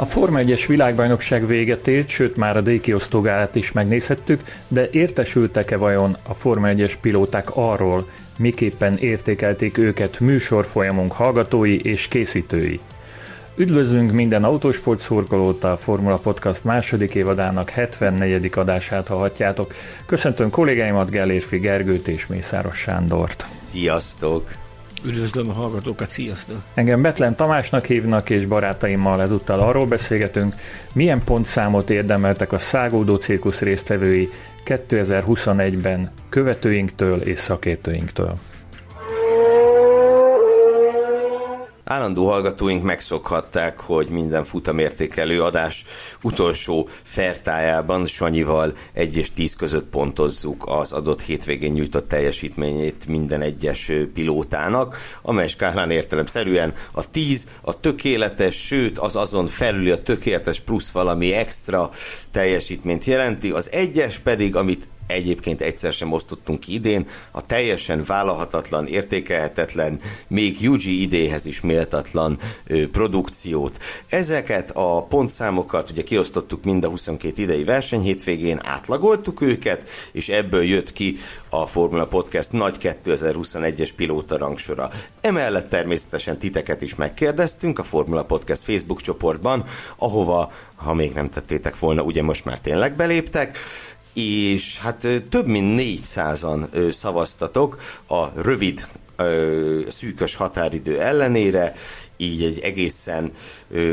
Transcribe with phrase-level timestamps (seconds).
[0.00, 6.16] A Forma 1-es világbajnokság véget ért, sőt már a díjkiosztógálát is megnézhettük, de értesültek-e vajon
[6.28, 12.80] a Forma 1-es pilóták arról, miképpen értékelték őket műsorfolyamunk hallgatói és készítői?
[13.56, 18.50] Üdvözlünk minden autósport szurkolót a Formula Podcast második évadának 74.
[18.54, 19.74] adását hallhatjátok.
[20.06, 23.44] Köszöntöm kollégáimat, Gellérfi Gergőt és Mészáros Sándort.
[23.48, 24.69] Sziasztok!
[25.04, 26.56] Üdvözlöm a hallgatókat, sziasztok!
[26.74, 30.54] Engem Betlen Tamásnak hívnak, és barátaimmal ezúttal arról beszélgetünk,
[30.92, 34.28] milyen pontszámot érdemeltek a szágódó cirkusz résztvevői
[34.64, 38.38] 2021-ben követőinktől és szakértőinktől.
[41.90, 45.84] Állandó hallgatóink megszokhatták, hogy minden futamértékelő adás
[46.22, 53.90] utolsó fertájában Sanyival 1 és 10 között pontozzuk az adott hétvégén nyújtott teljesítményét minden egyes
[54.14, 60.90] pilótának, amely skálán értelemszerűen a 10 a tökéletes, sőt az azon felüli a tökéletes plusz
[60.90, 61.90] valami extra
[62.30, 68.86] teljesítményt jelenti, az egyes pedig, amit egyébként egyszer sem osztottunk ki idén, a teljesen vállalhatatlan,
[68.86, 73.78] értékelhetetlen, még Yuji idéhez is méltatlan ö, produkciót.
[74.08, 80.62] Ezeket a pontszámokat ugye kiosztottuk mind a 22 idei verseny hétvégén, átlagoltuk őket, és ebből
[80.62, 81.16] jött ki
[81.48, 84.90] a Formula Podcast nagy 2021-es pilóta rangsora.
[85.20, 89.64] Emellett természetesen titeket is megkérdeztünk a Formula Podcast Facebook csoportban,
[89.96, 93.58] ahova, ha még nem tettétek volna, ugye most már tényleg beléptek,
[94.14, 97.76] és hát több mint 400-an szavaztatok
[98.08, 98.88] a rövid
[99.88, 101.74] szűkös határidő ellenére,
[102.16, 103.32] így egy egészen,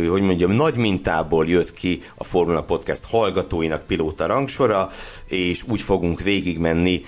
[0.09, 4.89] hogy mondjam, nagy mintából jött ki a Formula Podcast hallgatóinak pilóta rangsora,
[5.27, 7.01] és úgy fogunk végigmenni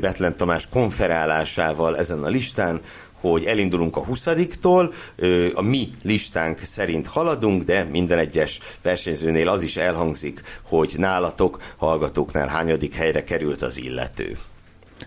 [0.00, 2.80] Betlen Tamás konferálásával ezen a listán,
[3.20, 4.94] hogy elindulunk a 20-tól,
[5.54, 12.48] a mi listánk szerint haladunk, de minden egyes versenyzőnél az is elhangzik, hogy nálatok, hallgatóknál
[12.48, 14.36] hányadik helyre került az illető.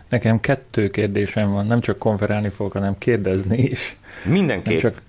[0.09, 3.96] Nekem kettő kérdésem van, nem csak konferálni fogok, hanem kérdezni is.
[4.24, 4.81] Mindenképp.
[4.81, 5.01] Nem csak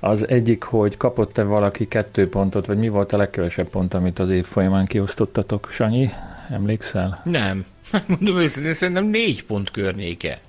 [0.00, 4.30] az egyik, hogy kapott-e valaki kettő pontot, vagy mi volt a legkevesebb pont, amit az
[4.30, 6.10] év folyamán kiosztottatok, Sanyi?
[6.50, 7.20] Emlékszel?
[7.24, 7.64] Nem.
[8.06, 10.40] Mondom őszintén, szerintem négy pont környéke.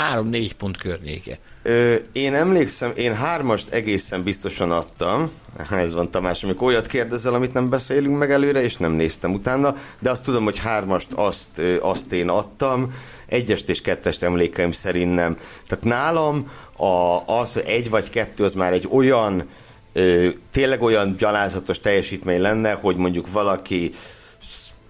[0.00, 1.38] Három-négy pont környéke.
[1.62, 5.30] Ö, én emlékszem, én hármast egészen biztosan adtam.
[5.70, 9.74] Ez van Tamás, amikor olyat kérdezel, amit nem beszélünk meg előre, és nem néztem utána,
[9.98, 12.92] de azt tudom, hogy hármast azt, azt én adtam,
[13.26, 15.36] egyest és kettest emlékeim szerint nem.
[15.66, 19.48] Tehát nálam a, az, hogy egy vagy kettő, az már egy olyan,
[19.92, 23.90] ö, tényleg olyan gyalázatos teljesítmény lenne, hogy mondjuk valaki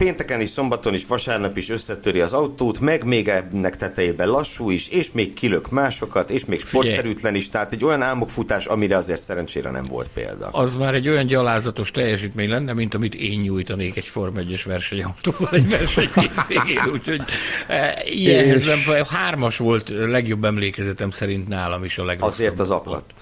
[0.05, 4.89] pénteken is, szombaton is, vasárnap is összetöri az autót, meg még ennek tetejében lassú is,
[4.89, 9.71] és még kilök másokat, és még sportszerűtlen is, tehát egy olyan álmokfutás, amire azért szerencsére
[9.71, 10.49] nem volt példa.
[10.49, 15.53] Az már egy olyan gyalázatos teljesítmény lenne, mint amit én nyújtanék egy Form 1-es versenyautóval
[15.53, 16.09] egy verseny
[16.49, 17.21] végén, úgyhogy
[17.69, 22.31] e, ilyenhez nem, hármas volt legjobb emlékezetem szerint nálam is a legrosszabb.
[22.31, 23.13] Azért az akadt.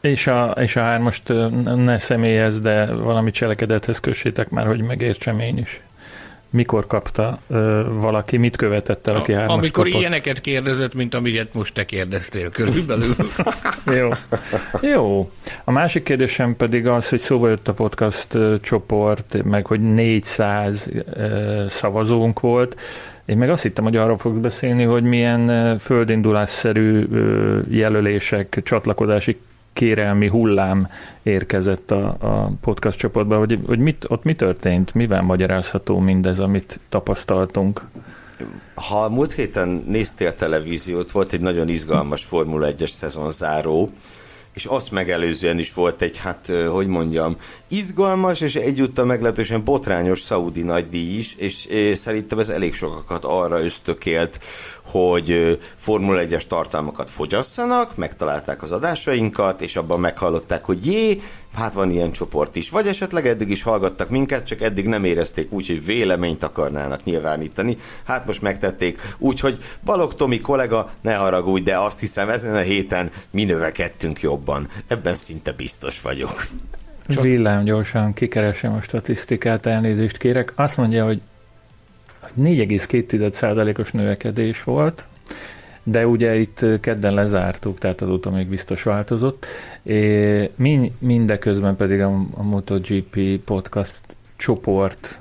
[0.00, 1.28] És a, és a hármast
[1.74, 5.80] ne személyhez, de valami cselekedethez kössétek már, hogy megértsem én is
[6.50, 10.00] mikor kapta ö, valaki, mit követett el, aki hármas Amikor kapott.
[10.00, 13.14] ilyeneket kérdezett, mint amilyet most te kérdeztél körülbelül.
[14.00, 14.08] Jó.
[14.90, 15.30] Jó.
[15.64, 21.64] A másik kérdésem pedig az, hogy szóba jött a podcast csoport, meg hogy 400 ö,
[21.68, 22.80] szavazónk volt.
[23.24, 27.06] Én meg azt hittem, hogy arról fogsz beszélni, hogy milyen földindulásszerű
[27.68, 29.38] jelölések, csatlakozási
[29.80, 30.88] kérelmi hullám
[31.22, 36.80] érkezett a, a podcast csoportba, hogy, hogy mit, ott mi történt, mivel magyarázható mindez, amit
[36.88, 37.82] tapasztaltunk?
[38.74, 43.90] Ha múlt héten néztél televíziót, volt egy nagyon izgalmas Formula 1-es szezon záró,
[44.54, 47.36] és azt megelőzően is volt egy, hát, hogy mondjam,
[47.68, 54.40] izgalmas, és egyúttal meglehetősen botrányos szaudi nagydíj is, és szerintem ez elég sokakat arra ösztökélt,
[54.84, 61.20] hogy Formula 1-es tartalmakat fogyasszanak, megtalálták az adásainkat, és abban meghallották, hogy jé,
[61.54, 62.70] hát van ilyen csoport is.
[62.70, 67.76] Vagy esetleg eddig is hallgattak minket, csak eddig nem érezték úgy, hogy véleményt akarnának nyilvánítani.
[68.04, 69.00] Hát most megtették.
[69.18, 74.68] Úgyhogy Balog Tomi kollega, ne haragudj, de azt hiszem ezen a héten mi növekedtünk jobban.
[74.86, 76.46] Ebben szinte biztos vagyok.
[77.08, 77.22] Csak...
[77.22, 80.52] Villám gyorsan kikeresem a statisztikát, elnézést kérek.
[80.56, 81.20] Azt mondja, hogy
[82.40, 85.04] 4,2%-os növekedés volt,
[85.82, 89.46] de ugye itt kedden lezártuk, tehát azóta még biztos változott.
[90.98, 94.00] Mindeközben pedig a, a MotoGP podcast
[94.36, 95.20] csoport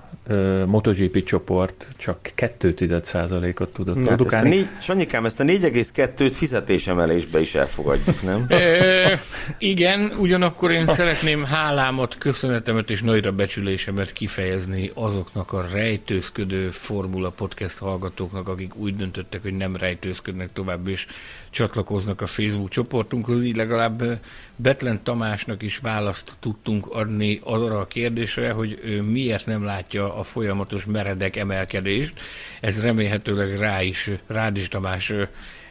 [0.65, 4.49] MotoGP csoport csak 2,1%-ot tudott hát produkálni.
[4.49, 8.45] Ezt négy, Sanyikám, ezt a 4,2-t fizetésemelésbe is elfogadjuk, nem?
[8.47, 9.19] e,
[9.57, 17.77] igen, ugyanakkor én szeretném hálámat, köszönetemet és nagyra becsülésemet kifejezni azoknak a rejtőzködő Formula Podcast
[17.77, 21.07] hallgatóknak, akik úgy döntöttek, hogy nem rejtőzködnek tovább, és
[21.49, 24.19] csatlakoznak a Facebook csoportunkhoz, így legalább
[24.61, 30.23] Betlen Tamásnak is választ tudtunk adni arra a kérdésre, hogy ő miért nem látja a
[30.23, 32.13] folyamatos meredek emelkedést.
[32.59, 35.13] Ez remélhetőleg rá is, rád is Tamás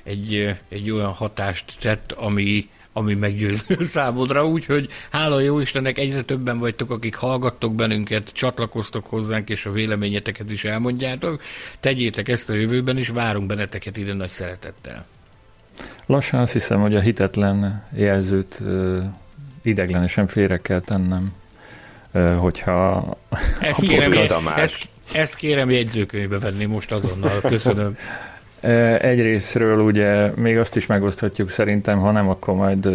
[0.03, 6.59] egy, egy olyan hatást tett, ami, ami meggyőző számodra, úgyhogy hála jó Istennek egyre többen
[6.59, 11.43] vagytok, akik hallgattok bennünket, csatlakoztok hozzánk, és a véleményeteket is elmondjátok.
[11.81, 15.07] Tegyétek ezt a jövőben, és várunk benneteket ide nagy szeretettel.
[16.07, 18.63] Lassan azt hiszem, hogy a hitetlen jelzőt
[19.63, 21.33] ideglenesen félre kell tennem,
[22.37, 23.09] hogyha
[23.61, 27.97] ezt kérem, ezt, ezt, ezt kérem jegyzőkönyvbe venni most azonnal, köszönöm.
[29.01, 32.89] Egyrésztről ugye még azt is megoszthatjuk szerintem, ha nem, akkor majd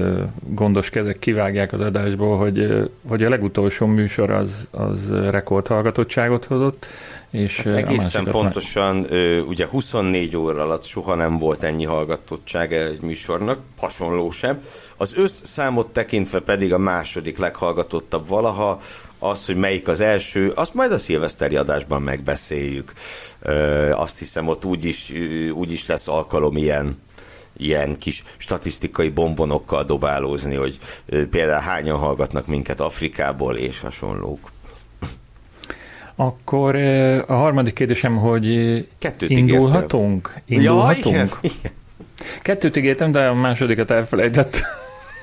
[0.47, 6.87] gondos kezek kivágják az adásból, hogy, hogy a legutolsó műsor az, az rekordhallgatottságot hozott,
[7.33, 9.39] és hát egészen pontosan, már...
[9.47, 14.59] ugye 24 óra alatt soha nem volt ennyi hallgatottság egy műsornak, hasonló sem.
[14.97, 18.79] Az összszámot tekintve pedig a második leghallgatottabb valaha,
[19.19, 22.93] az, hogy melyik az első, azt majd a szilveszteri adásban megbeszéljük.
[23.91, 25.13] Azt hiszem, ott úgyis,
[25.53, 27.01] úgyis lesz alkalom ilyen
[27.57, 30.77] ilyen kis statisztikai bombonokkal dobálózni, hogy
[31.29, 34.51] például hányan hallgatnak minket Afrikából és hasonlók.
[36.15, 36.75] Akkor
[37.27, 38.47] a harmadik kérdésem, hogy
[38.99, 40.33] Kettőt indulhatunk?
[40.45, 41.05] Indulhatunk?
[41.05, 41.71] Ja, igen, igen.
[42.41, 44.61] Kettőt ígértem, de a másodikat elfelejtett.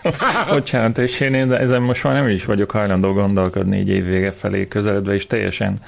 [0.50, 4.30] Bocsánat, és én de ezen most már nem is vagyok hajlandó gondolkodni így év vége
[4.30, 5.78] felé közeledve, és teljesen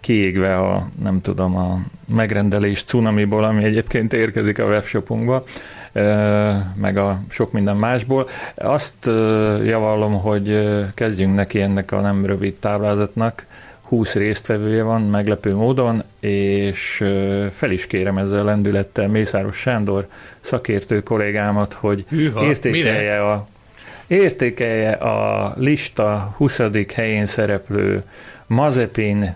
[0.00, 5.44] kiégve a, nem tudom, a megrendelés cunamiból, ami egyébként érkezik a webshopunkba,
[6.74, 8.28] meg a sok minden másból.
[8.54, 9.06] Azt
[9.64, 13.46] javallom, hogy kezdjünk neki ennek a nem rövid táblázatnak,
[13.92, 17.04] 20 résztvevője van meglepő módon, és
[17.50, 20.08] fel is kérem ezzel a lendülettel Mészáros Sándor
[20.40, 23.26] szakértő kollégámat, hogy Hűha, értékelje mire?
[23.30, 23.46] a
[24.06, 26.60] értékelje a lista 20.
[26.94, 28.02] helyén szereplő
[28.46, 29.34] Mazepin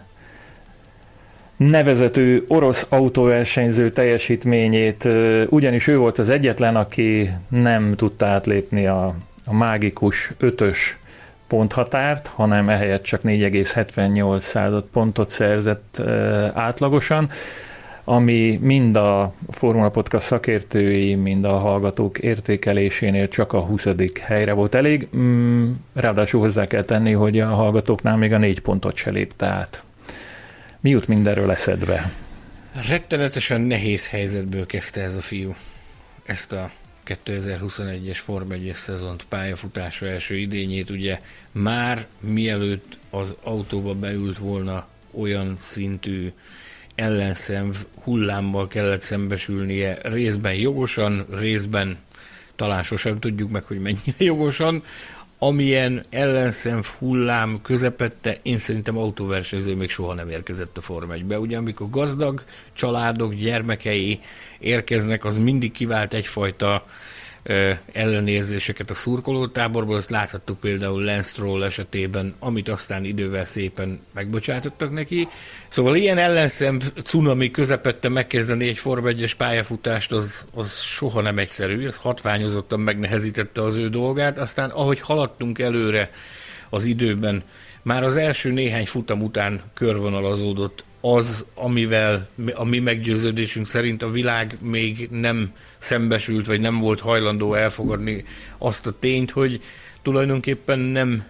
[1.57, 5.09] nevezető orosz autóversenyző teljesítményét,
[5.49, 9.15] ugyanis ő volt az egyetlen, aki nem tudta átlépni a,
[9.45, 10.99] a mágikus ötös
[11.47, 16.03] ponthatárt, hanem ehelyett csak 4,78 század pontot szerzett
[16.55, 17.31] átlagosan,
[18.05, 23.87] ami mind a Formula Podcast szakértői, mind a hallgatók értékelésénél csak a 20.
[24.23, 25.09] helyre volt elég.
[25.17, 29.83] Mm, ráadásul hozzá kell tenni, hogy a hallgatóknál még a négy pontot se lépte át.
[30.81, 32.11] Mi jut mindenről eszedbe?
[32.89, 35.55] Rettenetesen nehéz helyzetből kezdte ez a fiú
[36.27, 36.71] ezt a
[37.07, 41.21] 2021-es Form 1 szezont pályafutása első idényét, ugye
[41.53, 46.33] már mielőtt az autóba beült volna olyan szintű
[46.95, 51.99] ellenszemv hullámmal kellett szembesülnie, részben jogosan, részben
[52.57, 54.83] talán sosem tudjuk meg, hogy mennyire jogosan,
[55.39, 61.39] amilyen ellenszemv hullám közepette, én szerintem autóversenyző még soha nem érkezett a Form 1-be.
[61.39, 64.21] Ugye amikor gazdag családok gyermekei
[64.59, 66.87] érkeznek, az mindig kivált egyfajta
[67.93, 75.29] ellenérzéseket a szurkolótáborból, azt láthattuk például Lance Stroll esetében, amit aztán idővel szépen megbocsátottak neki.
[75.69, 81.87] Szóval ilyen ellenszem cunami közepette megkezdeni egy Form 1 pályafutást, az, az soha nem egyszerű,
[81.87, 86.11] ez hatványozottan megnehezítette az ő dolgát, aztán ahogy haladtunk előre
[86.71, 87.43] az időben,
[87.83, 94.57] már az első néhány futam után körvonalazódott az, amivel a mi meggyőződésünk szerint a világ
[94.61, 98.25] még nem szembesült, vagy nem volt hajlandó elfogadni
[98.59, 99.63] azt a tényt, hogy
[100.03, 101.25] tulajdonképpen nem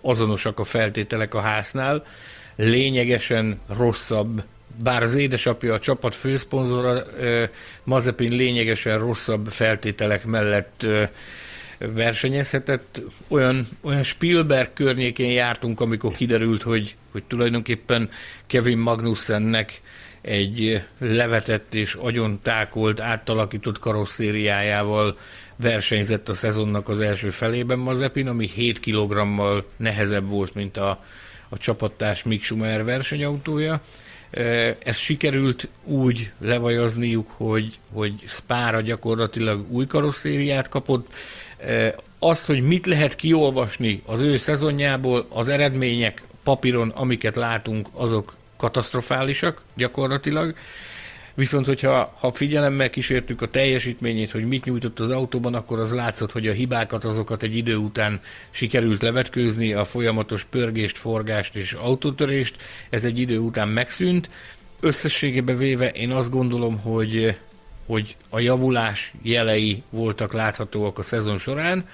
[0.00, 2.06] azonosak a feltételek a háznál,
[2.56, 4.42] lényegesen rosszabb,
[4.76, 7.02] bár az édesapja a csapat főszponzora,
[7.84, 10.86] Mazepin lényegesen rosszabb feltételek mellett
[11.86, 13.02] versenyezhetett.
[13.28, 18.10] Olyan, olyan Spielberg környékén jártunk, amikor kiderült, hogy, hogy tulajdonképpen
[18.46, 19.80] Kevin Magnussennek
[20.20, 25.16] egy levetett és agyon tákolt, áttalakított karosszériájával
[25.56, 31.04] versenyzett a szezonnak az első felében Mazepin, ami 7 kg-mal nehezebb volt, mint a,
[31.48, 33.80] a csapattárs Mick Schumacher versenyautója.
[34.84, 41.14] Ez sikerült úgy levajazniuk, hogy, hogy Spára gyakorlatilag új karosszériát kapott.
[42.18, 49.62] Azt, hogy mit lehet kiolvasni az ő szezonjából, az eredmények papíron, amiket látunk, azok katasztrofálisak
[49.76, 50.54] gyakorlatilag.
[51.34, 56.32] Viszont, hogyha ha figyelemmel kísértük a teljesítményét, hogy mit nyújtott az autóban, akkor az látszott,
[56.32, 62.56] hogy a hibákat azokat egy idő után sikerült levetkőzni, a folyamatos pörgést, forgást és autótörést,
[62.90, 64.30] ez egy idő után megszűnt.
[64.80, 67.36] Összességében véve én azt gondolom, hogy,
[67.90, 71.88] hogy a javulás jelei voltak láthatóak a szezon során,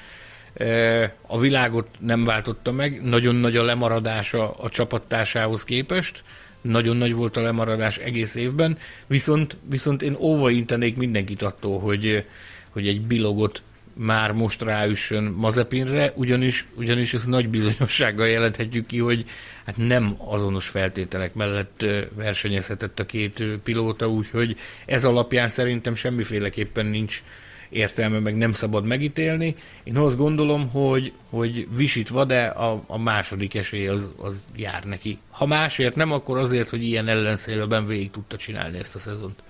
[1.27, 6.23] a világot nem váltotta meg, nagyon nagy a lemaradása a csapattársához képest,
[6.61, 12.25] nagyon nagy volt a lemaradás egész évben, viszont, viszont én óvaintenék mindenkit attól, hogy,
[12.71, 13.63] hogy egy bilogot
[13.99, 19.25] már most ráüssön Mazepinre, ugyanis, ugyanis ez nagy bizonyossággal jelenthetjük ki, hogy
[19.65, 27.23] hát nem azonos feltételek mellett versenyezhetett a két pilóta, úgyhogy ez alapján szerintem semmiféleképpen nincs
[27.69, 29.57] értelme, meg nem szabad megítélni.
[29.85, 35.19] Én azt gondolom, hogy, hogy visítva, de a, a második esély az, az jár neki.
[35.31, 39.43] Ha másért nem, akkor azért, hogy ilyen ellenszélben végig tudta csinálni ezt a szezont.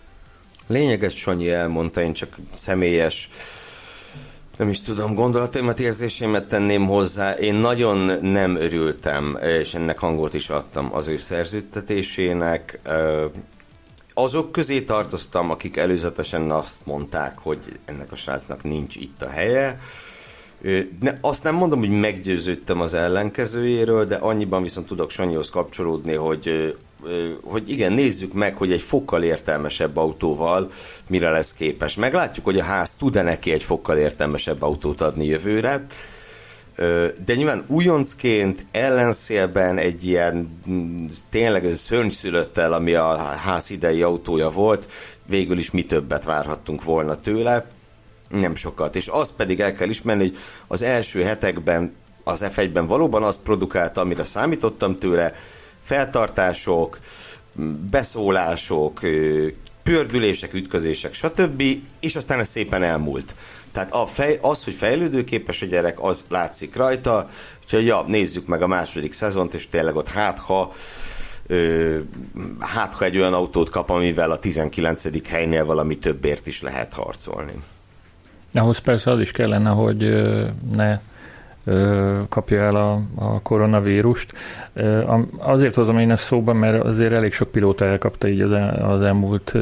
[0.67, 3.29] Lényeget Sanyi elmondta, én csak személyes
[4.57, 7.33] nem is tudom, gondolataimat, érzésémet tenném hozzá.
[7.33, 12.81] Én nagyon nem örültem, és ennek hangot is adtam az ő szerződtetésének
[14.15, 19.79] azok közé tartoztam, akik előzetesen azt mondták, hogy ennek a srácnak nincs itt a helye.
[21.01, 26.77] Ne, azt nem mondom, hogy meggyőződtem az ellenkezőjéről, de annyiban viszont tudok Sanyihoz kapcsolódni, hogy,
[27.45, 30.71] hogy igen, nézzük meg, hogy egy fokkal értelmesebb autóval
[31.07, 31.97] mire lesz képes.
[31.97, 35.87] Meglátjuk, hogy a ház tud-e neki egy fokkal értelmesebb autót adni jövőre
[37.25, 44.89] de nyilván újoncként ellenszélben egy ilyen mm, tényleg szörnyszülöttel, ami a ház idei autója volt,
[45.27, 47.67] végül is mi többet várhattunk volna tőle,
[48.29, 48.97] nem sokat.
[48.97, 50.37] És azt pedig el kell ismerni, hogy
[50.67, 55.33] az első hetekben az F1-ben valóban azt produkálta, amire számítottam tőle,
[55.87, 56.99] feltartások,
[57.91, 59.01] beszólások,
[59.83, 61.63] pördülések, ütközések, stb.
[62.01, 63.35] És aztán ez szépen elmúlt.
[63.73, 67.29] Tehát a fej, az, hogy fejlődőképes a gyerek, az látszik rajta.
[67.63, 70.73] Úgyhogy ja, nézzük meg a második szezont, és tényleg ott hát ha
[71.47, 71.99] ö,
[72.61, 75.29] hát ha egy olyan autót kap, amivel a 19.
[75.29, 77.55] helynél valami többért is lehet harcolni.
[78.55, 80.25] Ahhoz persze az is kellene, hogy
[80.73, 81.01] ne
[82.29, 84.33] kapja el a, a koronavírust.
[85.39, 89.55] Azért hozom én ezt szóba, mert azért elég sok pilóta elkapta így az, az elmúlt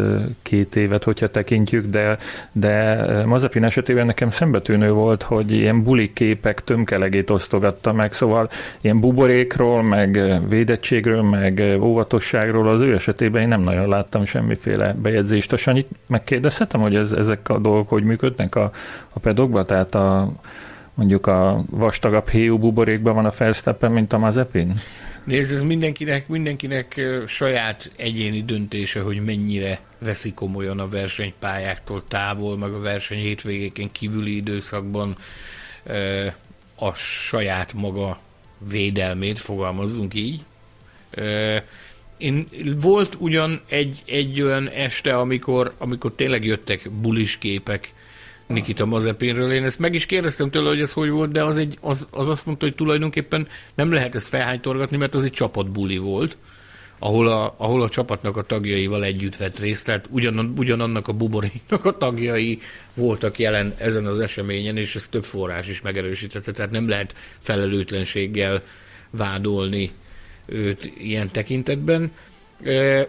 [0.43, 2.19] két évet, hogyha tekintjük, de,
[2.53, 9.01] de Mazepin esetében nekem szembetűnő volt, hogy ilyen buli képek tömkelegét osztogatta meg, szóval ilyen
[9.01, 15.53] buborékról, meg védettségről, meg óvatosságról az ő esetében én nem nagyon láttam semmiféle bejegyzést.
[15.53, 18.71] A Sanyit megkérdezhetem, hogy ez, ezek a dolgok hogy működnek a,
[19.13, 20.33] a pedokba, tehát a
[20.95, 24.81] mondjuk a vastagabb héjú buborékban van a Verstappen, mint a Mazepin?
[25.25, 32.73] Nézd, ez mindenkinek, mindenkinek saját egyéni döntése, hogy mennyire veszi komolyan a versenypályáktól távol, meg
[32.73, 35.17] a verseny hétvégéken kívüli időszakban
[36.75, 38.19] a saját maga
[38.71, 40.45] védelmét, fogalmazzunk így.
[42.17, 42.47] Én,
[42.81, 47.93] volt ugyan egy, egy olyan este, amikor, amikor tényleg jöttek bulis képek
[48.47, 49.53] Nikita Mazepinről.
[49.53, 52.29] Én ezt meg is kérdeztem tőle, hogy ez hogy volt, de az, egy, az, az
[52.29, 56.37] azt mondta, hogy tulajdonképpen nem lehet ezt felhánytorgatni, mert az egy csapatbuli volt,
[56.99, 61.85] ahol a, ahol a csapatnak a tagjaival együtt vett részt, tehát ugyan, ugyanannak a buboréknak
[61.85, 62.61] a tagjai
[62.95, 68.63] voltak jelen ezen az eseményen, és ez több forrás is megerősítette, tehát nem lehet felelőtlenséggel
[69.11, 69.91] vádolni
[70.47, 72.13] őt ilyen tekintetben.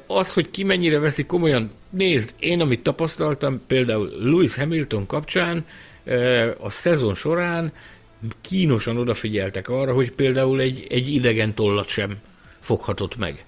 [0.07, 5.65] Az, hogy ki mennyire veszi komolyan, nézd, én amit tapasztaltam, például Lewis Hamilton kapcsán
[6.57, 7.71] a szezon során
[8.41, 12.17] kínosan odafigyeltek arra, hogy például egy, egy idegen tollat sem
[12.61, 13.45] foghatott meg.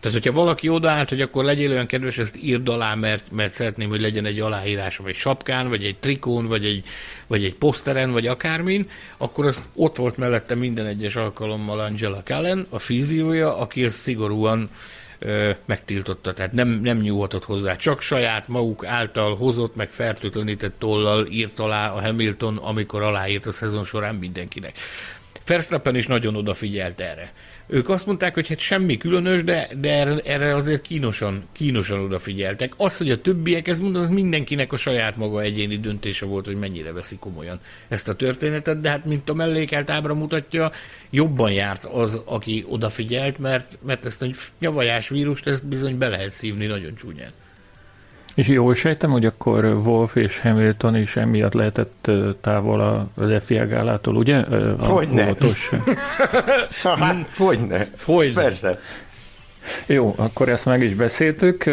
[0.00, 3.88] Tehát, hogyha valaki odaállt, hogy akkor legyél olyan kedves, ezt írd alá, mert, mert szeretném,
[3.88, 6.84] hogy legyen egy aláírás, vagy sapkán, vagy egy trikón, vagy egy,
[7.26, 12.66] vagy egy poszteren, vagy akármin, akkor az ott volt mellette minden egyes alkalommal Angela Cullen,
[12.68, 14.70] a fíziója, aki ezt szigorúan
[15.64, 17.76] megtiltotta, tehát nem, nem nyúlhatott hozzá.
[17.76, 23.52] Csak saját maguk által hozott, meg fertőtlenített tollal írt alá a Hamilton, amikor aláírt a
[23.52, 24.78] szezon során mindenkinek.
[25.46, 27.32] Verstappen is nagyon odafigyelt erre.
[27.72, 32.72] Ők azt mondták, hogy hát semmi különös, de, de erre, erre azért kínosan, kínosan odafigyeltek.
[32.76, 36.56] Az, hogy a többiek, ez mondom, az mindenkinek a saját maga egyéni döntése volt, hogy
[36.56, 40.70] mennyire veszi komolyan ezt a történetet, de hát mint a mellékelt ábra mutatja,
[41.10, 44.26] jobban járt az, aki odafigyelt, mert, mert ezt a
[44.58, 47.30] nyavajás vírust, ezt bizony be lehet szívni nagyon csúnyán.
[48.40, 54.16] És jól sejtem, hogy akkor Wolf és Hamilton is emiatt lehetett távol az FIA gálától,
[54.16, 54.42] ugye?
[54.78, 55.24] Hogyne.
[56.82, 57.86] hát, hogyne.
[58.04, 58.42] Hogyne.
[58.42, 58.78] Persze.
[59.86, 61.64] Jó, akkor ezt meg is beszéltük.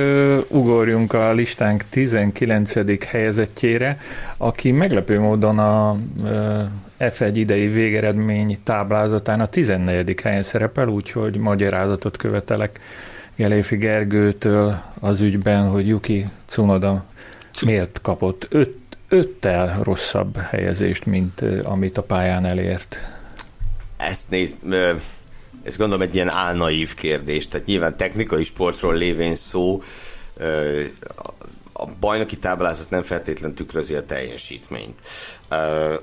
[0.49, 3.05] Ugorjunk a listánk 19.
[3.05, 3.99] helyezettjére,
[4.37, 5.97] aki meglepő módon a
[6.99, 10.21] F1 idei végeredmény táblázatán a 14.
[10.23, 12.79] helyen szerepel, úgyhogy magyarázatot követelek
[13.37, 17.05] Geléfi Gergőtől az ügyben, hogy Yuki Tsunoda
[17.65, 18.77] miért kapott öt,
[19.07, 22.97] öttel rosszabb helyezést, mint amit a pályán elért.
[23.97, 24.73] Ezt nézd,
[25.63, 29.81] ez gondolom egy ilyen álnaív kérdés, tehát nyilván technikai sportról lévén szó,
[31.79, 34.99] a bajnoki táblázat nem feltétlenül tükrözi a teljesítményt.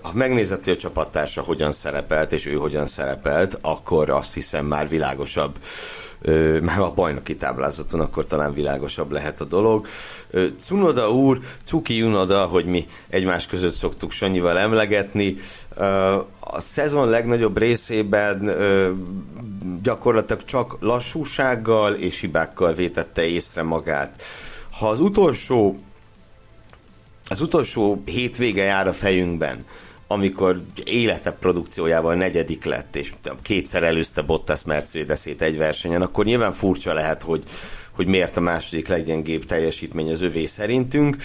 [0.03, 4.89] Ha megnézett, hogy a csapattársa hogyan szerepelt, és ő hogyan szerepelt, akkor azt hiszem már
[4.89, 5.59] világosabb,
[6.63, 9.87] már a bajnoki táblázaton akkor talán világosabb lehet a dolog.
[10.59, 15.35] Cunoda úr, Cuki Unoda, hogy mi egymás között szoktuk Sanyival emlegetni,
[16.41, 18.51] a szezon legnagyobb részében
[19.83, 24.23] gyakorlatilag csak lassúsággal és hibákkal vétette észre magát
[24.79, 25.79] ha az utolsó
[27.29, 29.65] az utolsó hétvége jár a fejünkben,
[30.07, 33.13] amikor élete produkciójával negyedik lett, és
[33.43, 37.43] kétszer előzte Bottas mercedes egy versenyen, akkor nyilván furcsa lehet, hogy,
[37.93, 41.17] hogy miért a második leggyengébb teljesítmény az övé szerintünk.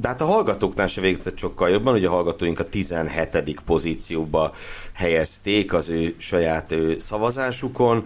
[0.00, 3.60] De hát a hallgatóknál se végzett sokkal jobban, hogy a hallgatóink a 17.
[3.66, 4.52] pozícióba
[4.94, 8.04] helyezték az ő saját ő szavazásukon.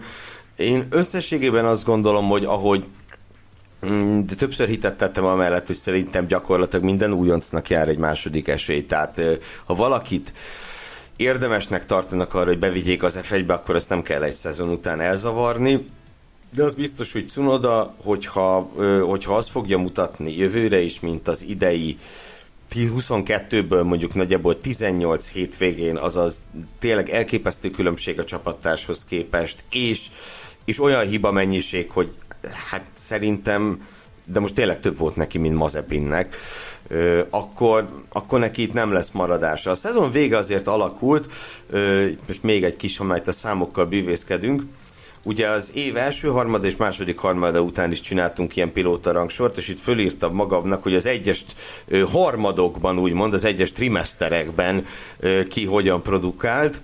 [0.57, 2.85] Én összességében azt gondolom, hogy ahogy
[4.25, 8.85] de többször hitettettem amellett, hogy szerintem gyakorlatilag minden újoncnak jár egy második esély.
[8.85, 9.21] Tehát
[9.65, 10.33] ha valakit
[11.15, 15.87] érdemesnek tartanak arra, hogy bevigyék az F1-be, akkor ezt nem kell egy szezon után elzavarni.
[16.55, 18.71] De az biztos, hogy Cunoda, hogyha,
[19.07, 21.95] hogyha az fogja mutatni jövőre is, mint az idei
[22.75, 26.43] 22-ből mondjuk nagyjából 18 hétvégén, azaz
[26.79, 30.09] tényleg elképesztő különbség a csapattárshoz képest, és,
[30.65, 32.09] és olyan hiba mennyiség, hogy
[32.69, 33.81] hát szerintem
[34.31, 36.35] de most tényleg több volt neki, mint Mazepinnek,
[37.29, 39.71] akkor, akkor neki itt nem lesz maradása.
[39.71, 41.33] A szezon vége azért alakult,
[42.27, 44.63] most még egy kis, ha a számokkal bűvészkedünk,
[45.23, 49.69] Ugye az év első harmad és második harmada után is csináltunk ilyen pilóta rangsort, és
[49.69, 51.45] itt fölírtam magamnak, hogy az egyes
[52.11, 54.85] harmadokban, úgymond, az egyes trimeszterekben
[55.47, 56.81] ki hogyan produkált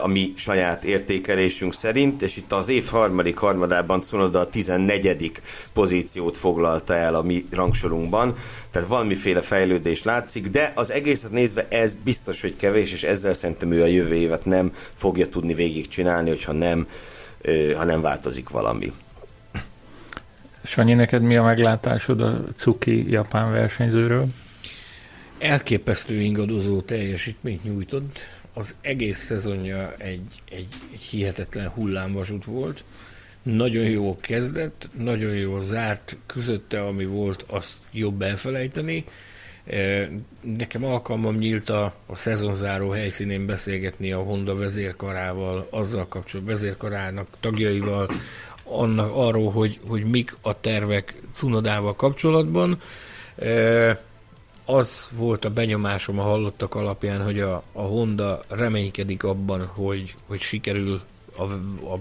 [0.00, 5.32] a mi saját értékelésünk szerint, és itt az év harmadik harmadában Cunoda a 14.
[5.72, 8.34] pozíciót foglalta el a mi rangsorunkban,
[8.70, 13.72] tehát valamiféle fejlődés látszik, de az egészet nézve ez biztos, hogy kevés, és ezzel szerintem
[13.72, 16.86] ő a jövő évet nem fogja tudni végigcsinálni, hogyha nem,
[17.76, 18.92] ha nem változik valami.
[20.64, 24.26] Sanyi, neked mi a meglátásod a Cuki japán versenyzőről?
[25.38, 28.18] Elképesztő ingadozó teljesítményt nyújtott
[28.52, 32.84] az egész szezonja egy, egy, egy hihetetlen hullámvasút volt.
[33.42, 39.04] Nagyon jó kezdett, nagyon jó zárt, közötte, ami volt, azt jobb elfelejteni.
[39.66, 40.08] E,
[40.40, 48.08] nekem alkalmam nyílt a, a szezonzáró helyszínén beszélgetni a Honda vezérkarával, azzal kapcsolatban, vezérkarának tagjaival,
[48.64, 52.78] annak arról, hogy, hogy mik a tervek Cunodával kapcsolatban.
[54.64, 60.40] Az volt a benyomásom a hallottak alapján, hogy a, a Honda reménykedik abban, hogy, hogy
[60.40, 61.00] sikerül
[61.36, 61.42] a,
[61.92, 61.98] a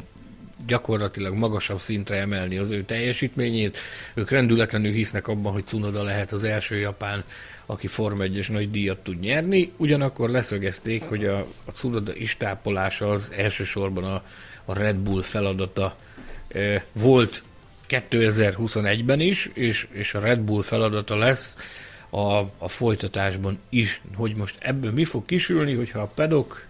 [0.67, 3.77] gyakorlatilag magasabb szintre emelni az ő teljesítményét.
[4.13, 7.23] Ők rendületlenül hisznek abban, hogy Cunoda lehet az első japán,
[7.65, 9.71] aki Form 1 nagy díjat tud nyerni.
[9.77, 14.23] Ugyanakkor leszögezték, hogy a, a Cunoda istápolása az elsősorban a,
[14.65, 15.95] a Red Bull feladata
[16.47, 17.43] e, volt
[17.89, 21.57] 2021-ben is, és, és a Red Bull feladata lesz
[22.11, 26.65] a, a folytatásban is, hogy most ebből mi fog kisülni, hogyha a pedok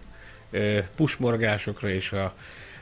[0.96, 2.34] pusmorgásokra és a,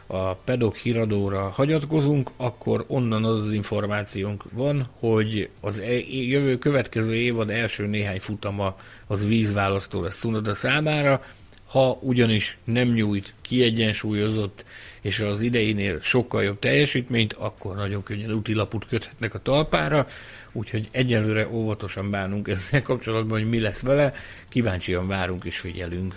[0.07, 7.15] a pedok híradóra hagyatkozunk, akkor onnan az az információnk van, hogy az e, jövő következő
[7.15, 11.23] évad első néhány futama az vízválasztó lesz Cunoda számára.
[11.71, 14.65] Ha ugyanis nem nyújt kiegyensúlyozott
[15.01, 20.07] és az ideinél sokkal jobb teljesítményt, akkor nagyon könnyen útilaput köthetnek a talpára,
[20.53, 24.13] úgyhogy egyelőre óvatosan bánunk ezzel kapcsolatban, hogy mi lesz vele,
[24.49, 26.15] kíváncsian várunk és figyelünk.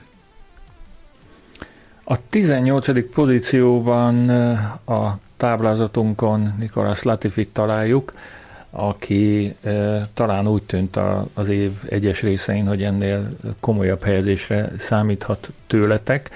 [2.04, 3.14] A 18.
[3.14, 4.30] pozícióban
[4.86, 8.14] a táblázatunkon Nikolas Latifit találjuk,
[8.76, 15.52] aki e, talán úgy tűnt a, az év egyes részein, hogy ennél komolyabb helyezésre számíthat
[15.68, 16.30] tőletek.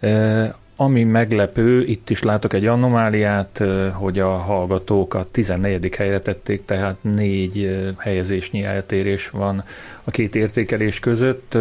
[0.00, 5.94] E, ami meglepő, itt is látok egy anomáliát, hogy a hallgatók a 14.
[5.94, 9.64] helyre tették, tehát négy helyezésnyi eltérés van
[10.04, 11.58] a két értékelés között,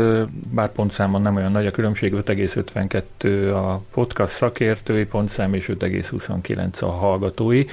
[0.54, 6.86] bár pontszámon nem olyan nagy a különbség, 5,52 a podcast szakértői pontszám és 5,29 a
[6.86, 7.66] hallgatói.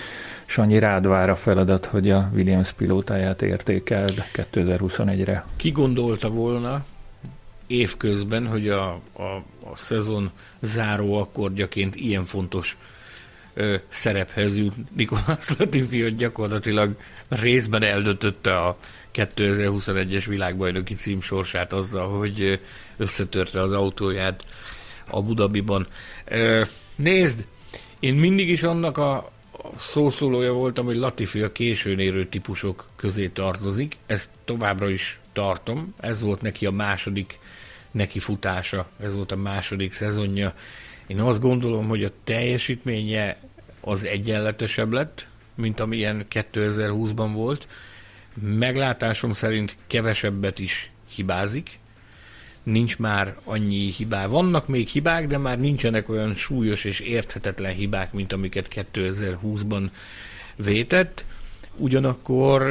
[0.46, 4.22] Sanyi rád vár a feladat, hogy a Williams pilótáját értékeld
[4.53, 5.44] 2021-re.
[5.57, 6.85] Ki gondolta volna,
[7.68, 9.22] évközben, hogy a, a,
[9.70, 12.76] a szezon záró akkordjaként ilyen fontos
[13.54, 16.96] ö, szerephez jut Nikolás Latifi, hogy gyakorlatilag
[17.28, 18.78] részben eldöntötte a
[19.14, 22.61] 2021-es világbajnoki cím sorsát azzal, hogy
[22.96, 24.46] összetörte az autóját
[25.11, 25.87] a Budabiban.
[26.24, 26.62] Ö,
[26.94, 27.46] nézd,
[28.00, 29.31] én mindig is annak a,
[29.76, 33.96] szószólója voltam, hogy Latifi a későn érő típusok közé tartozik.
[34.07, 35.94] Ezt továbbra is tartom.
[36.00, 37.38] Ez volt neki a második
[37.98, 40.54] neki futása, ez volt a második szezonja.
[41.06, 43.37] Én azt gondolom, hogy a teljesítménye
[43.80, 47.68] az egyenletesebb lett, mint amilyen 2020-ban volt.
[48.34, 51.78] Meglátásom szerint kevesebbet is hibázik,
[52.62, 54.26] nincs már annyi hibá.
[54.26, 59.90] Vannak még hibák, de már nincsenek olyan súlyos és érthetetlen hibák, mint amiket 2020-ban
[60.56, 61.24] vétett.
[61.76, 62.62] Ugyanakkor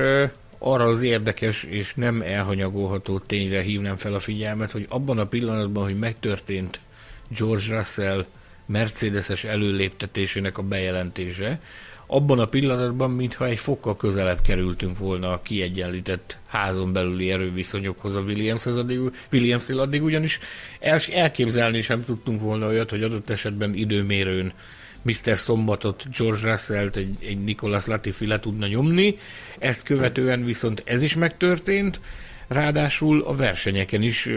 [0.58, 5.84] arra az érdekes és nem elhanyagolható tényre hívnám fel a figyelmet, hogy abban a pillanatban,
[5.84, 6.80] hogy megtörtént
[7.28, 8.26] George Russell
[8.66, 11.60] Mercedeses előléptetésének a bejelentése,
[12.08, 18.20] abban a pillanatban, mintha egy fokkal közelebb kerültünk volna a kiegyenlített házon belüli erőviszonyokhoz a
[18.20, 19.00] Williams-hez addig,
[19.32, 20.40] williams addig ugyanis
[20.80, 24.54] el, elképzelni sem tudtunk volna olyat, hogy adott esetben időmérőn
[25.02, 25.38] Mr.
[25.38, 29.18] Szombatot, George Russell-t, egy, egy Nicolas Latifi le tudna nyomni,
[29.60, 32.00] ezt követően viszont ez is megtörtént,
[32.48, 34.30] ráadásul a versenyeken is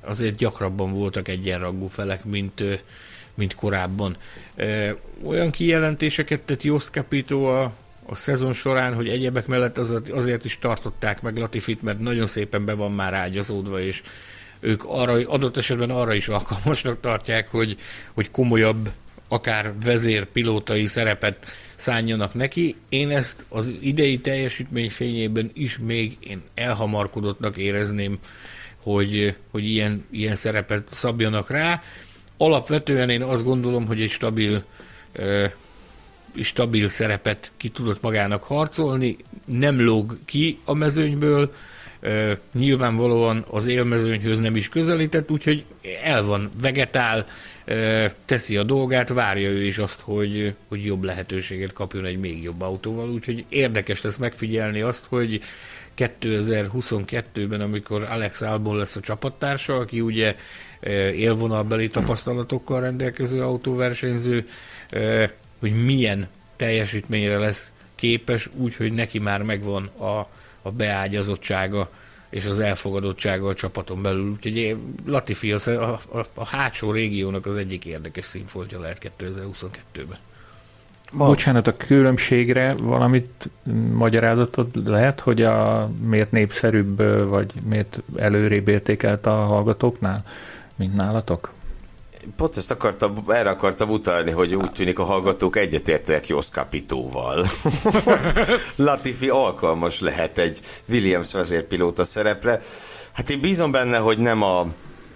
[0.00, 2.64] azért gyakrabban voltak egyenrangú felek, mint,
[3.34, 4.16] mint korábban.
[5.24, 7.72] Olyan kijelentéseket tett Jost Capito a,
[8.06, 12.74] a szezon során, hogy egyebek mellett azért, is tartották meg Latifit, mert nagyon szépen be
[12.74, 14.02] van már ágyazódva, és
[14.60, 17.76] ők arra, adott esetben arra is alkalmasnak tartják, hogy,
[18.12, 18.88] hogy komolyabb
[19.28, 22.76] akár vezérpilótai szerepet szánjanak neki.
[22.88, 28.18] Én ezt az idei teljesítmény fényében is még én elhamarkodottnak érezném,
[28.82, 31.82] hogy, hogy ilyen, ilyen szerepet szabjanak rá.
[32.36, 34.64] Alapvetően én azt gondolom, hogy egy stabil
[36.42, 41.52] stabil szerepet ki tudott magának harcolni, nem lóg ki a mezőnyből,
[42.52, 45.64] nyilvánvalóan az élmezőnyhöz nem is közelített, úgyhogy
[46.02, 47.26] el van, vegetál,
[48.24, 52.60] teszi a dolgát, várja ő is azt, hogy, hogy jobb lehetőséget kapjon egy még jobb
[52.60, 55.40] autóval, úgyhogy érdekes lesz megfigyelni azt, hogy
[55.96, 60.36] 2022-ben, amikor Alex Albon lesz a csapattársa, aki ugye
[61.14, 64.46] élvonalbeli tapasztalatokkal rendelkező autóversenyző,
[65.58, 70.28] hogy milyen teljesítményre lesz képes, úgyhogy neki már megvan a,
[70.62, 71.90] a beágyazottsága
[72.36, 74.30] és az elfogadottsága a csapaton belül.
[74.30, 75.58] Úgyhogy Latifi a,
[76.12, 80.18] a, a hátsó régiónak az egyik érdekes színfoltja lehet 2022-ben.
[81.12, 83.50] Bocsánat, a különbségre valamit
[83.92, 86.96] magyarázatot lehet, hogy a miért népszerűbb,
[87.28, 90.24] vagy miért előrébb értékelt a hallgatóknál,
[90.76, 91.52] mint nálatok?
[92.36, 97.46] Pont ezt akartam, erre akartam utalni, hogy úgy tűnik a hallgatók egyetértek Jos Capitóval.
[98.76, 102.60] Latifi alkalmas lehet egy Williams vezérpilóta szerepre.
[103.12, 104.66] Hát én bízom benne, hogy nem a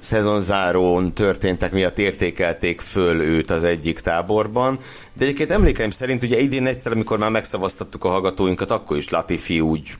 [0.00, 4.78] szezonzárón történtek miatt értékelték föl őt az egyik táborban,
[5.12, 9.60] de egyébként emlékeim szerint ugye idén egyszer, amikor már megszavaztattuk a hallgatóinkat, akkor is Latifi
[9.60, 9.96] úgy,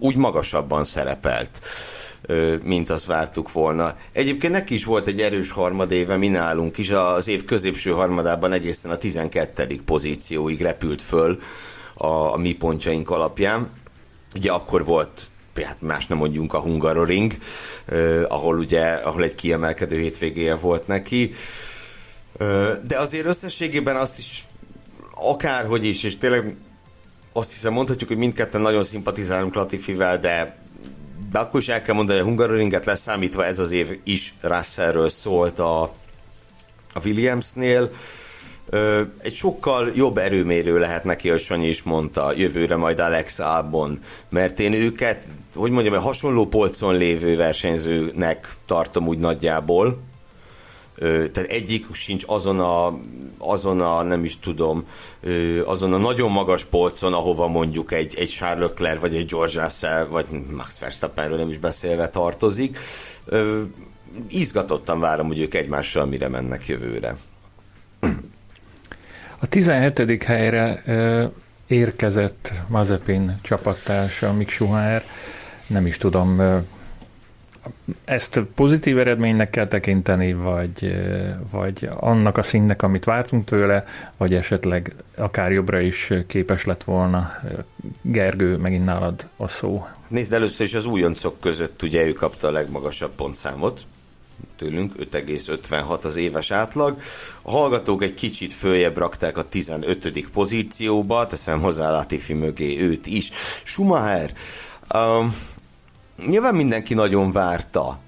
[0.00, 1.60] úgy magasabban szerepelt
[2.62, 3.96] mint azt vártuk volna.
[4.12, 8.90] Egyébként neki is volt egy erős harmadéve, mi nálunk is, az év középső harmadában egészen
[8.90, 9.66] a 12.
[9.84, 11.38] pozícióig repült föl
[11.94, 13.70] a, a mi pontjaink alapján.
[14.34, 15.20] Ugye akkor volt
[15.64, 17.32] hát más nem mondjunk a Hungaroring,
[17.86, 21.30] eh, ahol ugye, ahol egy kiemelkedő hétvégéje volt neki.
[22.38, 24.44] Eh, de azért összességében azt is
[25.14, 26.56] akárhogy is, és tényleg
[27.38, 30.56] azt hiszem mondhatjuk, hogy mindketten nagyon szimpatizálunk Latifivel, de
[31.32, 35.08] de akkor is el kell mondani, hogy a Hungaroringet leszámítva ez az év is Russellről
[35.08, 35.82] szólt a,
[36.92, 37.90] a Williamsnél.
[39.18, 43.98] Egy sokkal jobb erőmérő lehet neki, hogy Sanyi is mondta, jövőre majd Alex Albon,
[44.28, 45.22] mert én őket,
[45.54, 50.07] hogy mondjam, egy hasonló polcon lévő versenyzőnek tartom úgy nagyjából,
[50.98, 52.98] tehát egyik sincs azon a,
[53.38, 54.84] azon a, nem is tudom,
[55.64, 60.06] azon a nagyon magas polcon, ahova mondjuk egy, egy Charles Leclerc, vagy egy George Russell,
[60.06, 62.78] vagy Max Verstappenről nem is beszélve tartozik.
[64.28, 67.16] Izgatottan várom, hogy ők egymással mire mennek jövőre.
[69.38, 70.22] A 17.
[70.22, 70.82] helyre
[71.66, 75.04] érkezett Mazepin csapattársa Mick Schumacher,
[75.66, 76.42] nem is tudom,
[78.04, 80.96] ezt pozitív eredménynek kell tekinteni, vagy,
[81.50, 83.84] vagy annak a színnek, amit vártunk tőle,
[84.16, 87.30] vagy esetleg akár jobbra is képes lett volna.
[88.02, 89.84] Gergő, megint nálad a szó.
[90.08, 93.80] Nézd, először is az újoncok között ugye ő kapta a legmagasabb pontszámot,
[94.56, 96.98] tőlünk 5,56 az éves átlag.
[97.42, 100.30] A hallgatók egy kicsit följebb rakták a 15.
[100.32, 103.30] pozícióba, teszem hozzá Latifi mögé őt is.
[103.64, 104.32] Schumacher,
[104.94, 105.34] um,
[106.26, 107.98] nyilván mindenki nagyon várta.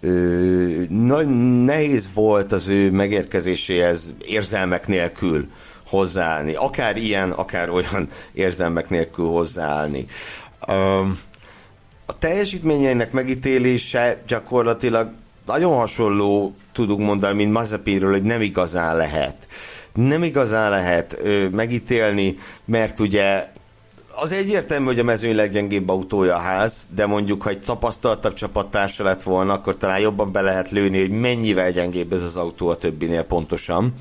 [0.00, 1.22] Ö, na,
[1.64, 5.48] nehéz volt az ő megérkezéséhez érzelmek nélkül
[5.86, 6.54] hozzáállni.
[6.54, 10.04] Akár ilyen, akár olyan érzelmek nélkül hozzáállni.
[10.66, 11.00] Ö,
[12.06, 15.10] a teljesítményeinek megítélése gyakorlatilag
[15.46, 19.48] nagyon hasonló tudunk mondani, mint Mazepinről, hogy nem igazán lehet.
[19.94, 23.48] Nem igazán lehet ö, megítélni, mert ugye
[24.22, 29.04] az egyértelmű, hogy a mezőny leggyengébb autója a ház, de mondjuk, ha egy tapasztaltabb csapattársa
[29.04, 32.74] lett volna, akkor talán jobban be lehet lőni, hogy mennyivel gyengébb ez az autó a
[32.74, 33.94] többinél pontosan.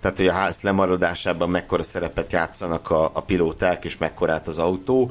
[0.00, 5.10] Tehát, hogy a ház lemaradásában mekkora szerepet játszanak a, a pilóták, és mekkorát az autó.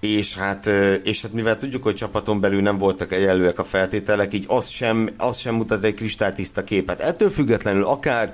[0.00, 0.66] És hát,
[1.04, 5.08] és hát mivel tudjuk, hogy csapaton belül nem voltak egyenlőek a feltételek, így az sem,
[5.18, 7.00] az sem mutat egy kristálytiszta képet.
[7.00, 8.32] Ettől függetlenül akár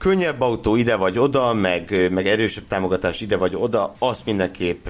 [0.00, 4.86] könnyebb autó ide vagy oda, meg, meg erősebb támogatás ide vagy oda, azt mindenképp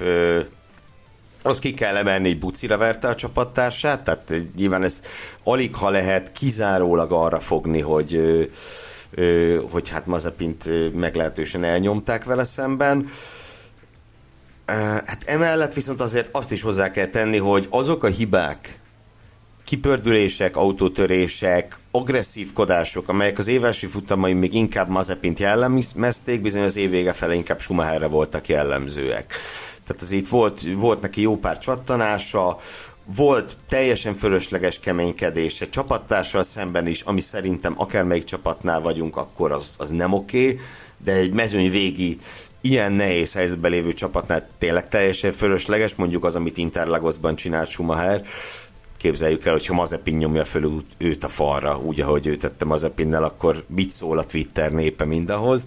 [1.43, 5.01] az ki kell emelni, hogy bucira verte a csapattársát, tehát nyilván ez
[5.43, 8.19] alig ha lehet kizárólag arra fogni, hogy,
[9.71, 13.09] hogy hát Mazepint meglehetősen elnyomták vele szemben.
[15.05, 18.80] Hát emellett viszont azért azt is hozzá kell tenni, hogy azok a hibák,
[19.63, 27.13] kipördülések, autótörések, agresszívkodások, amelyek az évesi futamai még inkább Mazepint jellemezték, bizony az év vége
[27.13, 29.33] fele inkább Schumacherre voltak jellemzőek.
[29.83, 32.57] Tehát azért volt, volt neki jó pár csattanása,
[33.15, 39.89] volt teljesen fölösleges keménykedése csapattársal szemben is, ami szerintem akármelyik csapatnál vagyunk, akkor az, az
[39.89, 40.59] nem oké, okay,
[41.03, 42.17] de egy mezőny végi
[42.61, 48.21] ilyen nehéz helyzetben lévő csapatnál tényleg teljesen fölösleges, mondjuk az, amit Interlagosban csinált Schumacher,
[49.01, 53.63] képzeljük el, hogyha Mazepin nyomja föl őt a falra, úgy, ahogy ő tette Mazepinnel, akkor
[53.67, 55.65] mit szól a Twitter népe mindahhoz.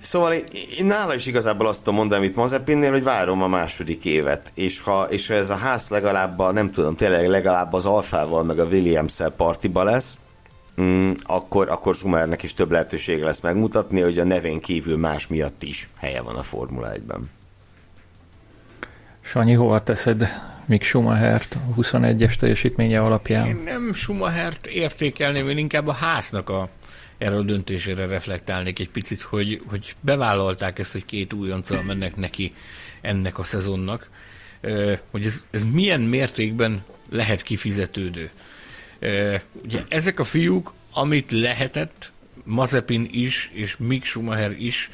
[0.00, 0.44] Szóval én,
[0.78, 4.80] én nála is igazából azt tudom mondani, amit Mazepinnél, hogy várom a második évet, és
[4.80, 8.58] ha, és ha ez a ház legalább, a, nem tudom, tényleg legalább az Alfával, meg
[8.58, 10.18] a Williams-el partiba lesz,
[10.80, 15.62] mm, akkor, akkor Schumernek is több lehetőség lesz megmutatni, hogy a nevén kívül más miatt
[15.62, 17.30] is helye van a Formula 1-ben.
[19.20, 20.28] Sanyi, hova teszed
[20.68, 23.46] Mick Schumachert a 21-es teljesítménye alapján?
[23.46, 26.68] Én nem Schumachert értékelném, én inkább a háznak a
[27.18, 32.54] erről a döntésére reflektálnék egy picit, hogy, hogy bevállalták ezt, hogy két újonccal mennek neki
[33.00, 34.10] ennek a szezonnak,
[35.10, 38.30] hogy ez, ez milyen mértékben lehet kifizetődő.
[39.64, 42.10] Ugye ezek a fiúk, amit lehetett,
[42.44, 44.90] Mazepin is, és Mick Schumacher is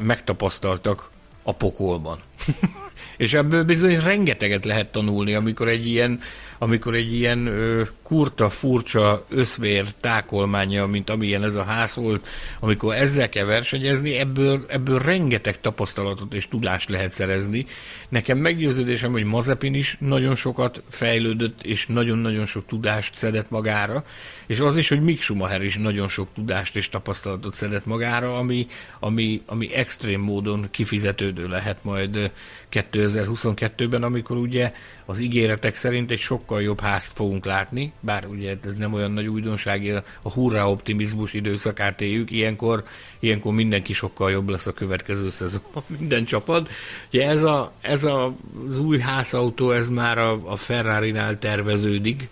[0.00, 1.10] megtapasztaltak
[1.42, 2.20] a pokolban.
[3.16, 6.20] És ebből bizony rengeteget lehet tanulni, amikor egy ilyen,
[6.58, 12.26] amikor egy ilyen ö, kurta, furcsa, összvér tákolmánya, mint amilyen ez a ház volt,
[12.60, 17.66] amikor ezzel kell versenyezni, ebből, ebből rengeteg tapasztalatot és tudást lehet szerezni.
[18.08, 24.04] Nekem meggyőződésem, hogy Mazepin is nagyon sokat fejlődött, és nagyon-nagyon sok tudást szedett magára,
[24.46, 28.66] és az is, hogy Mick Schumacher is nagyon sok tudást és tapasztalatot szedett magára, ami,
[29.00, 32.30] ami, ami extrém módon kifizetődő lehet majd
[32.72, 34.72] 2022-ben, amikor ugye
[35.08, 39.26] az ígéretek szerint egy sokkal jobb házt fogunk látni, bár ugye ez nem olyan nagy
[39.26, 42.84] újdonság, a hurrá optimizmus időszakát éljük, ilyenkor,
[43.18, 46.70] ilyenkor mindenki sokkal jobb lesz a következő szezonban, minden csapat.
[47.08, 48.34] Ugye ez, a, ez a,
[48.68, 52.28] az új házautó, ez már a, a Ferrari-nál terveződik,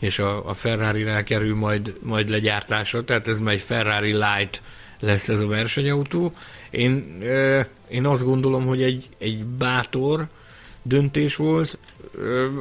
[0.00, 4.62] és a, a Ferrari-nál kerül majd, majd legyártásra, tehát ez már egy Ferrari Light
[5.00, 6.32] lesz ez a versenyautó.
[6.70, 7.22] Én,
[7.88, 10.26] én azt gondolom, hogy egy, egy bátor,
[10.86, 11.78] döntés volt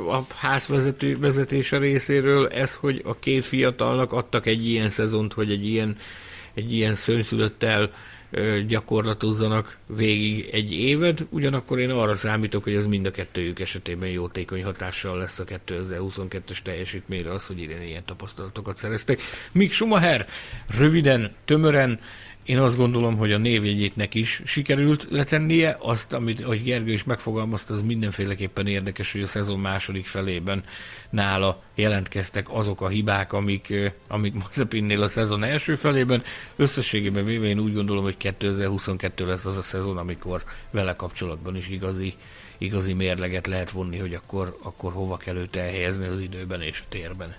[0.09, 5.65] a házvezető vezetése részéről, ez, hogy a két fiatalnak adtak egy ilyen szezont, hogy egy
[5.65, 5.95] ilyen,
[6.53, 7.89] egy ilyen szörnyszülöttel
[8.67, 14.63] gyakorlatozzanak végig egy évet, ugyanakkor én arra számítok, hogy ez mind a kettőjük esetében jótékony
[14.63, 19.19] hatással lesz a 2022-es teljesítményre az, hogy idén ilyen tapasztalatokat szereztek.
[19.51, 20.27] Míg Schumacher
[20.77, 21.99] röviden, tömören
[22.45, 25.77] én azt gondolom, hogy a névjegyétnek is sikerült letennie.
[25.79, 30.63] Azt, amit, ahogy Gergő is megfogalmazta, az mindenféleképpen érdekes, hogy a szezon második felében
[31.09, 33.73] nála jelentkeztek azok a hibák, amik,
[34.07, 36.23] amik Mazepinnél a szezon első felében.
[36.55, 41.69] Összességében véve én úgy gondolom, hogy 2022 lesz az a szezon, amikor vele kapcsolatban is
[41.69, 42.13] igazi,
[42.57, 46.85] igazi mérleget lehet vonni, hogy akkor, akkor hova kell őt elhelyezni az időben és a
[46.89, 47.35] térben.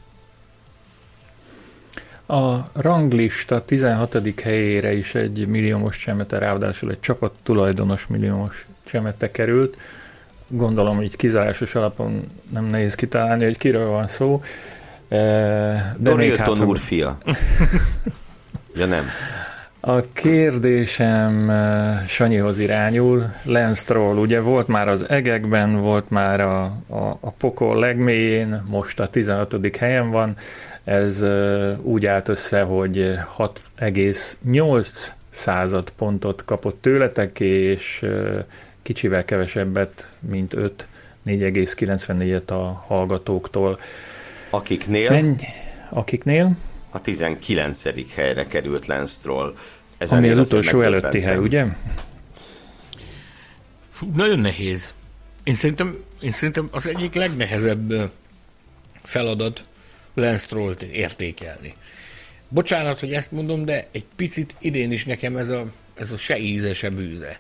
[2.26, 4.40] A ranglista 16.
[4.42, 9.76] helyére is egy milliómos csemete, ráadásul egy csapat tulajdonos milliómos csemete került.
[10.48, 14.42] Gondolom, hogy kizárásos alapon nem nehéz kitalálni, hogy kiről van szó.
[15.08, 15.16] E,
[15.98, 17.18] de Dorilton hát, úr fia.
[18.78, 19.04] ja nem.
[19.80, 23.32] A kérdésem e, Sanyihoz irányul.
[23.44, 29.00] Lance Stroll, ugye volt már az egekben, volt már a, a, a pokol legmélyén, most
[29.00, 29.76] a 15.
[29.76, 30.36] helyen van
[30.86, 31.24] ez
[31.82, 32.96] úgy állt össze, hogy
[33.38, 38.06] 6,8 század pontot kapott tőletek, és
[38.82, 40.88] kicsivel kevesebbet, mint 5,
[41.26, 43.80] 4,94-et a hallgatóktól.
[44.50, 45.10] Akiknél?
[45.10, 45.34] Menj,
[45.90, 46.56] akiknél?
[46.90, 48.14] A 19.
[48.14, 49.54] helyre került Lance Stroll.
[50.10, 51.64] Ami az utolsó előtti hely, ugye?
[53.88, 54.94] Fú, nagyon nehéz.
[55.42, 58.10] Én szerintem, én szerintem az egyik legnehezebb
[59.02, 59.64] feladat,
[60.16, 61.74] Lance Stroll-t értékelni.
[62.48, 66.38] Bocsánat, hogy ezt mondom, de egy picit idén is nekem ez a, ez a se
[66.38, 67.38] íze, se bűze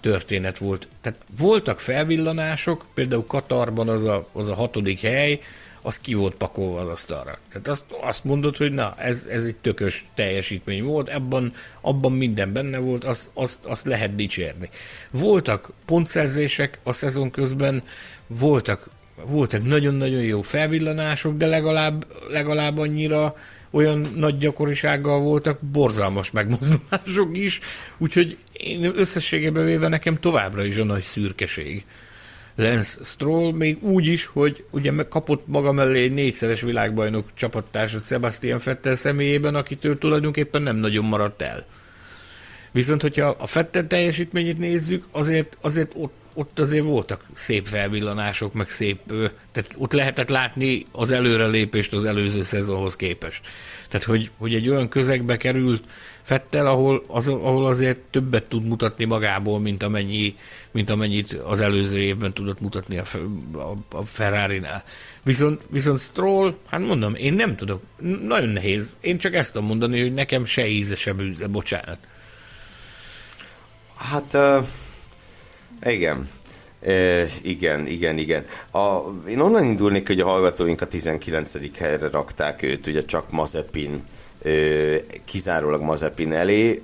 [0.00, 0.88] történet volt.
[1.00, 5.40] Tehát voltak felvillanások, például Katarban az a, az a hatodik hely,
[5.82, 7.38] az ki volt pakolva az asztalra.
[7.48, 12.52] Tehát azt, azt mondod, hogy na, ez, ez egy tökös teljesítmény volt, ebben, abban minden
[12.52, 14.68] benne volt, azt, azt, azt lehet dicsérni.
[15.10, 17.82] Voltak pontszerzések a szezon közben,
[18.26, 18.90] voltak
[19.26, 23.36] voltak nagyon-nagyon jó felvillanások, de legalább, legalább annyira
[23.70, 27.60] olyan nagy gyakorisággal voltak borzalmas megmozdulások is,
[27.98, 31.84] úgyhogy én összességében véve nekem továbbra is a nagy szürkeség.
[32.54, 38.60] Lance Stroll még úgy is, hogy ugye kapott maga mellé egy négyszeres világbajnok csapattársat Sebastian
[38.64, 41.66] Vettel személyében, akitől tulajdonképpen nem nagyon maradt el.
[42.72, 48.68] Viszont, hogyha a Fettel teljesítményét nézzük, azért, azért ott ott azért voltak szép felvillanások, meg
[48.68, 48.98] szép,
[49.52, 53.40] tehát ott lehetett látni az előrelépést az előző szezonhoz képest.
[53.88, 55.82] Tehát, hogy, hogy egy olyan közegbe került
[56.22, 60.36] Fettel, ahol, az, ahol azért többet tud mutatni magából, mint, amennyi,
[60.70, 63.04] mint amennyit az előző évben tudott mutatni a,
[63.52, 64.84] a, a Ferrari-nál.
[65.22, 67.82] Viszont, viszont Stroll, hát mondom, én nem tudok,
[68.26, 68.94] nagyon nehéz.
[69.00, 71.98] Én csak ezt tudom mondani, hogy nekem se íze, se bűze, bocsánat.
[73.96, 74.64] Hát uh
[75.84, 76.28] igen.
[76.80, 78.44] E, igen, igen, igen.
[78.72, 81.78] A, én onnan indulnék, hogy a hallgatóink a 19.
[81.78, 84.04] helyre rakták őt, ugye csak Mazepin,
[84.44, 84.50] e,
[85.24, 86.82] kizárólag Mazepin elé.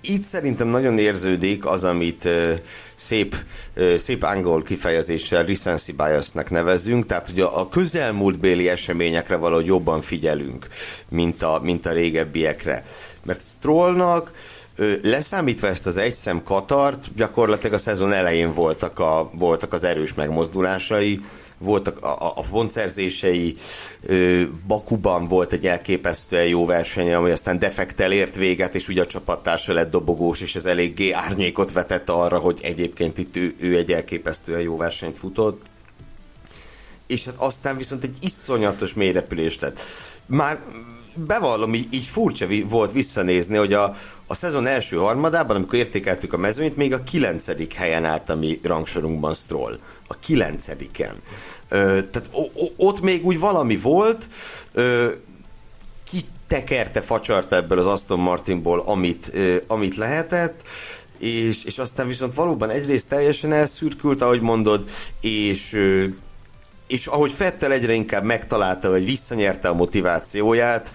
[0.00, 2.52] Itt szerintem nagyon érződik az, amit uh,
[2.94, 3.36] szép,
[3.76, 10.00] uh, szép angol kifejezéssel recency biasnek nevezünk, tehát hogy a, a közelmúltbéli eseményekre valahogy jobban
[10.00, 10.66] figyelünk,
[11.08, 12.82] mint a, mint a régebbiekre.
[13.22, 14.32] Mert Strollnak
[15.02, 21.20] leszámítva ezt az egyszem Katart, gyakorlatilag a szezon elején voltak, a, voltak az erős megmozdulásai,
[21.58, 23.54] voltak a, a, a pontszerzései,
[24.66, 29.72] Bakuban volt egy elképesztően jó verseny, ami aztán defektel ért véget, és ugye a csapattársa
[29.72, 34.60] lett dobogós, és ez eléggé árnyékot vetett arra, hogy egyébként itt ő, ő egy elképesztően
[34.60, 35.62] jó versenyt futott
[37.06, 39.80] és hát aztán viszont egy iszonyatos mélyrepülést lett.
[40.26, 40.60] Már
[41.26, 43.94] bevallom, így, így furcsa volt visszanézni, hogy a,
[44.26, 48.60] a szezon első harmadában, amikor értékeltük a mezőnyt, még a kilencedik helyen állt a mi
[48.62, 49.78] rangsorunkban Stroll.
[50.08, 51.14] A kilencediken.
[51.68, 51.76] Ö,
[52.10, 54.28] tehát o, o, ott még úgy valami volt,
[54.72, 55.08] ö,
[56.48, 60.62] tekerte, facsart ebből az Aston Martinból, amit, ö, amit lehetett,
[61.18, 66.04] és, és aztán viszont valóban egyrészt teljesen elszürkült, ahogy mondod, és ö,
[66.88, 70.92] és ahogy Fettel egyre inkább megtalálta, vagy visszanyerte a motivációját,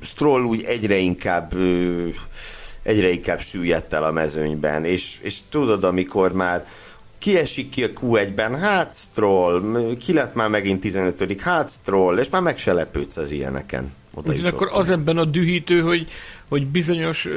[0.00, 1.52] Stroll úgy egyre inkább
[2.82, 6.66] egyre inkább süllyedt el a mezőnyben, és, és tudod, amikor már
[7.18, 12.42] kiesik ki a Q1-ben, hát Stroll, ki lett már megint 15 hát Stroll, és már
[12.42, 13.92] meg se lepődsz az ilyeneken.
[14.44, 16.08] akkor az ebben a dühítő, hogy,
[16.48, 17.28] hogy bizonyos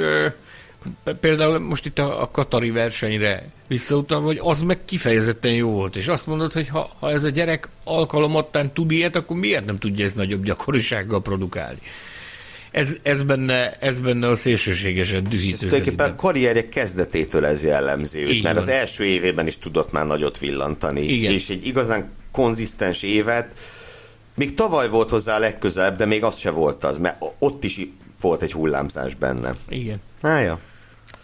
[1.20, 6.08] például most itt a, a Katari versenyre visszautalva, hogy az meg kifejezetten jó volt, és
[6.08, 10.06] azt mondod, hogy ha, ha ez a gyerek alkalomattán tud ilyet, akkor miért nem tudja
[10.06, 11.80] ez nagyobb gyakorisággal produkálni?
[12.72, 15.68] Ez, ez, benne, ez benne a szélsőségesen dühítő.
[15.68, 18.64] Tulajdonképpen a karrierje kezdetétől ez jellemzi őt, mert van.
[18.64, 21.34] az első évében is tudott már nagyot villantani, Igen.
[21.34, 23.60] és egy igazán konzisztens évet,
[24.36, 27.80] még tavaly volt hozzá a legközelebb, de még az se volt az, mert ott is
[28.22, 29.54] volt egy hullámzás benne.
[29.70, 30.02] Igen.
[30.22, 30.60] Hája.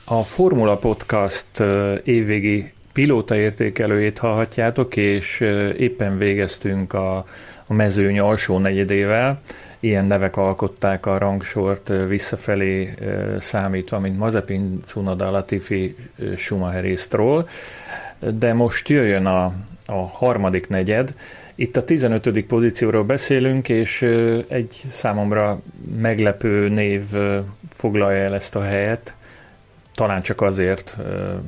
[0.06, 1.64] A Formula Podcast
[2.04, 5.40] évvégi pilóta értékelőjét hallhatjátok, és
[5.78, 7.26] éppen végeztünk a,
[7.68, 9.42] a mezőny alsó negyedével.
[9.80, 12.94] Ilyen nevek alkották a rangsort visszafelé
[13.40, 15.96] számítva, mint Mazepin, Cunoda, Latifi,
[16.36, 17.48] Schumacher Stroll.
[18.20, 19.54] De most jöjjön a,
[19.86, 21.14] a harmadik negyed,
[21.56, 22.46] itt a 15.
[22.46, 24.02] pozícióról beszélünk, és
[24.48, 25.62] egy számomra
[25.98, 27.02] meglepő név
[27.70, 29.14] foglalja el ezt a helyet,
[29.94, 30.96] talán csak azért,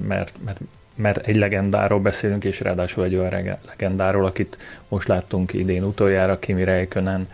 [0.08, 0.60] mert, mert,
[0.96, 6.64] mert egy legendáról beszélünk, és ráadásul egy olyan legendáról, akit most láttunk idén utoljára, Kimi
[6.64, 7.28] Räikkönen.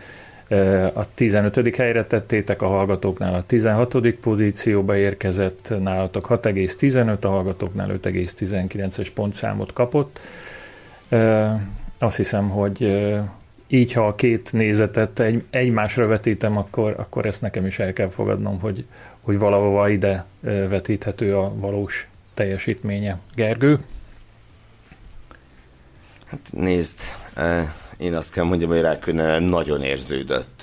[0.92, 1.76] A 15.
[1.76, 4.10] helyre tettétek a hallgatóknál, a 16.
[4.10, 10.20] pozícióba érkezett, nálatok 6,15, a hallgatóknál 5,19-es pontszámot kapott
[11.98, 13.02] azt hiszem, hogy
[13.66, 18.08] így, ha a két nézetet egy, egymásra vetítem, akkor, akkor ezt nekem is el kell
[18.08, 18.84] fogadnom, hogy,
[19.22, 20.24] hogy valahova ide
[20.68, 23.18] vetíthető a valós teljesítménye.
[23.34, 23.78] Gergő?
[26.26, 27.00] Hát nézd,
[27.98, 30.61] én azt kell mondjam, hogy Rákönen nagyon érződött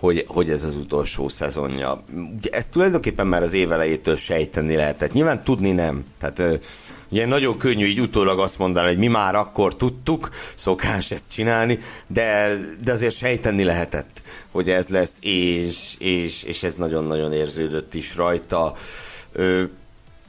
[0.00, 2.02] hogy, hogy ez az utolsó szezonja.
[2.36, 5.12] Ugye ezt tulajdonképpen már az évelejétől sejteni lehetett.
[5.12, 6.04] Nyilván tudni nem.
[6.20, 6.60] Tehát
[7.10, 11.78] ugye nagyon könnyű így utólag azt mondani, hogy mi már akkor tudtuk, szokás ezt csinálni,
[12.06, 18.16] de, de azért sejteni lehetett, hogy ez lesz, és, és, és ez nagyon-nagyon érződött is
[18.16, 18.74] rajta.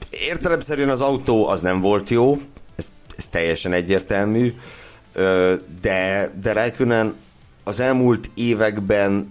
[0.09, 2.37] értelemszerűen az autó az nem volt jó,
[2.75, 4.53] ez, ez teljesen egyértelmű,
[5.81, 7.15] de, de Räikkönen
[7.63, 9.27] az elmúlt években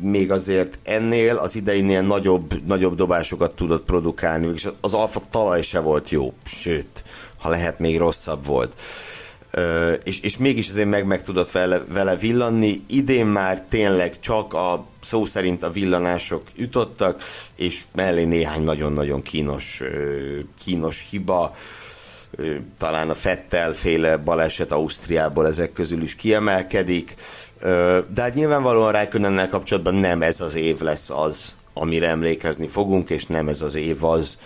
[0.00, 5.80] még azért ennél, az ideinél nagyobb, nagyobb dobásokat tudott produkálni, és az Alfa tavaly se
[5.80, 7.04] volt jó, sőt,
[7.38, 8.80] ha lehet, még rosszabb volt.
[9.56, 12.82] Uh, és, és mégis azért meg, meg tudott vele, vele villanni.
[12.88, 17.20] Idén már tényleg csak a szó szerint a villanások ütottak,
[17.56, 19.82] és mellé néhány nagyon-nagyon kínos,
[20.58, 21.52] kínos hiba.
[21.52, 21.56] Uh,
[22.78, 27.14] talán a Fettel féle baleset Ausztriából ezek közül is kiemelkedik.
[28.14, 33.26] De hát nyilvánvalóan Räikkönennel kapcsolatban nem ez az év lesz az, amire emlékezni fogunk, és
[33.26, 34.38] nem ez az év az,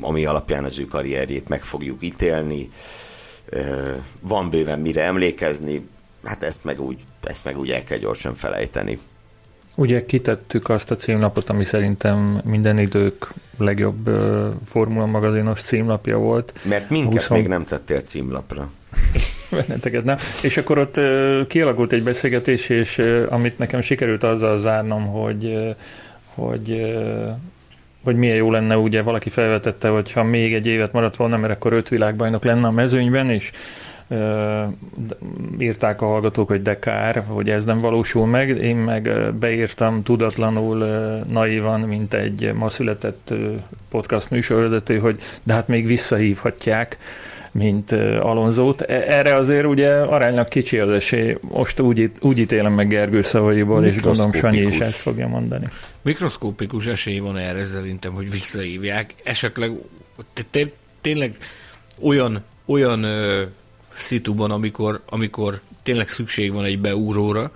[0.00, 2.70] ami alapján az ő karrierjét meg fogjuk ítélni.
[4.20, 5.88] Van bőven mire emlékezni,
[6.24, 8.98] hát ezt meg úgy, ezt meg úgy el kell gyorsan felejteni.
[9.76, 16.52] Ugye kitettük azt a címlapot, ami szerintem minden idők legjobb uh, Formula magazinos címlapja volt.
[16.62, 17.28] Mert minket 20...
[17.28, 18.70] még nem tettél címlapra.
[19.50, 20.16] benneteket, nem?
[20.42, 25.44] És akkor ott uh, kialakult egy beszélgetés, és uh, amit nekem sikerült azzal zárnom, hogy,
[25.44, 25.74] uh,
[26.34, 27.28] hogy uh,
[28.04, 31.52] hogy milyen jó lenne, ugye valaki felvetette, hogy ha még egy évet maradt volna, mert
[31.52, 33.50] akkor öt világbajnok lenne a mezőnyben, és
[35.58, 38.48] írták a hallgatók, hogy de kár, hogy ez nem valósul meg.
[38.48, 40.84] Én meg beírtam tudatlanul
[41.28, 43.34] naivan, mint egy ma született
[43.90, 46.98] podcast műsorvezető, hogy de hát még visszahívhatják
[47.52, 48.80] mint Alonzót.
[48.80, 51.36] E, erre azért ugye aránylag kicsi az esély.
[51.40, 55.66] Most úgy, úgy ítélem meg Gergő szavaiból, és gondolom Sanyi is ezt fogja mondani.
[56.02, 59.14] Mikroszkópikus esély van erre szerintem, hogy visszahívják.
[59.24, 59.70] Esetleg
[61.00, 61.36] tényleg
[62.02, 63.06] olyan, olyan
[63.92, 67.52] szituban, amikor, amikor tényleg szükség van egy beúróra,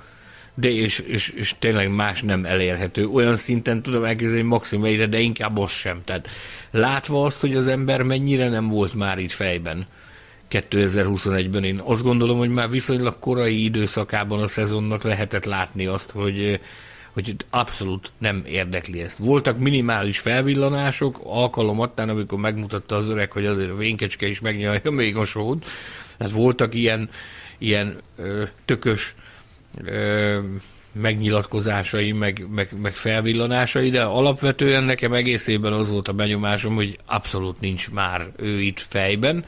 [0.55, 3.07] de és, és, és tényleg más nem elérhető.
[3.09, 6.01] Olyan szinten tudom elképzelni maximum egyre, de inkább az sem.
[6.05, 6.29] Tehát
[6.71, 9.87] látva azt, hogy az ember mennyire nem volt már itt fejben
[10.51, 16.61] 2021-ben, én azt gondolom, hogy már viszonylag korai időszakában a szezonnak lehetett látni azt, hogy
[17.15, 19.19] hogy abszolút nem érdekli ezt.
[19.19, 25.17] Voltak minimális felvillanások, alkalomattán, amikor megmutatta az öreg, hogy azért a vénkecske is megnyalja még
[25.17, 25.67] a sót.
[26.19, 27.09] Hát voltak ilyen,
[27.59, 29.15] ilyen ö, tökös
[29.85, 30.39] ö,
[30.93, 37.61] megnyilatkozásai, meg, meg, meg felvillanásai, de alapvetően nekem egészében az volt a benyomásom, hogy abszolút
[37.61, 39.45] nincs már ő itt fejben,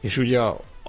[0.00, 0.40] és ugye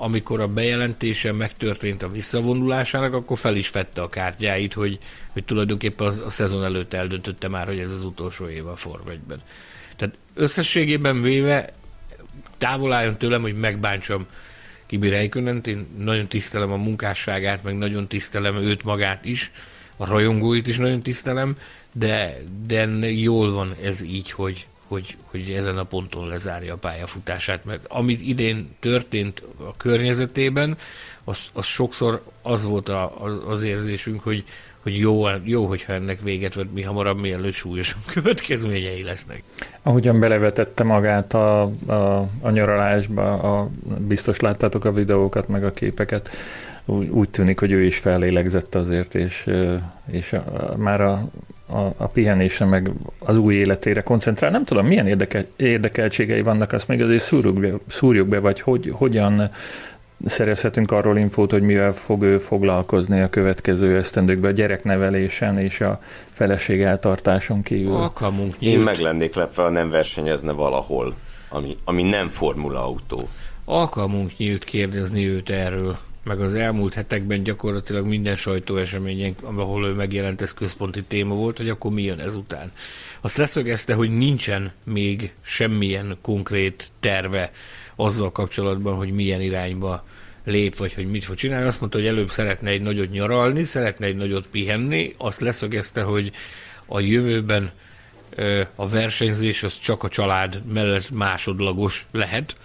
[0.01, 4.97] amikor a bejelentése megtörtént a visszavonulásának, akkor fel is vette a kártyáit, hogy,
[5.33, 9.07] hogy tulajdonképpen a, a szezon előtt eldöntötte már, hogy ez az utolsó év a Form
[9.95, 11.73] Tehát összességében véve
[12.57, 14.27] távol álljon tőlem, hogy megbántsam
[14.85, 19.51] Kimi Räikkönent, én nagyon tisztelem a munkásságát, meg nagyon tisztelem őt magát is,
[19.97, 21.57] a rajongóit is nagyon tisztelem,
[21.91, 27.65] de, de jól van ez így, hogy, hogy, hogy ezen a ponton lezárja a pályafutását,
[27.65, 30.77] mert amit idén történt a környezetében,
[31.23, 34.43] az, az sokszor az volt a, az, az érzésünk, hogy,
[34.89, 39.43] hogy jó, jó, hogyha ennek véget vett mi hamarabb, mielőtt súlyos következményei lesznek.
[39.83, 43.69] Ahogyan belevetette magát a, a, a nyaralásba, a,
[44.07, 46.29] biztos láttátok a videókat, meg a képeket,
[46.85, 49.47] úgy, úgy tűnik, hogy ő is fellélegzett azért, és,
[50.11, 50.43] és a,
[50.77, 51.29] már a,
[51.65, 54.51] a, a pihenésre, meg az új életére koncentrál.
[54.51, 58.89] Nem tudom, milyen érdekel, érdekeltségei vannak, azt még azért szúrjuk be, szúrjuk be vagy hogy,
[58.93, 59.51] hogyan
[60.25, 66.01] szerezhetünk arról infót, hogy mivel fog ő foglalkozni a következő esztendőkben a gyereknevelésen és a
[66.31, 67.95] feleség eltartáson kívül.
[67.95, 71.15] Alkalmunk Én meg lennék lepve, ha nem versenyezne valahol,
[71.49, 73.29] ami, ami nem formula autó.
[73.65, 80.41] Alkalmunk nyílt kérdezni őt erről meg az elmúlt hetekben gyakorlatilag minden sajtóeseményen, ahol ő megjelent,
[80.41, 82.71] ez központi téma volt, hogy akkor mi jön ezután.
[83.21, 87.51] Azt leszögezte, hogy nincsen még semmilyen konkrét terve
[87.99, 90.03] azzal kapcsolatban, hogy milyen irányba
[90.43, 91.67] lép, vagy hogy mit fog csinálni.
[91.67, 95.13] Azt mondta, hogy előbb szeretne egy nagyot nyaralni, szeretne egy nagyot pihenni.
[95.17, 96.31] Azt leszögezte, hogy
[96.85, 97.71] a jövőben
[98.75, 102.55] a versenyzés az csak a család mellett másodlagos lehet,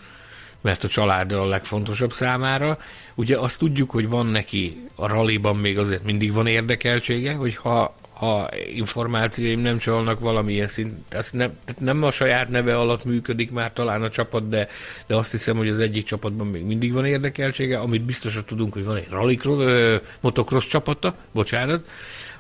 [0.61, 2.79] mert a család a legfontosabb számára.
[3.15, 7.97] Ugye azt tudjuk, hogy van neki a ralliban még azért mindig van érdekeltsége, hogy ha,
[8.25, 13.51] ha információim nem csalnak valamilyen szint, ez nem, tehát nem a saját neve alatt működik
[13.51, 14.69] már talán a csapat, de,
[15.07, 18.85] de azt hiszem, hogy az egyik csapatban még mindig van érdekeltsége, amit biztosan tudunk, hogy
[18.85, 21.89] van egy rallycross, motocross csapata, bocsánat,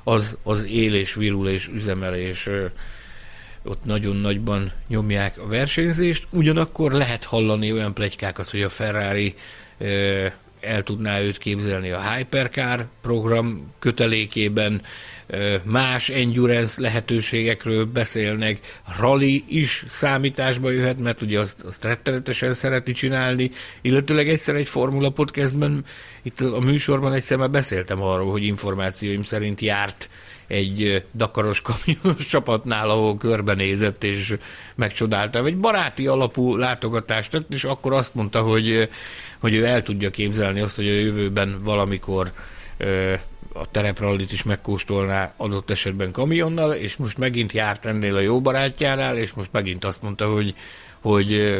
[0.02, 2.50] az, az él és virul és üzemel és
[3.62, 9.34] ott nagyon nagyban nyomják a versenyzést, ugyanakkor lehet hallani olyan plegykákat, hogy a Ferrari
[10.64, 14.82] el tudná őt képzelni a Hypercar program kötelékében,
[15.62, 23.50] más endurance lehetőségekről beszélnek, rally is számításba jöhet, mert ugye azt, azt rettenetesen szereti csinálni,
[23.80, 25.84] illetőleg egyszer egy Formula Podcastben,
[26.22, 30.08] itt a műsorban egyszer már beszéltem arról, hogy információim szerint járt
[30.46, 34.36] egy dakaros kamionos csapatnál, ahol körbenézett és
[34.76, 35.44] megcsodálta.
[35.44, 38.88] Egy baráti alapú látogatást tett, és akkor azt mondta, hogy,
[39.44, 42.32] hogy ő el tudja képzelni azt, hogy a jövőben valamikor
[43.52, 49.16] a tereprallit is megkóstolná adott esetben kamionnal, és most megint járt ennél a jó barátjánál,
[49.16, 50.54] és most megint azt mondta, hogy,
[51.00, 51.54] hogy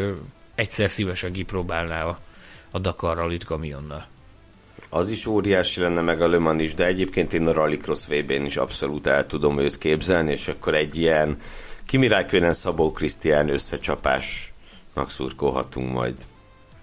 [0.54, 2.20] egyszer szívesen kipróbálná a,
[2.70, 4.06] a Dakar rallit kamionnal
[4.90, 8.56] az is óriási lenne, meg a Le is, de egyébként én a Rallycross VB-n is
[8.56, 11.36] abszolút el tudom őt képzelni, és akkor egy ilyen
[11.86, 16.14] Kimi Räikkönen Szabó Krisztián összecsapásnak szurkolhatunk majd.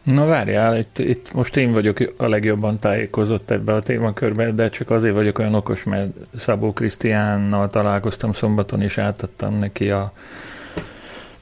[0.03, 4.89] Na várjál, itt, itt most én vagyok a legjobban tájékozott ebbe a témakörbe, de csak
[4.89, 10.13] azért vagyok olyan okos, mert Szabó Krisztiánnal találkoztam szombaton, és átadtam neki a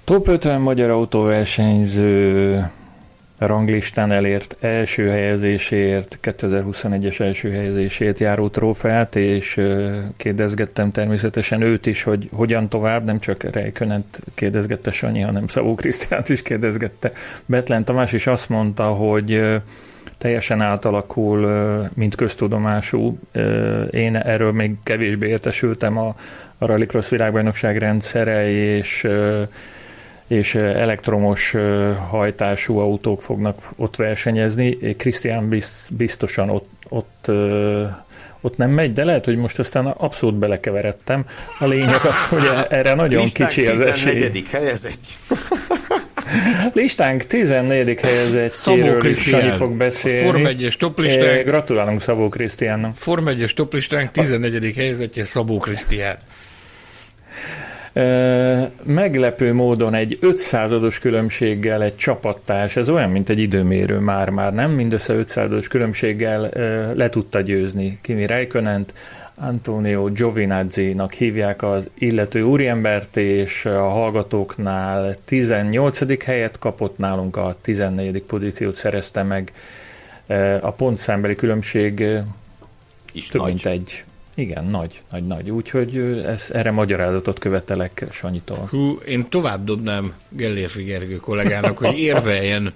[0.04, 2.64] Top 50 magyar autóversenyző
[3.48, 9.62] ranglistán elért első helyezésért, 2021-es első helyezésért járó trófeát, és
[10.18, 16.30] kérdezgettem természetesen őt is, hogy hogyan tovább, nem csak Rejkönet kérdezgette Sanyi, hanem Szabó Krisztiánt
[16.30, 17.12] is kérdezgette.
[17.46, 19.42] Betlen Tamás is azt mondta, hogy
[20.18, 21.48] teljesen átalakul,
[21.96, 23.20] mint köztudomású.
[23.92, 26.16] Én erről még kevésbé értesültem a,
[26.58, 29.08] a Rallycross világbajnokság rendszere, és
[30.30, 31.56] és elektromos
[32.10, 34.78] hajtású autók fognak ott versenyezni.
[34.98, 35.56] Krisztián
[35.90, 37.32] biztosan ott, ott
[38.42, 41.26] ott nem megy, de lehet, hogy most aztán abszolút belekeveredtem.
[41.60, 44.32] A lényeg az, hogy e- erre nagyon Listánk kicsi az esély.
[44.52, 45.02] helyezett.
[46.74, 48.00] Listánk 14.
[48.00, 50.32] helyezettjéről is Sanyi fog beszélni.
[50.32, 51.46] Form 1-es toplistánk.
[51.46, 52.94] Gratulálunk Szabó Krisztiánnak.
[52.94, 54.76] Form 1-es toplistánk 14.
[54.76, 56.18] helyezettje Szabó Krisztián.
[58.84, 64.72] Meglepő módon egy 500-os különbséggel egy csapattárs, ez olyan, mint egy időmérő már-már, nem?
[64.72, 66.50] Mindössze 500-os különbséggel
[66.96, 68.94] le tudta győzni Kimi Räikkönent,
[69.36, 76.24] Antonio Giovinazzi-nak hívják az illető úriembert, és a hallgatóknál 18.
[76.24, 78.22] helyet kapott, nálunk a 14.
[78.22, 79.52] pozíciót szerezte meg.
[80.62, 82.06] A pontszámbeli különbség
[83.14, 83.50] is több nagy.
[83.50, 84.04] mint egy
[84.40, 85.50] igen, nagy, nagy, nagy.
[85.50, 88.68] Úgyhogy ez, erre magyarázatot követelek Sanyitól.
[88.70, 92.74] Hú, én tovább dobnám Gellérfi Gergő kollégának, hogy érveljen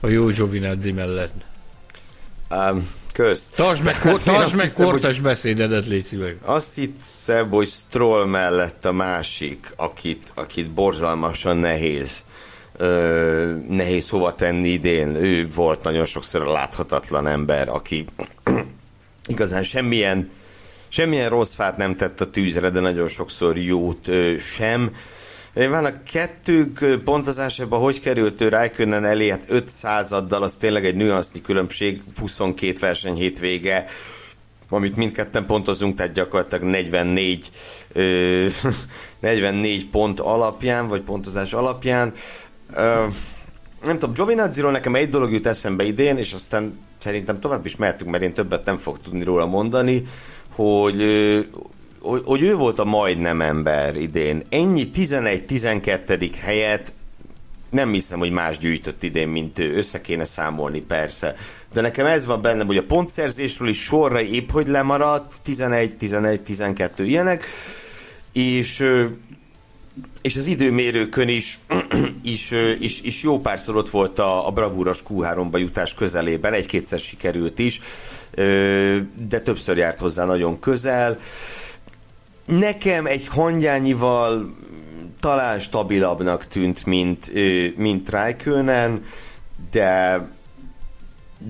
[0.00, 1.44] a jó Giovinazzi mellett.
[2.50, 3.50] Um, kösz.
[3.50, 6.32] Tartsd meg, tartsd meg hiszem, kortas hogy beszédedet, légy szíves.
[6.42, 12.24] Azt hiszem, hogy Stroll mellett a másik, akit, akit borzalmasan nehéz
[12.76, 15.14] ö, nehéz hova tenni idén.
[15.14, 18.04] Ő volt nagyon sokszor a láthatatlan ember, aki
[19.26, 20.30] igazán semmilyen
[20.92, 24.90] semmilyen rossz fát nem tett a tűzre, de nagyon sokszor jót sem.
[25.54, 30.94] Van a kettők pontozásában, hogy került ő Rijkönen elé, hát 5 századdal, az tényleg egy
[30.94, 33.84] nüansznyi különbség, 22 verseny hétvége,
[34.68, 37.50] amit mindketten pontozunk, tehát gyakorlatilag 44,
[37.92, 38.46] ö,
[39.20, 42.12] 44 pont alapján, vagy pontozás alapján.
[42.74, 43.06] Ö,
[43.82, 48.10] nem tudom, Giovinazziról nekem egy dolog jut eszembe idén, és aztán szerintem tovább is mehetünk,
[48.10, 50.02] mert én többet nem fog tudni róla mondani,
[50.54, 51.02] hogy,
[52.00, 54.42] hogy, hogy ő volt a majdnem ember idén.
[54.48, 56.32] Ennyi 11-12.
[56.42, 56.92] helyet
[57.70, 59.76] nem hiszem, hogy más gyűjtött idén, mint ő.
[59.76, 61.34] Össze kéne számolni, persze.
[61.72, 67.44] De nekem ez van bennem, hogy a pontszerzésről is sorra épp, hogy lemaradt, 11-11-12 ilyenek,
[68.32, 68.84] és
[70.22, 71.58] és az időmérőkön is,
[72.22, 77.58] is, is, is jó párszor ott volt a, a bravúros Q3-ba jutás közelében, egy-kétszer sikerült
[77.58, 77.80] is,
[79.28, 81.18] de többször járt hozzá nagyon közel.
[82.46, 84.54] Nekem egy hangyányival
[85.20, 87.32] talán stabilabbnak tűnt, mint,
[87.76, 89.02] mint Rijkönen,
[89.70, 90.20] de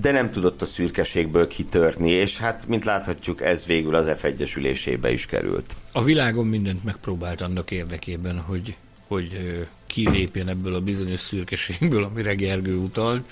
[0.01, 5.11] de nem tudott a szürkeségből kitörni, és hát, mint láthatjuk, ez végül az f ülésébe
[5.11, 5.75] is került.
[5.91, 8.75] A világon mindent megpróbált annak érdekében, hogy,
[9.07, 13.31] hogy kilépjen ebből a bizonyos szürkeségből, amire Gergő utalt.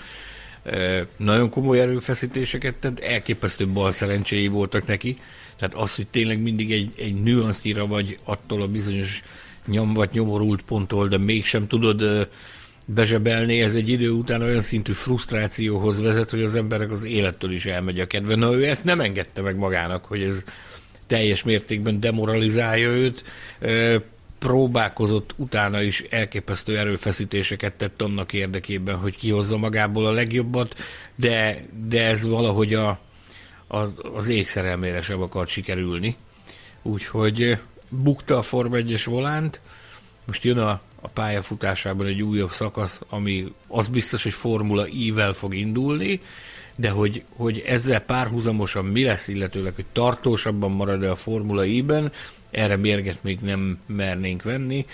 [1.16, 5.18] Nagyon komoly erőfeszítéseket tett, elképesztő bal szerencséi voltak neki,
[5.56, 9.22] tehát az, hogy tényleg mindig egy, egy nüansznyira vagy attól a bizonyos
[9.66, 12.28] nyomvat nyomorult ponttól, de mégsem tudod
[12.86, 17.66] bezsebelni, ez egy idő után olyan szintű frusztrációhoz vezet, hogy az emberek az élettől is
[17.66, 18.34] elmegy a kedve.
[18.34, 20.44] Na ő ezt nem engedte meg magának, hogy ez
[21.06, 23.24] teljes mértékben demoralizálja őt,
[24.38, 30.74] próbálkozott utána is elképesztő erőfeszítéseket tett annak érdekében, hogy kihozza magából a legjobbat,
[31.14, 32.98] de, de ez valahogy a,
[33.66, 33.78] a,
[34.14, 36.16] az égszerelmére sem akart sikerülni.
[36.82, 37.58] Úgyhogy
[37.88, 39.60] bukta a Form 1-es volánt,
[40.24, 45.54] most jön a a pályafutásában egy újabb szakasz, ami az biztos, hogy Formula I-vel fog
[45.54, 46.20] indulni,
[46.74, 52.12] de hogy, hogy ezzel párhuzamosan mi lesz, illetőleg, hogy tartósabban marad-e a Formula I-ben,
[52.50, 54.86] erre mérget még nem mernénk venni.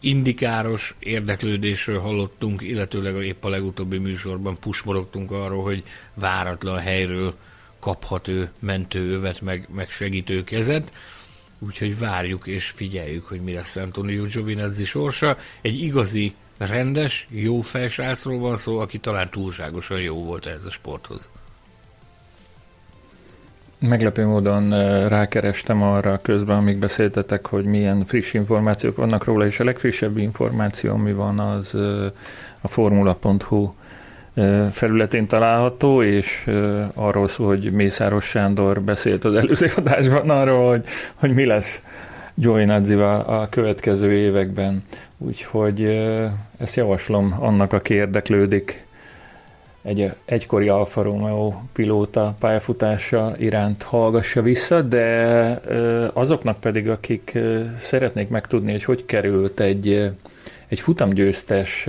[0.00, 5.82] Indikáros érdeklődésről hallottunk, illetőleg épp a legutóbbi műsorban pusmorogtunk arról, hogy
[6.14, 7.34] váratlan helyről
[7.78, 10.92] kaphat ő mentőövet, meg, meg segítő kezet
[11.58, 15.36] úgyhogy várjuk és figyeljük, hogy mi lesz Antonio Giovinazzi sorsa.
[15.60, 21.30] Egy igazi, rendes, jó felsrácról van szó, aki talán túlságosan jó volt ez a sporthoz.
[23.80, 24.68] Meglepő módon
[25.08, 30.92] rákerestem arra közben, amíg beszéltetek, hogy milyen friss információk vannak róla, és a legfrissebb információ,
[30.92, 31.74] ami van, az
[32.60, 33.72] a formula.hu
[34.70, 36.50] felületén található, és
[36.94, 40.84] arról szól, hogy Mészáros Sándor beszélt az előző adásban arról, hogy,
[41.14, 41.82] hogy mi lesz
[42.34, 44.84] Giovinazzival a következő években.
[45.18, 45.82] Úgyhogy
[46.58, 48.86] ezt javaslom annak, aki érdeklődik
[49.82, 55.60] egy egykori Alfa Romeo pilóta pályafutása iránt hallgassa vissza, de
[56.14, 57.38] azoknak pedig, akik
[57.78, 60.10] szeretnék megtudni, hogy hogy került egy,
[60.68, 61.88] egy futamgyőztes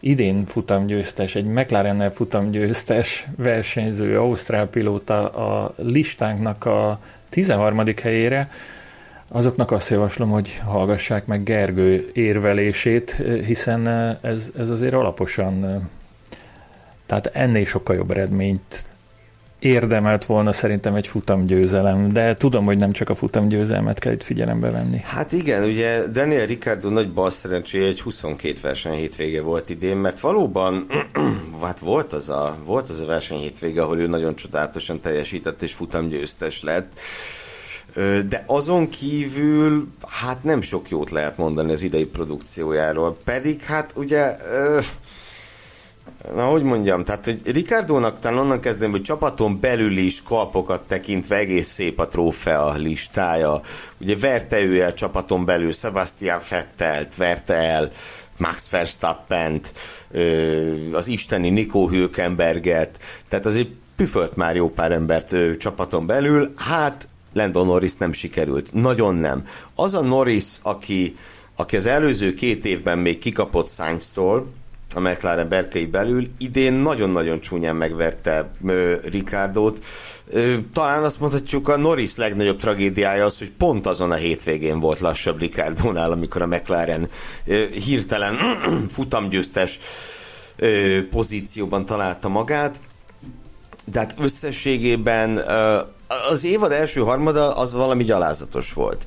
[0.00, 7.82] idén futamgyőztes, egy McLaren-nel futamgyőztes versenyző, ausztrál pilóta a listánknak a 13.
[8.02, 8.50] helyére,
[9.28, 13.10] azoknak azt javaslom, hogy hallgassák meg Gergő érvelését,
[13.46, 13.88] hiszen
[14.20, 15.88] ez, ez azért alaposan,
[17.06, 18.92] tehát ennél sokkal jobb eredményt
[19.58, 24.70] érdemelt volna szerintem egy futamgyőzelem, de tudom, hogy nem csak a futamgyőzelmet kell itt figyelembe
[24.70, 25.00] venni.
[25.04, 30.20] Hát igen, ugye Daniel Ricardo nagy bal szerencséje egy 22 verseny hétvége volt idén, mert
[30.20, 30.86] valóban
[31.62, 35.72] hát volt az a, volt az a verseny hétvége, ahol ő nagyon csodálatosan teljesített és
[35.72, 37.00] futamgyőztes lett.
[38.28, 39.88] De azon kívül
[40.22, 43.16] hát nem sok jót lehet mondani az idei produkciójáról.
[43.24, 44.36] Pedig hát ugye
[46.34, 51.36] na hogy mondjam, tehát hogy Ricardónak talán onnan kezdem, hogy csapaton belül is kalpokat tekintve
[51.36, 53.60] egész szép a trófea listája.
[54.00, 57.90] Ugye verte ő el csapaton belül Sebastian Vettelt, verte el
[58.36, 59.72] Max Verstappent,
[60.92, 62.98] az isteni Nico Hülkenberget,
[63.28, 69.14] tehát azért püfölt már jó pár embert csapaton belül, hát Landon Norris nem sikerült, nagyon
[69.14, 69.44] nem.
[69.74, 71.14] Az a Norris, aki,
[71.56, 74.46] aki az előző két évben még kikapott Sainz-tól,
[74.98, 76.26] a McLaren berkei belül.
[76.38, 79.78] Idén nagyon-nagyon csúnyán megverte ö, Ricardót.
[80.72, 85.38] Talán azt mondhatjuk, a Norris legnagyobb tragédiája az, hogy pont azon a hétvégén volt lassabb
[85.38, 87.08] Ricardónál, amikor a McLaren
[87.84, 88.36] hirtelen
[88.96, 89.78] futamgyőztes
[91.10, 92.80] pozícióban találta magát.
[93.84, 95.40] De hát összességében
[96.08, 99.04] az évad első harmada az valami gyalázatos volt.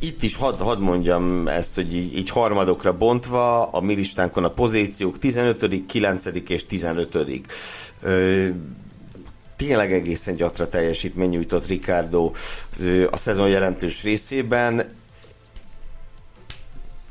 [0.00, 4.50] Itt is hadd had mondjam ezt, hogy így, így harmadokra bontva a mi listánkon a
[4.50, 6.24] pozíciók 15., 9.
[6.48, 7.18] és 15.
[9.56, 12.32] Tényleg egészen gyatra teljesítmény nyújtott Ricardo
[13.10, 14.82] a szezon jelentős részében,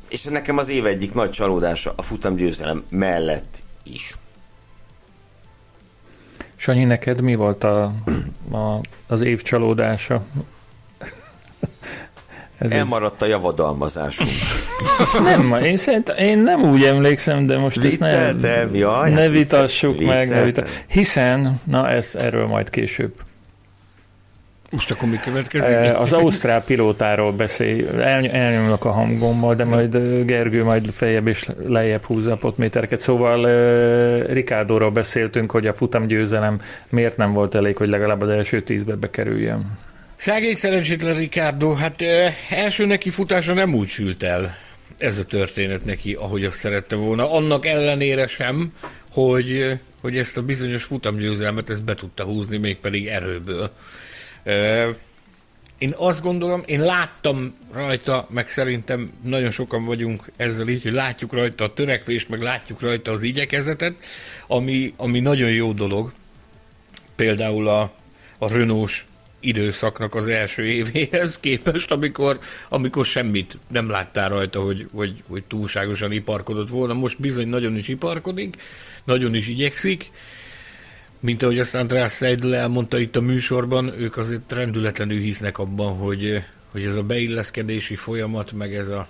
[0.08, 4.16] és nekem az év egyik nagy csalódása a futam győzelem mellett is.
[6.56, 7.94] Sanyi, neked mi volt a,
[8.52, 10.22] a, az év csalódása?
[12.58, 14.30] Ez Elmaradt a javadalmazásunk.
[15.22, 19.28] nem, én szerintem, én nem úgy emlékszem, de most Vicceltem, ezt ne, jaj, ne hát
[19.30, 20.28] vitassuk vicceltem.
[20.28, 20.38] meg.
[20.38, 20.70] Ne vitassuk.
[20.88, 23.12] Hiszen, na ez, erről majd később.
[24.70, 25.96] Most akkor mi következik?
[25.96, 32.02] Az ausztrál pilótáról beszél, El, elnyomlok a hangommal, de majd Gergő majd feljebb és lejjebb
[32.02, 33.00] húzza a potmétereket.
[33.00, 33.46] Szóval
[34.32, 39.78] Ricardóról beszéltünk, hogy a futamgyőzelem miért nem volt elég, hogy legalább az első tízbe bekerüljön.
[40.16, 42.04] Szágény szerencsétlen Ricardo, hát
[42.50, 44.50] első neki futása nem úgy sült el
[44.98, 47.32] ez a történet neki, ahogy azt szerette volna.
[47.32, 48.72] Annak ellenére sem,
[49.08, 53.70] hogy, hogy ezt a bizonyos futamgyőzelmet ezt be tudta húzni, mégpedig erőből.
[55.78, 61.32] Én azt gondolom, én láttam rajta, meg szerintem nagyon sokan vagyunk ezzel így, hogy látjuk
[61.32, 63.94] rajta a törekvést, meg látjuk rajta az igyekezetet,
[64.46, 66.12] ami, ami nagyon jó dolog.
[67.16, 67.92] Például a,
[68.38, 69.04] a renault
[69.40, 72.38] időszaknak az első évéhez képest, amikor,
[72.68, 76.94] amikor semmit nem láttál rajta, hogy, hogy, hogy túlságosan iparkodott volna.
[76.94, 78.56] Most bizony nagyon is iparkodik,
[79.04, 80.10] nagyon is igyekszik,
[81.20, 86.42] mint ahogy azt András Seidel elmondta itt a műsorban, ők azért rendületlenül hisznek abban, hogy,
[86.70, 89.08] hogy ez a beilleszkedési folyamat, meg ez a,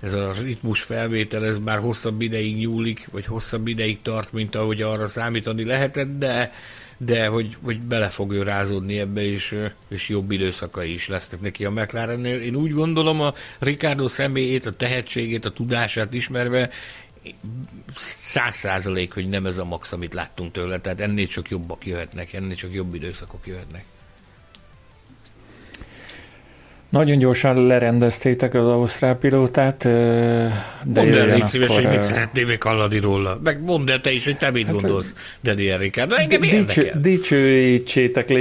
[0.00, 4.82] ez a ritmus felvétel, ez már hosszabb ideig nyúlik, vagy hosszabb ideig tart, mint ahogy
[4.82, 6.52] arra számítani lehetett, de,
[6.96, 9.56] de hogy, hogy bele fog ő rázódni ebbe, és,
[9.88, 12.40] és jobb időszakai is lesznek neki a McLarennél.
[12.40, 16.70] Én úgy gondolom a Ricardo személyét, a tehetségét, a tudását ismerve,
[17.96, 22.32] száz százalék, hogy nem ez a max, amit láttunk tőle, tehát ennél csak jobbak jöhetnek,
[22.32, 23.84] ennél csak jobb időszakok jöhetnek.
[26.88, 30.52] Nagyon gyorsan lerendeztétek az ausztrál pilótát, de
[30.84, 33.38] Mondd el, légy szíves, hogy mit szeretnél még hallani róla.
[33.42, 36.14] Meg mondd el te is, hogy te mit hát, gondolsz, Daniel Ricciardo.
[36.14, 38.32] Engem dicső, Dicsőítsétek,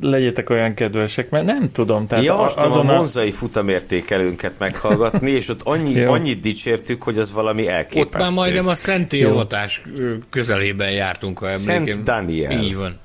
[0.00, 2.06] legyetek olyan kedvesek, mert nem tudom.
[2.06, 7.68] Tehát Javaslom azon a monzai futamértékelőnket meghallgatni, és ott annyi, annyit dicsértük, hogy az valami
[7.68, 8.00] elképesztő.
[8.00, 9.82] Ott már majdnem a Szenti Avatás
[10.30, 11.86] közelében jártunk, ha emlékszem.
[11.86, 12.62] Szent Daniel.
[12.62, 13.00] Így van.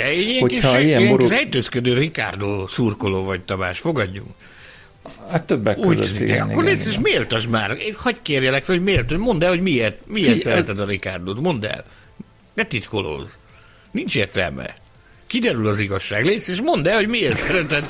[0.00, 1.28] Te Hogyha ilyen, morog...
[1.28, 4.30] rejtőzködő Ricardo szurkoló vagy, Tamás, fogadjunk.
[5.30, 6.48] Hát többek Úgy, között igen, igen.
[6.48, 7.76] Akkor légy és méltas már.
[7.78, 11.40] Én kérjelek, hogy miért, mondd el, hogy miért, miért Fi, szereted a Ricardot.
[11.40, 11.84] Mondd el.
[12.54, 13.30] Ne titkolózz.
[13.90, 14.76] Nincs értelme.
[15.26, 16.24] Kiderül az igazság.
[16.24, 17.84] Légy és mondd el, hogy miért szereted.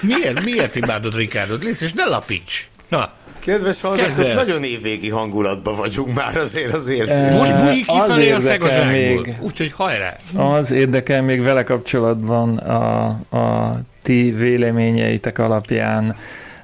[0.00, 1.62] Miért, miért imádod Ricardot.
[1.62, 2.68] Légy és ne lapíts.
[2.88, 3.12] Na,
[3.44, 7.34] Kedves hallgatók, nagyon évvégi hangulatban vagyunk már azért az érzés.
[7.34, 10.16] Most bújik kifelé a szegazságból, úgyhogy hajrá!
[10.36, 13.04] Az érdekel még vele kapcsolatban a,
[13.36, 13.70] a
[14.02, 16.16] ti véleményeitek alapján,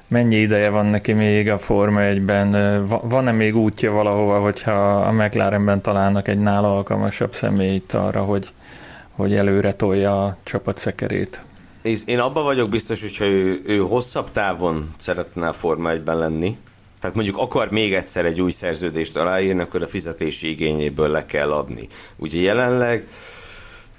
[0.07, 2.87] mennyi ideje van neki még a Forma 1-ben?
[3.03, 8.47] Van-e még útja valahova, hogyha a McLarenben találnak egy nála alkalmasabb személyt arra, hogy,
[9.11, 11.41] hogy előre tolja a csapat szekerét?
[12.05, 16.57] Én abban vagyok biztos, hogyha ő, ő hosszabb távon szeretne a Forma 1-ben lenni,
[16.99, 21.51] tehát mondjuk akar még egyszer egy új szerződést aláírni, akkor a fizetési igényéből le kell
[21.51, 21.87] adni.
[22.15, 23.07] Ugye jelenleg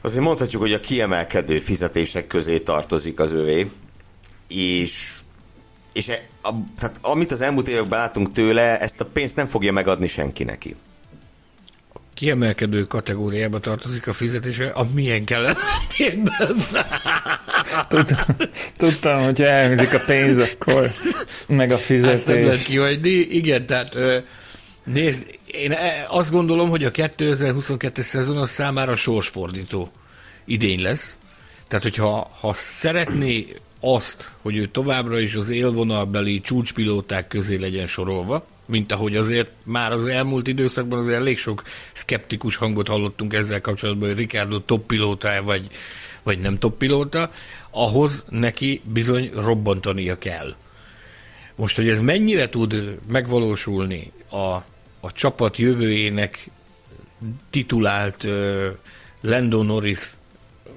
[0.00, 3.70] azért mondhatjuk, hogy a kiemelkedő fizetések közé tartozik az övé,
[4.48, 5.18] és,
[5.92, 9.72] és e, a, tehát amit az elmúlt években látunk tőle, ezt a pénzt nem fogja
[9.72, 10.76] megadni senki neki
[12.20, 15.58] kiemelkedő kategóriába tartozik a fizetése, a milyen kellett
[17.88, 18.18] tudtam,
[18.76, 20.86] tudtam, hogy elhangzik a pénz, akkor
[21.46, 22.12] meg a fizetés.
[22.12, 23.10] Ezt nem lehet kihagyni.
[23.10, 23.96] Igen, tehát
[24.84, 29.92] nézd, én e, azt gondolom, hogy a 2022-es szezon az számára sorsfordító
[30.44, 31.18] idény lesz.
[31.68, 33.44] Tehát, hogyha ha szeretné
[33.80, 39.92] azt, hogy ő továbbra is az élvonalbeli csúcspilóták közé legyen sorolva, mint ahogy azért már
[39.92, 41.62] az elmúlt időszakban azért elég sok
[41.92, 45.66] szkeptikus hangot hallottunk ezzel kapcsolatban, hogy Ricardo top pilóta vagy,
[46.22, 47.32] vagy nem top pilóta,
[47.70, 50.54] ahhoz neki bizony robbantania kell.
[51.54, 54.64] Most, hogy ez mennyire tud megvalósulni a,
[55.00, 56.50] a csapat jövőjének
[57.50, 58.66] titulált uh,
[59.20, 60.10] Lando Norris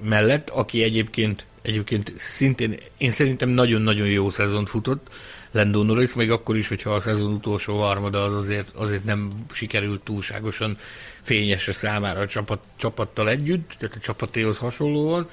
[0.02, 5.08] mellett, aki egyébként, egyébként szintén, én szerintem nagyon-nagyon jó szezont futott,
[5.54, 10.04] Lando Norris, még akkor is, hogyha a szezon utolsó harmada az azért, azért nem sikerült
[10.04, 10.76] túlságosan
[11.22, 15.28] fényesre számára a csapat, csapattal együtt, tehát a csapatéhoz hasonlóan.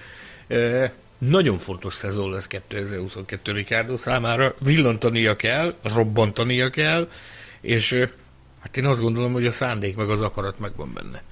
[1.17, 7.09] nagyon fontos szezon lesz 2022 Ricardo számára, villantania kell, robbantania kell,
[7.61, 8.07] és
[8.59, 11.23] hát én azt gondolom, hogy a szándék meg az akarat megvan benne.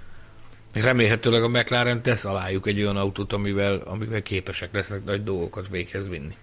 [0.74, 6.10] Remélhetőleg a McLaren tesz alájuk egy olyan autót, amivel, amivel képesek lesznek nagy dolgokat véghez
[6.10, 6.36] vinni.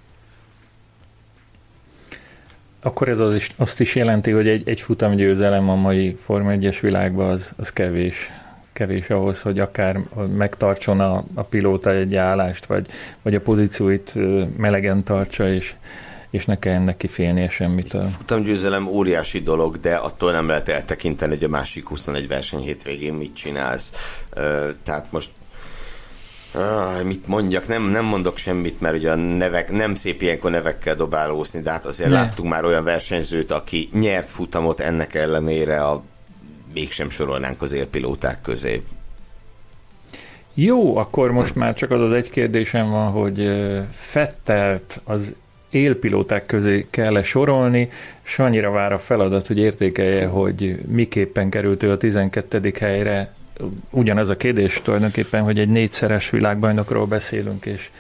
[2.83, 6.79] Akkor ez az is, azt is jelenti, hogy egy, egy futamgyőzelem a mai Forma 1-es
[6.81, 8.31] világban az, az kevés
[8.77, 10.01] kevés ahhoz, hogy akár
[10.37, 12.87] megtartson a, a pilóta egy állást, vagy,
[13.23, 14.15] vagy a pozícióit
[14.57, 15.75] melegen tartsa, és,
[16.31, 17.51] és ne kelljen neki félnie.
[17.93, 23.15] A futamgyőzelem óriási dolog, de attól nem lehet eltekinteni, hogy a másik 21 verseny hétvégén
[23.15, 24.25] mit csinálsz.
[24.83, 25.31] Tehát most
[26.57, 30.95] Ah, mit mondjak, nem, nem mondok semmit, mert ugye a nevek, nem szép ilyenkor nevekkel
[30.95, 32.15] dobálózni, de hát azért ne.
[32.15, 36.03] láttunk már olyan versenyzőt, aki nyert futamot ennek ellenére a
[36.75, 38.83] mégsem sorolnánk az élpilóták közé.
[40.55, 43.51] Jó, akkor most már csak az az egy kérdésem van, hogy
[43.91, 45.35] Fettelt az
[45.71, 47.89] élpilóták közé kell -e sorolni,
[48.25, 52.73] és annyira vár a feladat, hogy értékelje, hogy miképpen került ő a 12.
[52.81, 53.35] helyre.
[53.91, 57.91] Ugyanaz a kérdés tulajdonképpen, hogy egy négyszeres világbajnokról beszélünk, és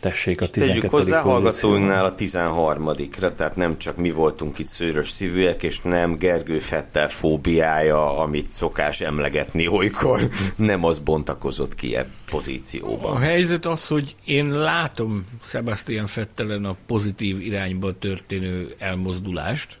[0.00, 0.80] tessék a 12.
[0.80, 2.90] Tegyük hozzá hallgatóinknál a 13
[3.36, 9.00] tehát nem csak mi voltunk itt szőrös szívűek, és nem Gergő Fettel fóbiája, amit szokás
[9.00, 13.16] emlegetni olykor, nem az bontakozott ki e pozícióban.
[13.16, 19.78] A helyzet az, hogy én látom Sebastian Fettelen a pozitív irányba történő elmozdulást,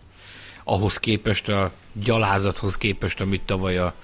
[0.64, 3.94] ahhoz képest a gyalázathoz képest, amit tavaly a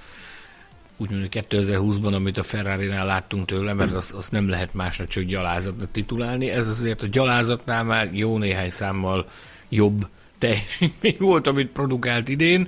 [1.01, 5.91] úgymond 2020-ban, amit a Ferrari-nál láttunk tőle, mert azt, azt nem lehet másra csak gyalázatnak
[5.91, 6.49] titulálni.
[6.49, 9.27] Ez azért a gyalázatnál már jó néhány számmal
[9.69, 12.67] jobb teljesítmény volt, amit produkált idén.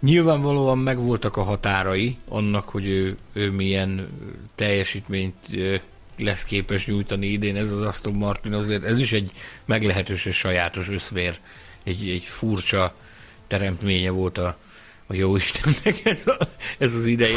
[0.00, 4.08] Nyilvánvalóan megvoltak a határai annak, hogy ő, ő milyen
[4.54, 5.34] teljesítményt
[6.18, 7.56] lesz képes nyújtani idén.
[7.56, 9.30] Ez az Aston Martin azért, ez is egy
[9.64, 11.38] meglehetősen sajátos összvér,
[11.84, 12.94] egy, egy furcsa
[13.46, 14.58] teremtménye volt a,
[15.10, 16.36] a jó Istennek ez, a,
[16.78, 17.34] ez az idei,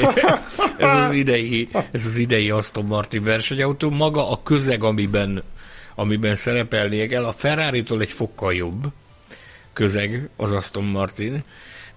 [0.77, 5.43] ez az idei, ez az idei Aston Martin versenyautó, maga a közeg, amiben,
[5.95, 8.87] amiben szerepelnie kell, a Ferrari-tól egy fokkal jobb
[9.73, 11.43] közeg az Aston Martin,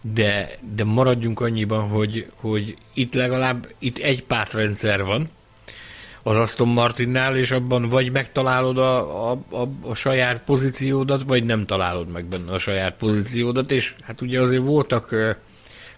[0.00, 5.28] de, de maradjunk annyiban, hogy, hogy itt legalább itt egy pártrendszer van,
[6.22, 11.66] az Aston Martinnál, és abban vagy megtalálod a, a, a, a saját pozíciódat, vagy nem
[11.66, 15.36] találod meg benne a saját pozíciódat, és hát ugye azért voltak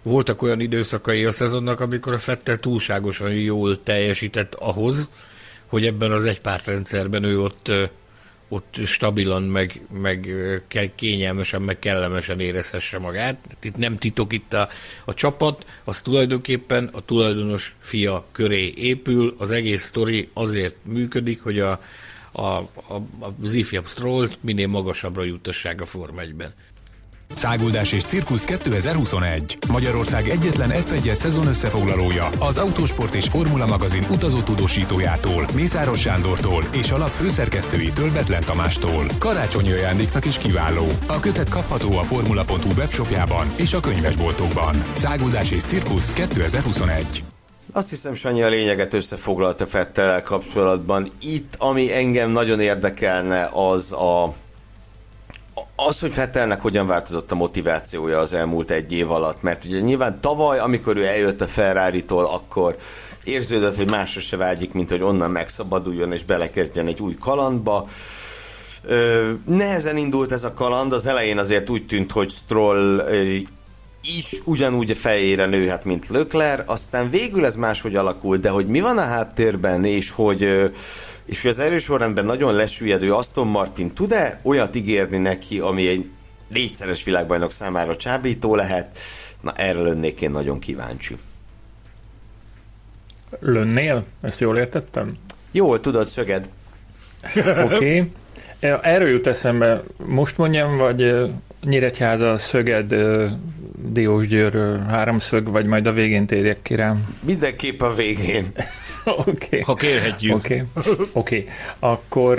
[0.07, 5.09] voltak olyan időszakai a szezonnak, amikor a Fettel túlságosan jól teljesített ahhoz,
[5.67, 7.73] hogy ebben az egypártrendszerben ő ott,
[8.49, 10.29] ott stabilan, meg, meg
[10.95, 13.37] kényelmesen, meg kellemesen érezhesse magát.
[13.63, 14.69] Itt nem titok itt a,
[15.05, 21.59] a csapat, az tulajdonképpen a tulajdonos fia köré épül, az egész sztori azért működik, hogy
[21.59, 21.81] a,
[22.33, 26.55] a, a, a ifjabb Strollt minél magasabbra juttassák a Form 1-ben.
[27.35, 29.59] Száguldás és Cirkusz 2021.
[29.69, 32.29] Magyarország egyetlen F1-es szezon összefoglalója.
[32.39, 39.07] Az Autósport és Formula magazin utazó tudósítójától, Mészáros Sándortól és a lap főszerkesztőitől Betlen Tamástól.
[39.19, 40.87] Karácsonyi ajándéknak is kiváló.
[41.07, 44.83] A kötet kapható a formula.hu webshopjában és a könyvesboltokban.
[44.95, 47.25] Száguldás és Cirkusz 2021.
[47.73, 51.09] Azt hiszem, Sanyi a lényeget összefoglalta Fettel kapcsolatban.
[51.21, 54.35] Itt, ami engem nagyon érdekelne, az a
[55.77, 60.21] az, hogy Fettelnek hogyan változott a motivációja az elmúlt egy év alatt, mert ugye nyilván
[60.21, 62.77] tavaly, amikor ő eljött a Ferrari-tól, akkor
[63.25, 67.89] érződött, hogy másra se vágyik, mint hogy onnan megszabaduljon és belekezdjen egy új kalandba.
[68.83, 73.01] Ö, nehezen indult ez a kaland, az elején azért úgy tűnt, hogy Stroll
[74.07, 78.81] is ugyanúgy a fejére nőhet, mint Lökler, aztán végül ez máshogy alakul, de hogy mi
[78.81, 80.43] van a háttérben, és hogy,
[81.25, 86.09] és hogy az erősorrendben nagyon lesüllyedő Aston Martin tud-e olyat ígérni neki, ami egy
[86.49, 88.99] négyszeres világbajnok számára csábító lehet,
[89.41, 91.17] na erre lennék én nagyon kíváncsi.
[93.41, 94.05] Lönnél?
[94.21, 95.19] Ezt jól értettem?
[95.51, 96.49] Jól, tudod, szöged.
[97.65, 97.65] Oké.
[97.75, 98.11] Okay.
[98.83, 101.31] Erről jut eszembe, most mondjam, vagy
[101.67, 102.95] Nyíregyháza, Szöged,
[103.89, 107.05] Diósgyőr háromszög, vagy majd a végén térjek ki rám?
[107.21, 108.45] Mindenképp a végén.
[109.05, 109.31] Oké.
[109.31, 109.61] okay.
[109.61, 110.35] Ha kérhetjük.
[110.35, 110.65] Oké.
[110.75, 110.95] Okay.
[111.13, 111.47] okay.
[111.79, 112.37] Akkor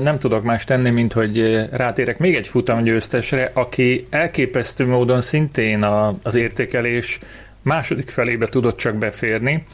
[0.00, 5.84] nem tudok más tenni, mint hogy rátérek még egy futamgyőztesre, aki elképesztő módon szintén
[6.22, 7.18] az értékelés
[7.62, 9.64] második felébe tudott csak beférni.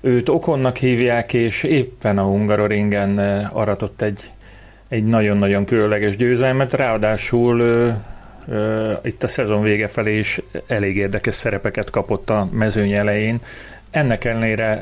[0.00, 3.18] Őt Okonnak hívják, és éppen a Hungaroringen
[3.52, 4.30] aratott egy,
[4.88, 7.62] egy nagyon-nagyon különleges győzelmet, ráadásul
[9.02, 13.40] itt a szezon vége felé is elég érdekes szerepeket kapott a mezőny elején.
[13.90, 14.80] Ennek ellenére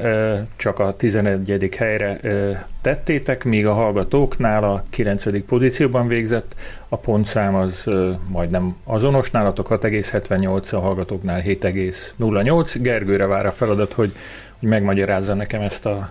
[0.56, 1.68] csak a 11.
[1.76, 2.20] helyre
[2.80, 5.44] tettétek, míg a hallgatóknál a 9.
[5.46, 6.54] pozícióban végzett,
[6.88, 7.90] a pontszám az
[8.28, 12.76] majdnem azonos, nálatok 6,78, a hallgatóknál 7,08.
[12.80, 14.12] Gergőre vár a feladat, hogy,
[14.58, 16.10] hogy megmagyarázza nekem ezt a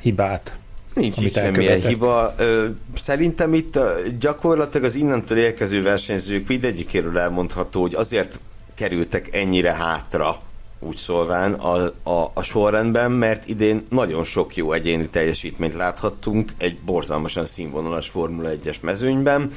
[0.00, 0.52] hibát.
[0.94, 2.32] Nincs is semmilyen hiba.
[2.94, 3.78] Szerintem itt
[4.18, 8.40] gyakorlatilag az innentől érkező versenyzők mindegyikéről elmondható, hogy azért
[8.74, 10.36] kerültek ennyire hátra
[10.80, 11.76] úgy szólván a,
[12.10, 18.48] a, a sorrendben, mert idén nagyon sok jó egyéni teljesítményt láthattunk egy borzalmasan színvonalas Formula
[18.62, 19.50] 1-es mezőnyben.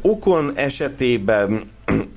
[0.00, 1.70] Okon esetében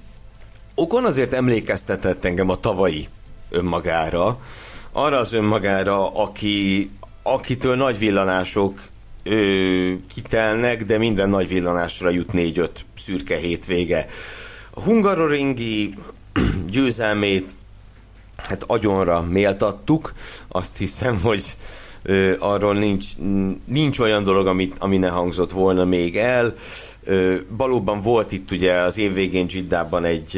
[0.78, 3.08] Okon azért emlékeztetett engem a tavalyi
[3.50, 4.40] önmagára,
[4.92, 6.90] arra az önmagára, aki,
[7.28, 8.80] akitől nagy villanások
[9.24, 14.06] ö, kitelnek, de minden nagy villanásra jut négy-öt szürke hétvége.
[14.72, 15.94] A Hungaroringi
[16.70, 17.56] győzelmét
[18.38, 20.14] hát agyonra méltattuk.
[20.48, 21.44] Azt hiszem, hogy
[22.06, 23.06] ö, arról nincs,
[23.66, 26.54] nincs olyan dolog, amit, ami ne hangzott volna még el.
[27.04, 30.38] Ö, valóban volt itt ugye az év végén Giddában egy,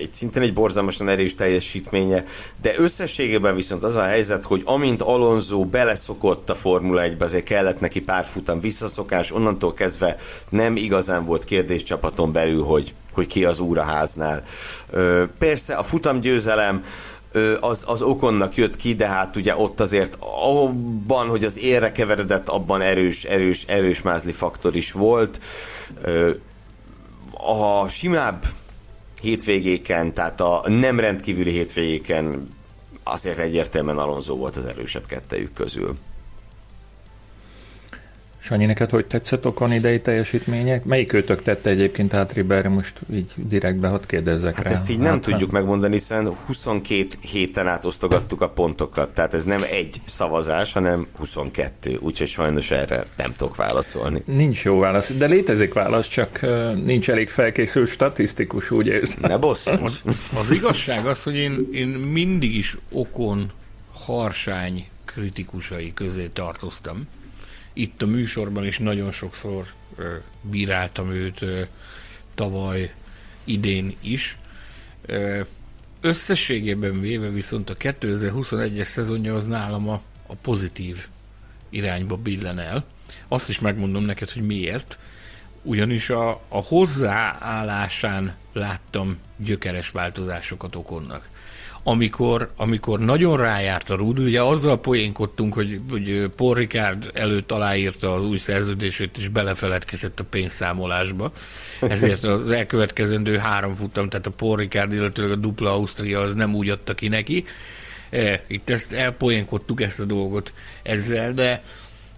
[0.00, 2.24] egy szintén egy borzalmasan erős teljesítménye,
[2.62, 7.80] de összességében viszont az a helyzet, hogy amint Alonso beleszokott a Formula 1-be, azért kellett
[7.80, 10.16] neki pár futam visszaszokás, onnantól kezdve
[10.48, 14.42] nem igazán volt kérdés csapaton belül, hogy hogy ki az úraháznál.
[15.38, 16.84] Persze a futamgyőzelem
[17.60, 22.48] az, az okonnak jött ki, de hát ugye ott azért abban, hogy az érre keveredett,
[22.48, 25.44] abban erős, erős, erős mázli faktor is volt.
[27.32, 28.44] A simább
[29.22, 32.54] hétvégéken, tehát a nem rendkívüli hétvégéken
[33.04, 35.96] azért egyértelműen Alonso volt az erősebb kettejük közül.
[38.46, 40.84] Sanyi, neked hogy tetszett Okon idei teljesítmények?
[40.84, 44.72] Melyik őtök tette egyébként hátrébb erre most így direktbe, hadd kérdezzek hát rá.
[44.72, 49.44] ezt így nem hát, tudjuk megmondani, hiszen 22 héten át osztogattuk a pontokat, tehát ez
[49.44, 54.22] nem egy szavazás, hanem 22, úgyhogy sajnos erre nem tudok válaszolni.
[54.24, 56.40] Nincs jó válasz, de létezik válasz, csak
[56.84, 59.18] nincs elég felkészült statisztikus, úgy érzem.
[59.20, 59.80] Ne bosszant.
[59.80, 60.02] Az,
[60.38, 63.50] az igazság az, hogy én, én mindig is Okon
[63.92, 67.06] harsány kritikusai közé tartoztam
[67.74, 69.72] itt a műsorban is nagyon sokszor
[70.40, 71.44] bíráltam őt
[72.34, 72.94] tavaly,
[73.44, 74.38] idén is.
[76.00, 81.06] Összességében véve viszont a 2021-es szezonja az nálam a, a pozitív
[81.70, 82.84] irányba billen el.
[83.28, 84.98] Azt is megmondom neked, hogy miért.
[85.62, 91.30] Ugyanis a, a hozzáállásán láttam gyökeres változásokat okonnak
[91.86, 98.14] amikor, amikor nagyon rájárt a rúd, ugye azzal poénkodtunk, hogy, hogy Paul Ricard előtt aláírta
[98.14, 101.32] az új szerződését, és belefeledkezett a pénzszámolásba.
[101.80, 106.54] Ezért az elkövetkezendő három futam, tehát a Paul Ricard, illetve a dupla Ausztria az nem
[106.54, 107.44] úgy adta ki neki.
[108.10, 111.62] E, itt ezt elpoénkodtuk ezt a dolgot ezzel, de,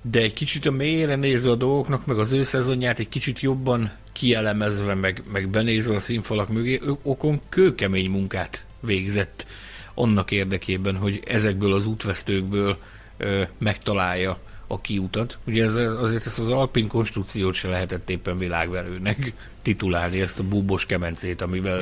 [0.02, 3.90] de egy kicsit a mélyére nézve a dolgoknak, meg az ő szezonját egy kicsit jobban
[4.12, 9.46] kielemezve, meg, meg benézve a színfalak mögé, okon kőkemény munkát végzett
[9.94, 12.76] annak érdekében, hogy ezekből az útvesztőkből
[13.16, 15.38] ö, megtalálja a kiutat.
[15.46, 19.32] Ugye ez, azért ezt az alpin konstrukciót se lehetett éppen világverőnek
[19.62, 21.80] titulálni, ezt a búbos kemencét, amivel,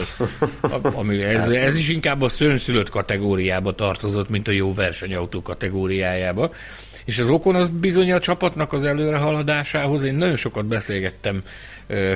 [1.01, 6.51] ami, ez, ez is inkább a szőnszülött kategóriába tartozott, mint a jó versenyautó kategóriájába.
[7.05, 10.03] És az okon az bizony a csapatnak az előrehaladásához.
[10.03, 11.43] Én nagyon sokat beszélgettem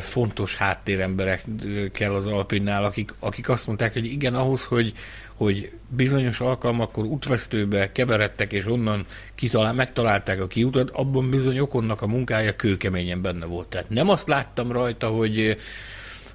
[0.00, 4.92] fontos háttéremberekkel az Alpinnál, akik, akik azt mondták, hogy igen, ahhoz, hogy,
[5.34, 12.06] hogy bizonyos alkalmakkor útvesztőbe keveredtek, és onnan kitalál, megtalálták a kiutat, abban bizony okonnak a
[12.06, 13.68] munkája kőkeményen benne volt.
[13.68, 15.56] Tehát nem azt láttam rajta, hogy,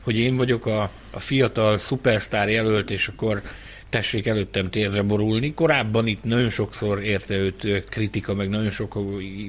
[0.01, 0.81] hogy én vagyok a,
[1.11, 3.41] a fiatal szupersztár jelölt, és akkor
[3.89, 5.53] tessék előttem térdre borulni.
[5.53, 8.97] Korábban itt nagyon sokszor érte őt kritika, meg nagyon sok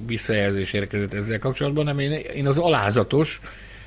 [0.06, 3.40] visszajelzés érkezett ezzel kapcsolatban, nem én, én az alázatos,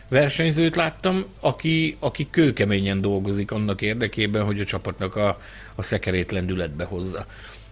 [0.10, 5.40] versenyzőt láttam, aki, aki kőkeményen dolgozik annak érdekében, hogy a csapatnak a,
[5.76, 7.26] a szekerét lendületbe hozza.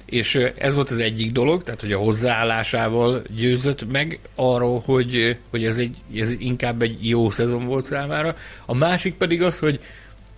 [0.05, 5.65] És ez volt az egyik dolog, tehát hogy a hozzáállásával győzött meg arról, hogy, hogy
[5.65, 8.35] ez, egy, ez inkább egy jó szezon volt számára.
[8.65, 9.79] A másik pedig az, hogy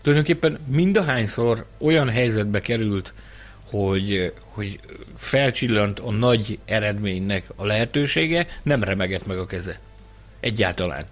[0.01, 3.13] tulajdonképpen mindahányszor olyan helyzetbe került,
[3.69, 4.79] hogy, hogy
[5.17, 9.79] felcsillant a nagy eredménynek a lehetősége, nem remegett meg a keze.
[10.39, 11.05] Egyáltalán.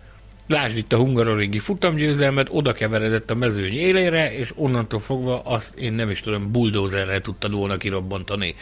[0.48, 5.94] Lásd itt a hungarorégi futamgyőzelmet, oda keveredett a mezőny élére, és onnantól fogva azt én
[5.94, 8.56] nem is tudom, buldózerrel tudtad volna kirobbantani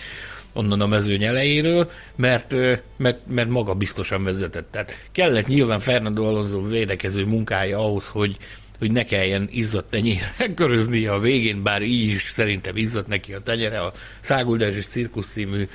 [0.54, 2.56] onnan a mezőny elejéről, mert,
[2.96, 4.72] mert, mert maga biztosan vezetett.
[4.72, 8.38] Tehát kellett nyilván Fernando Alonso védekező munkája ahhoz, hogy
[8.80, 13.40] hogy ne kelljen izzadt tenyérre köröznie a végén, bár így is szerintem izzadt neki a
[13.40, 13.80] tenyere.
[13.80, 15.68] A Száguldás és Cirkusz című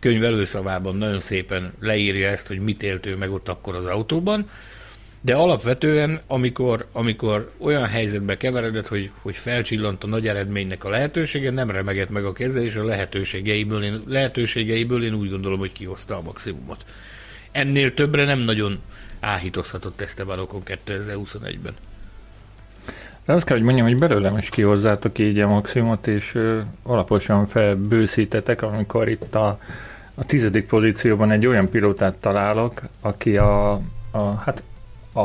[0.00, 4.50] könyv előszavában nagyon szépen leírja ezt, hogy mit élt ő meg ott akkor az autóban.
[5.24, 11.50] De alapvetően, amikor, amikor olyan helyzetbe keveredett, hogy, hogy felcsillant a nagy eredménynek a lehetősége,
[11.50, 16.16] nem remegett meg a keze, és a lehetőségeiből én, lehetőségeiből én úgy gondolom, hogy kihozta
[16.16, 16.84] a maximumot.
[17.50, 18.80] Ennél többre nem nagyon
[19.20, 21.74] áhítozhatott Esteban Ocon 2021-ben.
[23.24, 27.46] De azt kell, hogy mondjam, hogy belőlem is kihozzátok így a maximumot, és ö, alaposan
[27.46, 29.58] felbőszítetek, amikor itt a,
[30.14, 33.72] a tizedik pozícióban egy olyan pilótát találok, aki a,
[34.10, 34.62] a hát
[35.12, 35.20] a,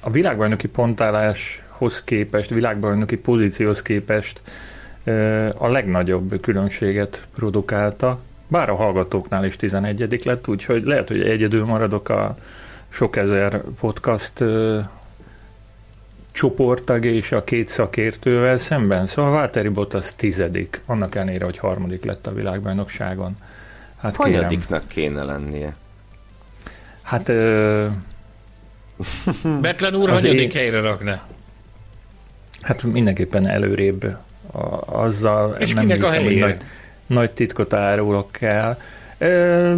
[0.00, 4.40] a világbajnoki pontáláshoz képest, világbajnoki pozícióhoz képest
[5.58, 8.18] a legnagyobb különbséget produkálta,
[8.48, 12.36] bár a hallgatóknál is 11 lett, úgyhogy lehet, hogy egyedül maradok a
[12.88, 14.44] sok ezer podcast
[16.32, 19.06] csoporttag és a két szakértővel szemben.
[19.06, 23.32] Szóval Valtteri Bottas tizedik, annak ellenére, hogy harmadik lett a világbajnokságon.
[24.00, 25.74] Hát Hanyadiknak kéne lennie?
[27.02, 27.28] Hát...
[27.28, 27.86] Ö,
[29.60, 30.60] Betlen úr hanyadik én...
[30.60, 31.20] helyre rakna?
[32.60, 34.04] Hát mindenképpen előrébb
[34.52, 36.56] a, azzal és nem hiszem, a hogy nagy,
[37.06, 38.78] nagy titkot árulok kell.
[39.18, 39.74] Ö,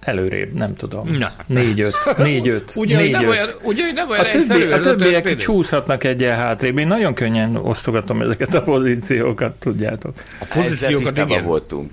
[0.00, 1.16] előrébb, nem tudom.
[1.18, 1.32] Na.
[1.46, 6.04] Négy-öt, négy-öt, ugye, négy, nem olyan, ugye, nem olyan a, többi, a többiek a csúszhatnak
[6.04, 6.78] egyen hátrébb.
[6.78, 10.14] Én nagyon könnyen osztogatom ezeket a pozíciókat, tudjátok.
[10.40, 11.44] A pozíciókat igen.
[11.44, 11.90] voltunk.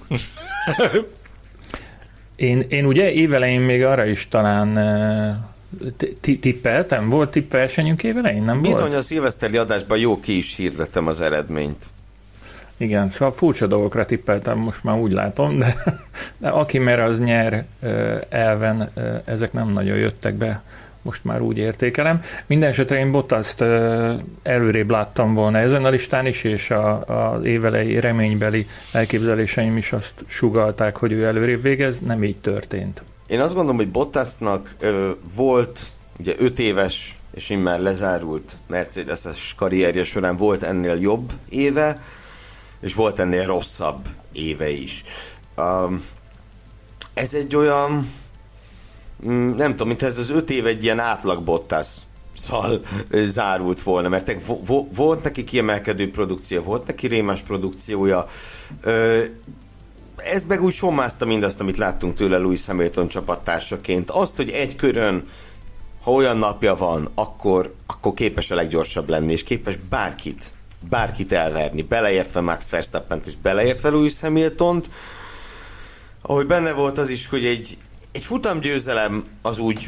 [2.36, 4.78] én, én ugye évelején még arra is talán
[6.22, 7.09] tippeltem?
[7.09, 8.95] Volt tippversenyünk évelején, nem Bizony volt?
[8.95, 11.86] a szilveszteri adásban jó ki is hirdettem az eredményt.
[12.78, 15.76] Igen, szóval furcsa dolgokra tippeltem, most már úgy látom, de,
[16.38, 17.65] de aki mer az nyer
[18.30, 18.91] elven,
[19.26, 20.63] ezek nem nagyon jöttek be,
[21.01, 22.22] most már úgy értékelem.
[22.45, 23.63] Minden esetre én Bottaszt
[24.43, 26.74] előrébb láttam volna ezen a listán is, és
[27.05, 33.01] az évelei reménybeli elképzeléseim is azt sugalták, hogy ő előrébb végez, nem így történt.
[33.28, 35.86] Én azt gondolom, hogy Bottasnak ö, volt
[36.19, 42.01] ugye 5 éves, és immár lezárult Mercedes-es karrierje során volt ennél jobb éve,
[42.80, 45.03] és volt ennél rosszabb éve is.
[45.57, 46.03] Um,
[47.13, 48.07] ez egy olyan,
[49.25, 51.88] mm, nem tudom, mint ez az öt év egy ilyen átlag Bottas
[52.34, 54.36] szal zárult volna, mert
[54.95, 58.25] volt neki kiemelkedő produkció, volt neki rémes produkciója,
[60.18, 64.11] ez meg úgy sommázta mindazt, amit láttunk tőle Louis Hamilton csapattársaként.
[64.11, 65.24] Azt, hogy egy körön,
[66.01, 71.82] ha olyan napja van, akkor, akkor képes a leggyorsabb lenni, és képes bárkit bárkit elverni,
[71.82, 74.89] beleértve Max Verstappen-t és beleértve Lewis Hamilton-t.
[76.22, 77.78] Ahogy benne volt az is, hogy egy,
[78.11, 79.88] egy futamgyőzelem az úgy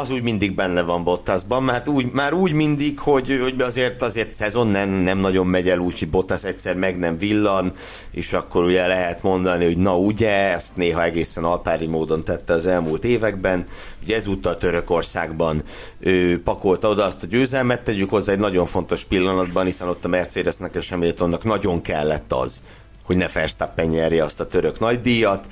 [0.00, 4.30] az úgy mindig benne van Bottasban, mert úgy, már úgy mindig, hogy, hogy azért azért
[4.30, 7.72] szezon nem, nem nagyon megy el úgy, Bottas egyszer meg nem villan,
[8.10, 12.66] és akkor ugye lehet mondani, hogy na ugye, ezt néha egészen alpári módon tette az
[12.66, 13.66] elmúlt években,
[14.02, 15.62] ugye ezúttal Törökországban
[15.98, 20.08] ő, pakolta oda azt a győzelmet, tegyük hozzá egy nagyon fontos pillanatban, hiszen ott a
[20.08, 22.62] Mercedesnek és Hamiltonnak nagyon kellett az,
[23.02, 25.46] hogy ne Verstappen nyerje azt a török nagydíjat,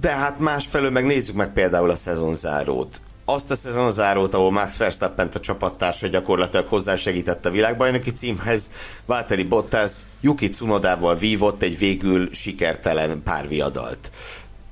[0.00, 3.00] de hát másfelől meg nézzük meg például a szezonzárót.
[3.24, 8.70] Azt a szezonzárót, ahol Max Verstappen a csapattársa gyakorlatilag hozzásegített a világbajnoki címhez,
[9.06, 14.10] Valtteri Bottas Yuki Tsunodával vívott egy végül sikertelen párviadalt.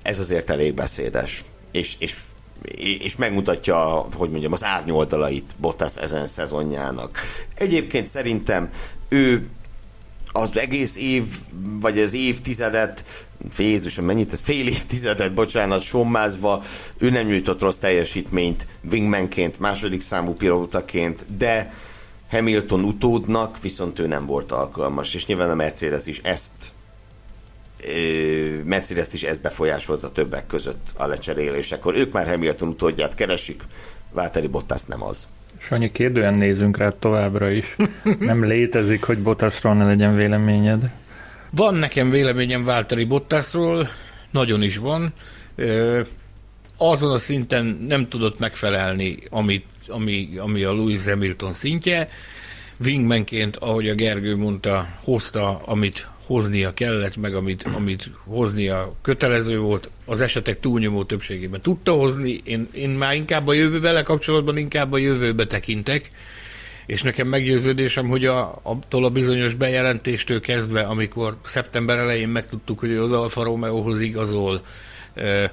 [0.02, 1.44] Ez azért elég beszédes.
[1.72, 2.14] És, és
[2.98, 3.76] és megmutatja,
[4.14, 7.18] hogy mondjam, az árnyoldalait Bottas ezen szezonjának.
[7.54, 8.70] Egyébként szerintem
[9.08, 9.48] ő
[10.36, 11.24] az egész év,
[11.80, 13.04] vagy az évtizedet,
[13.58, 16.64] Jézusom, mennyit ez, fél évtizedet, bocsánat, sommázva,
[16.98, 21.72] ő nem nyújtott rossz teljesítményt wingmanként, második számú pilótaként, de
[22.30, 26.74] Hamilton utódnak viszont ő nem volt alkalmas, és nyilván a Mercedes is ezt
[28.64, 31.94] Mercedes is ezt befolyásolta többek között a lecserélésekor.
[31.94, 33.62] Ők már Hamilton utódját keresik,
[34.12, 35.28] Válteri Bottas nem az.
[35.66, 37.76] Sanyi, kérdően nézünk rá továbbra is.
[38.18, 40.90] Nem létezik, hogy Bottasról ne legyen véleményed.
[41.50, 43.88] Van nekem véleményem Válteri Bottasról,
[44.30, 45.12] nagyon is van.
[46.76, 52.08] Azon a szinten nem tudott megfelelni, amit, ami, ami a Louis Hamilton szintje.
[52.84, 59.90] Wingmanként, ahogy a Gergő mondta, hozta, amit hoznia kellett, meg amit, amit hoznia kötelező volt,
[60.04, 62.40] az esetek túlnyomó többségében tudta hozni.
[62.44, 66.10] Én, én már inkább a jövő vele kapcsolatban inkább a jövőbe tekintek,
[66.86, 72.92] és nekem meggyőződésem, hogy a, attól a bizonyos bejelentéstől kezdve, amikor szeptember elején megtudtuk, hogy
[72.92, 74.60] az Alfa Romeo-hoz igazol,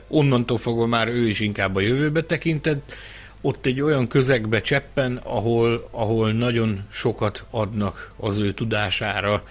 [0.08, 2.94] onnantól fogva már ő is inkább a jövőbe tekintett,
[3.42, 9.44] ott egy olyan közegbe cseppen, ahol, ahol nagyon sokat adnak az ő tudására,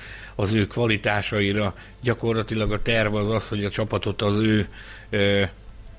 [0.43, 1.75] az ő kvalitásaira.
[2.03, 4.69] Gyakorlatilag a terv az az, hogy a csapatot az ő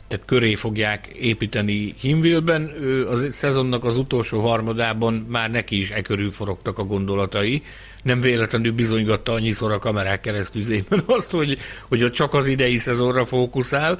[0.07, 2.72] tehát köré fogják építeni Himvillben.
[2.82, 7.64] Ő az szezonnak az utolsó harmadában már neki is e körül forogtak a gondolatai.
[8.03, 11.57] Nem véletlenül bizonygatta annyiszor a kamerák keresztüzében azt, hogy,
[11.88, 13.99] hogy csak az idei szezonra fókuszál.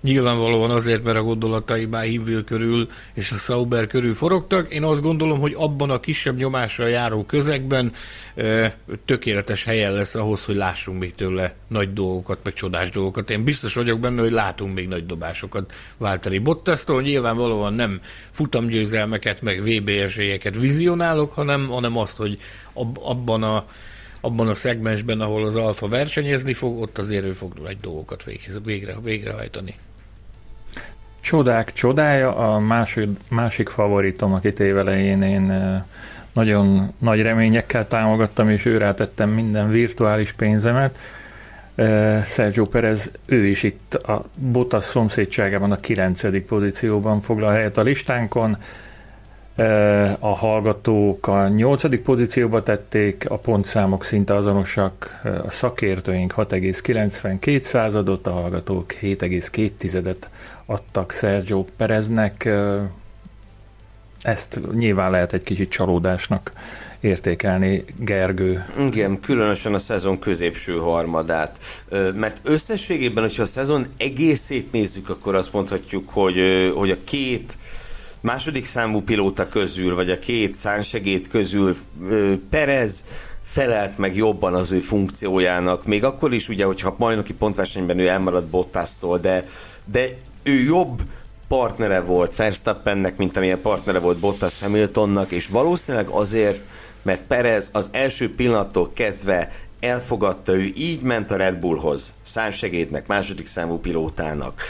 [0.00, 4.72] Nyilvánvalóan azért, mert a gondolatai már Hívül körül és a Sauber körül forogtak.
[4.72, 7.92] Én azt gondolom, hogy abban a kisebb nyomásra járó közegben
[8.34, 13.30] e, tökéletes helyen lesz ahhoz, hogy lássunk még tőle nagy dolgokat, meg csodás dolgokat.
[13.30, 17.02] Én biztos vagyok benne, hogy látunk még nagy dobásokat Válteri Bottasztól.
[17.02, 18.00] Nyilvánvalóan nem
[18.30, 22.38] futamgyőzelmeket, meg VB esélyeket vizionálok, hanem, hanem azt, hogy
[22.72, 23.64] ab, abban a
[24.20, 28.24] abban a szegmensben, ahol az alfa versenyezni fog, ott azért ő fog egy dolgokat
[28.64, 29.74] végre, végrehajtani.
[31.20, 35.52] Csodák csodája, a másik, másik favoritom, akit évelején én
[36.32, 40.98] nagyon nagy reményekkel támogattam, és őrá tettem minden virtuális pénzemet.
[42.26, 46.46] Sergio Perez, ő is itt a Bottas szomszédságában a 9.
[46.46, 48.56] pozícióban foglal helyet a listánkon.
[50.18, 52.02] A hallgatók a 8.
[52.02, 60.16] pozícióba tették, a pontszámok szinte azonosak, a szakértőink 6,92 századot, a hallgatók 7,2-et
[60.66, 62.48] adtak Sergio Pereznek.
[64.22, 66.52] Ezt nyilván lehet egy kicsit csalódásnak
[67.00, 68.64] értékelni Gergő.
[68.78, 71.58] Igen, különösen a szezon középső harmadát.
[72.14, 76.36] Mert összességében, hogyha a szezon egészét nézzük, akkor azt mondhatjuk, hogy,
[76.74, 77.56] hogy a két
[78.20, 81.76] második számú pilóta közül, vagy a két szánsegét közül
[82.50, 83.04] Perez
[83.42, 88.44] felelt meg jobban az ő funkciójának, még akkor is ugye, hogyha majnoki pontversenyben ő elmarad
[88.44, 89.44] Bottasztól, de,
[89.84, 90.08] de
[90.42, 91.02] ő jobb
[91.48, 96.60] partnere volt Verstappennek, mint amilyen partnere volt Bottas Hamiltonnak, és valószínűleg azért,
[97.02, 103.46] mert Perez az első pillanattól kezdve elfogadta, ő így ment a Red Bullhoz, szánsegédnek, második
[103.46, 104.60] számú pilótának.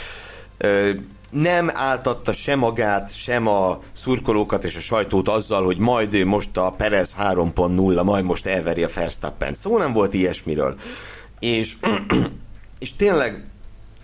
[0.57, 0.89] Ö,
[1.31, 6.57] nem áltatta sem magát, sem a szurkolókat és a sajtót azzal, hogy majd ő most
[6.57, 9.53] a Perez 3.0, majd most elveri a Verstappen.
[9.53, 10.75] Szó nem volt ilyesmiről.
[11.39, 11.77] És,
[12.79, 13.45] és tényleg,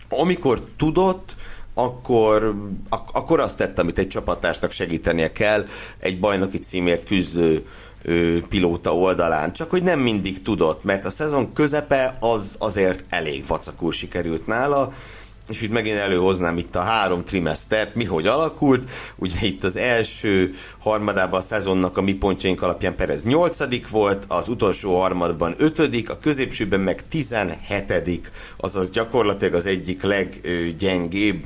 [0.10, 1.36] amikor tudott,
[1.74, 2.56] akkor,
[2.90, 5.66] ak- akkor azt tette, amit egy csapatásnak segítenie kell
[6.00, 7.66] egy bajnoki címért küzdő
[8.04, 9.54] ö, pilóta oldalán.
[9.54, 14.92] Csak hogy nem mindig tudott, mert a szezon közepe az azért elég vacakul sikerült nála,
[15.48, 18.90] és itt megint előhoznám itt a három trimestert, mi hogy alakult.
[19.16, 24.48] Ugye itt az első harmadában a szezonnak a mi pontjaink alapján Perez 8 volt, az
[24.48, 31.46] utolsó harmadban 5 a középsőben meg 17 azaz gyakorlatilag az egyik leggyengébb,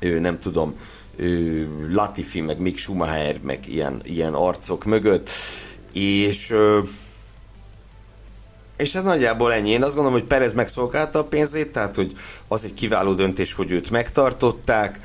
[0.00, 0.74] nem tudom,
[1.90, 5.30] Latifi, meg Mick Schumacher, meg ilyen, ilyen arcok mögött,
[5.92, 6.54] és
[8.76, 9.70] és ez nagyjából ennyi.
[9.70, 12.12] Én azt gondolom, hogy Perez megszolgálta a pénzét, tehát hogy
[12.48, 15.00] az egy kiváló döntés, hogy őt megtartották,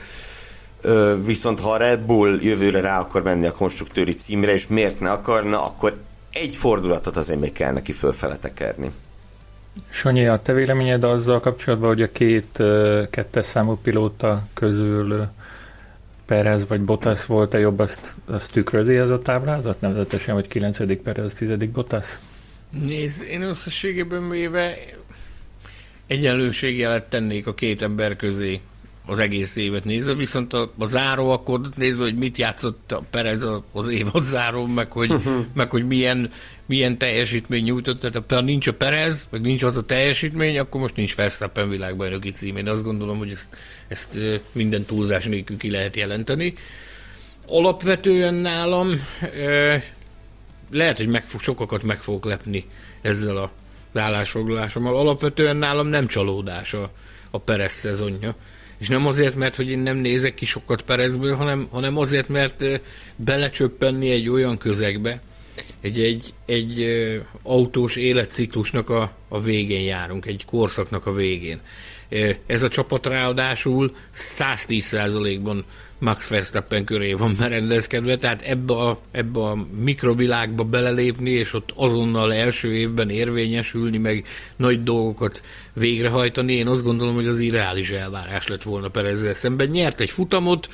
[1.26, 5.12] viszont ha a Red Bull jövőre rá akar menni a konstruktőri címre, és miért ne
[5.12, 5.98] akarna, akkor
[6.32, 8.92] egy fordulatot azért még kell neki fölfele tekerni.
[9.90, 12.64] Sanyi, a te véleményed azzal kapcsolatban, hogy a két
[13.10, 15.28] kettes számú pilóta közül
[16.26, 19.82] Perez vagy Bottas volt-e jobb, azt, azt tükrözi ez a táblázat?
[19.82, 21.02] Nevezetesen, hogy 9.
[21.04, 21.50] Perez, 10.
[21.72, 22.20] Bottas?
[22.72, 24.78] Nézd, én összességében véve
[26.08, 28.60] egyenlőségjelet tennék a két ember közé
[29.06, 33.48] az egész évet nézve, viszont a, a záró akkor nézve, hogy mit játszott a Perez
[33.72, 35.14] az évad záró, meg hogy,
[35.54, 36.30] meg hogy milyen,
[36.66, 40.96] milyen teljesítmény nyújtott, tehát ha nincs a Perez, meg nincs az a teljesítmény, akkor most
[40.96, 42.58] nincs Verstappen világbajnoki cím.
[42.58, 43.58] Én azt gondolom, hogy ezt,
[43.88, 44.18] ezt
[44.52, 46.54] minden túlzás nélkül ki lehet jelenteni.
[47.48, 48.92] Alapvetően nálam
[50.72, 52.66] lehet, hogy meg fog, sokakat meg fogok lepni
[53.02, 53.52] ezzel a
[53.94, 54.96] állásfoglalásommal.
[54.96, 56.92] Alapvetően nálam nem csalódás a,
[57.30, 58.36] a Perez szezonja.
[58.78, 62.66] És nem azért, mert hogy én nem nézek ki sokat Perezből, hanem, hanem azért, mert
[63.16, 65.22] belecsöppenni egy olyan közegbe,
[65.82, 66.86] egy, egy, egy
[67.44, 71.60] autós életciklusnak a, a végén járunk, egy korszaknak a végén.
[72.46, 75.66] Ez a csapat ráadásul 110%-ban
[76.02, 82.34] Max Verstappen köré van berendezkedve, tehát ebbe a, ebbe a mikrovilágba belelépni, és ott azonnal
[82.34, 84.26] első évben érvényesülni, meg
[84.56, 89.68] nagy dolgokat végrehajtani, én azt gondolom, hogy az irreális elvárás lett volna Perezzel szemben.
[89.68, 90.70] Nyert egy futamot,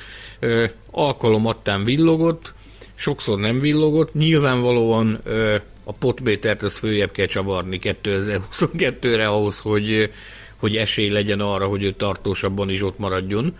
[0.90, 2.52] alkalomattán villogott,
[2.94, 5.20] sokszor nem villogott, nyilvánvalóan
[5.84, 10.12] a potmétert az följebb kell csavarni 2022-re ahhoz, hogy,
[10.56, 13.54] hogy esély legyen arra, hogy ő tartósabban is ott maradjon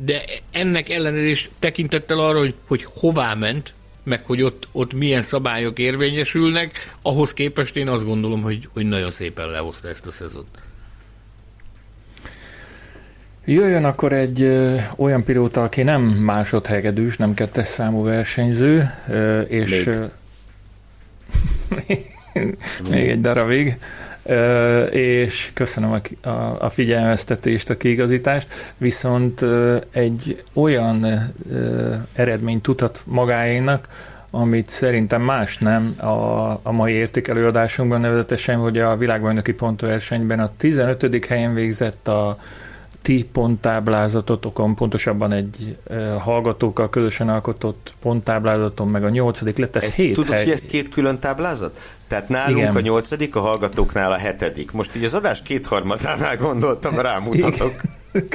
[0.00, 5.22] de ennek ellenére is tekintettel arra, hogy, hogy hová ment, meg hogy ott, ott milyen
[5.22, 10.62] szabályok érvényesülnek, ahhoz képest én azt gondolom, hogy, hogy nagyon szépen lehozta ezt a szezont.
[13.44, 19.88] Jöjjön akkor egy ö, olyan pilóta, aki nem másodhegedűs, nem kettes számú versenyző, ö, és
[21.86, 22.06] Még.
[22.90, 24.07] még egy darabig, ö,
[24.90, 29.44] és köszönöm a, a, a figyelmeztetést, a kiigazítást, viszont
[29.90, 31.06] egy olyan
[32.12, 33.88] eredményt tudhat magáénak,
[34.30, 41.24] amit szerintem más nem a, a mai értékelőadásunkban, nevezetesen, hogy a világbajnoki pontversenyben a 15.
[41.28, 42.38] helyen végzett a
[43.08, 49.96] ti ponttáblázatot, pontosabban egy uh, hallgatókkal közösen alkotott ponttáblázaton, meg a nyolcadik lett, ez Ezt
[49.96, 50.44] hét tudod, hely.
[50.44, 51.80] hogy ez két külön táblázat?
[52.08, 52.76] Tehát nálunk Igen.
[52.76, 54.72] a nyolcadik, a hallgatóknál a hetedik.
[54.72, 57.72] Most így az adás kétharmadánál gondoltam, rámutatok.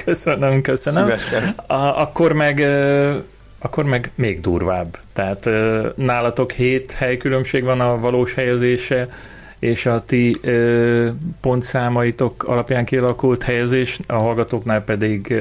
[0.06, 1.04] Köszönöm, köszönöm.
[1.04, 1.54] Szívesen.
[1.68, 3.16] A, akkor meg ö,
[3.60, 4.98] akkor meg még durvább.
[5.14, 9.08] Tehát ö, nálatok hét helykülönbség van a valós helyezése,
[9.64, 11.08] és a ti ö,
[11.42, 15.34] pontszámaitok alapján kialakult helyezés, a hallgatóknál pedig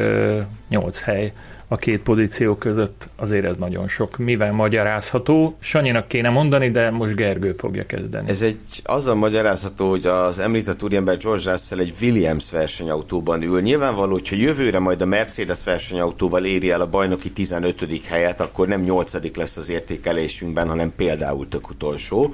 [0.69, 1.33] nyolc hely
[1.69, 3.09] a két pozíció között.
[3.17, 4.19] Azért ez nagyon sok.
[4.19, 5.57] Mivel magyarázható?
[5.61, 8.31] Sanyinak kéne mondani, de most Gergő fogja kezdeni.
[8.31, 13.61] Ez egy azzal magyarázható, hogy az említett úriember George Russell egy Williams versenyautóban ül.
[13.61, 18.05] Nyilvánvaló, hogyha jövőre majd a Mercedes versenyautóval éri el a bajnoki 15.
[18.09, 19.37] helyet, akkor nem 8.
[19.37, 22.33] lesz az értékelésünkben, hanem például tök utolsó.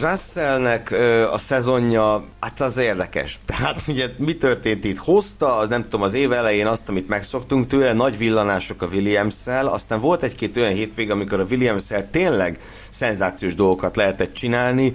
[0.00, 0.94] Russellnek
[1.32, 3.38] a szezonja, hát az érdekes.
[3.46, 4.96] Tehát ugye mi történt itt?
[4.96, 9.66] Hozta, az nem tudom, az év elején azt, amit megszoktunk tőle, nagy villanások a Williams-szel,
[9.66, 12.58] aztán volt egy-két olyan hétvég, amikor a Williams-szel tényleg
[12.90, 14.92] szenzációs dolgokat lehetett csinálni,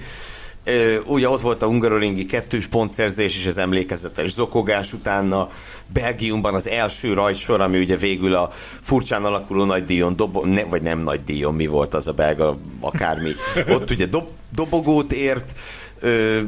[1.05, 5.49] ugye ott volt a Hungaroringi kettős pontszerzés és az emlékezetes zokogás utána,
[5.93, 8.49] Belgiumban az első rajtsor, ami ugye végül a
[8.81, 12.57] furcsán alakuló nagy díjon, dobo, ne, vagy nem nagy díjon, mi volt az a belga,
[12.79, 13.31] akármi,
[13.69, 15.59] ott ugye dob, dobogót ért,
[15.99, 16.39] ö,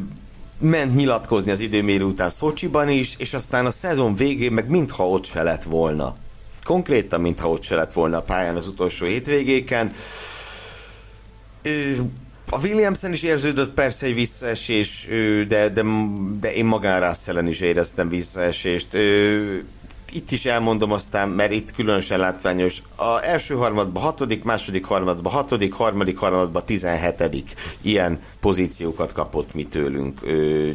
[0.60, 5.26] ment nyilatkozni az időmérő után Szocsiban is, és aztán a szezon végén meg mintha ott
[5.26, 6.16] se lett volna.
[6.64, 9.92] Konkrétan, mintha ott se lett volna a pályán az utolsó hétvégéken.
[11.64, 11.92] Ö,
[12.52, 15.08] a Williamson is érződött persze egy visszaesés,
[15.48, 15.84] de, de,
[16.40, 18.94] de én magán Russellen is éreztem visszaesést.
[18.94, 19.58] Ö,
[20.11, 22.81] Itt is elmondom aztán, mert itt különösen látványos.
[22.98, 27.48] A első harmadban hatodik, második harmadban hatodik, harmadik harmadban tizenhetedik
[27.81, 30.19] ilyen pozíciókat kapott mi tőlünk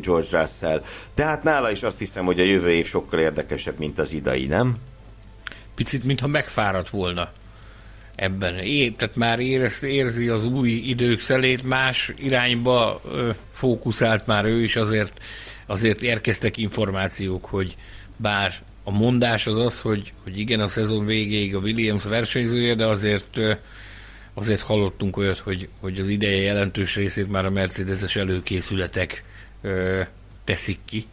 [0.00, 0.82] George Russell.
[1.14, 4.76] Tehát nála is azt hiszem, hogy a jövő év sokkal érdekesebb, mint az idei, nem?
[5.74, 7.28] Picit, mintha megfáradt volna
[8.14, 8.58] ebben.
[8.58, 14.62] É, tehát már érez, érzi az új idők szelét, más irányba ö, fókuszált már ő
[14.62, 15.20] is, azért,
[15.66, 17.76] azért érkeztek információk, hogy
[18.16, 18.54] bár
[18.84, 23.40] a mondás az az, hogy, hogy igen, a szezon végéig a Williams versenyzője, de azért
[24.34, 29.24] azért hallottunk olyat, hogy, hogy az ideje jelentős részét már a Mercedes-es előkészületek
[29.62, 30.00] ö,
[30.44, 31.06] teszik ki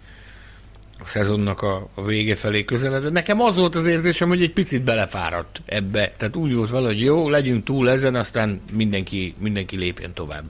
[1.03, 3.09] a szezonnak a, a vége felé közeledve.
[3.09, 6.13] Nekem az volt az érzésem, hogy egy picit belefáradt ebbe.
[6.17, 10.43] Tehát úgy volt valahogy jó, legyünk túl ezen, aztán mindenki, mindenki lépjen tovább.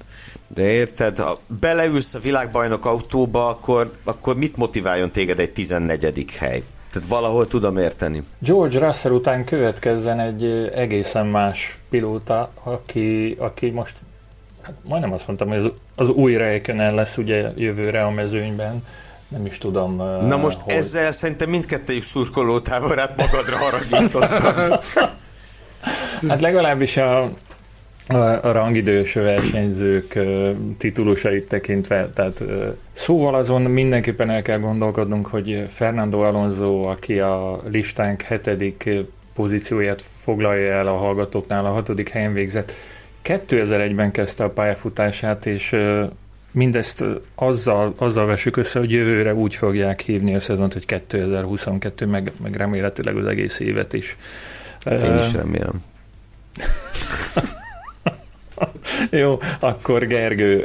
[0.47, 6.25] De érted, ha beleülsz a világbajnok autóba, akkor, akkor mit motiváljon téged egy 14.
[6.37, 6.63] hely?
[6.91, 8.23] Tehát valahol tudom érteni.
[8.39, 13.97] George Russell után következzen egy egészen más pilóta, aki, aki most,
[14.61, 18.83] hát majdnem azt mondtam, hogy az, az új Räikkönen lesz ugye jövőre a mezőnyben.
[19.27, 19.95] Nem is tudom.
[20.27, 20.73] Na most hogy...
[20.73, 24.79] ezzel szerintem mindkettőjük szurkoló táborát magadra haragítottad.
[26.27, 27.29] Hát legalábbis a,
[28.07, 30.19] a, a rangidős versenyzők
[30.77, 32.43] titulusait tekintve, tehát
[32.93, 38.89] szóval azon mindenképpen el kell gondolkodnunk, hogy Fernando Alonso, aki a listánk hetedik
[39.35, 42.73] pozícióját foglalja el a hallgatóknál, a hatodik helyen végzett,
[43.23, 45.75] 2001-ben kezdte a pályafutását, és
[46.51, 47.03] mindezt
[47.35, 52.55] azzal, azzal vessük össze, hogy jövőre úgy fogják hívni a szezont, hogy 2022, meg, meg
[52.55, 54.17] remélhetőleg az egész évet is.
[54.83, 55.83] Ezt én is remélem.
[59.21, 60.63] Jó, akkor Gergő,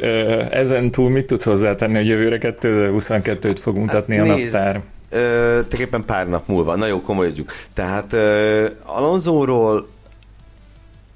[0.50, 4.80] ezen túl mit tudsz hozzátenni, hogy jövőre 2022-t fog mutatni Hát a nézd, naptár?
[5.10, 7.52] Ö, tulajdonképpen pár nap múlva, na jó, komolyodjuk.
[7.74, 9.88] Tehát ö, Alonsoról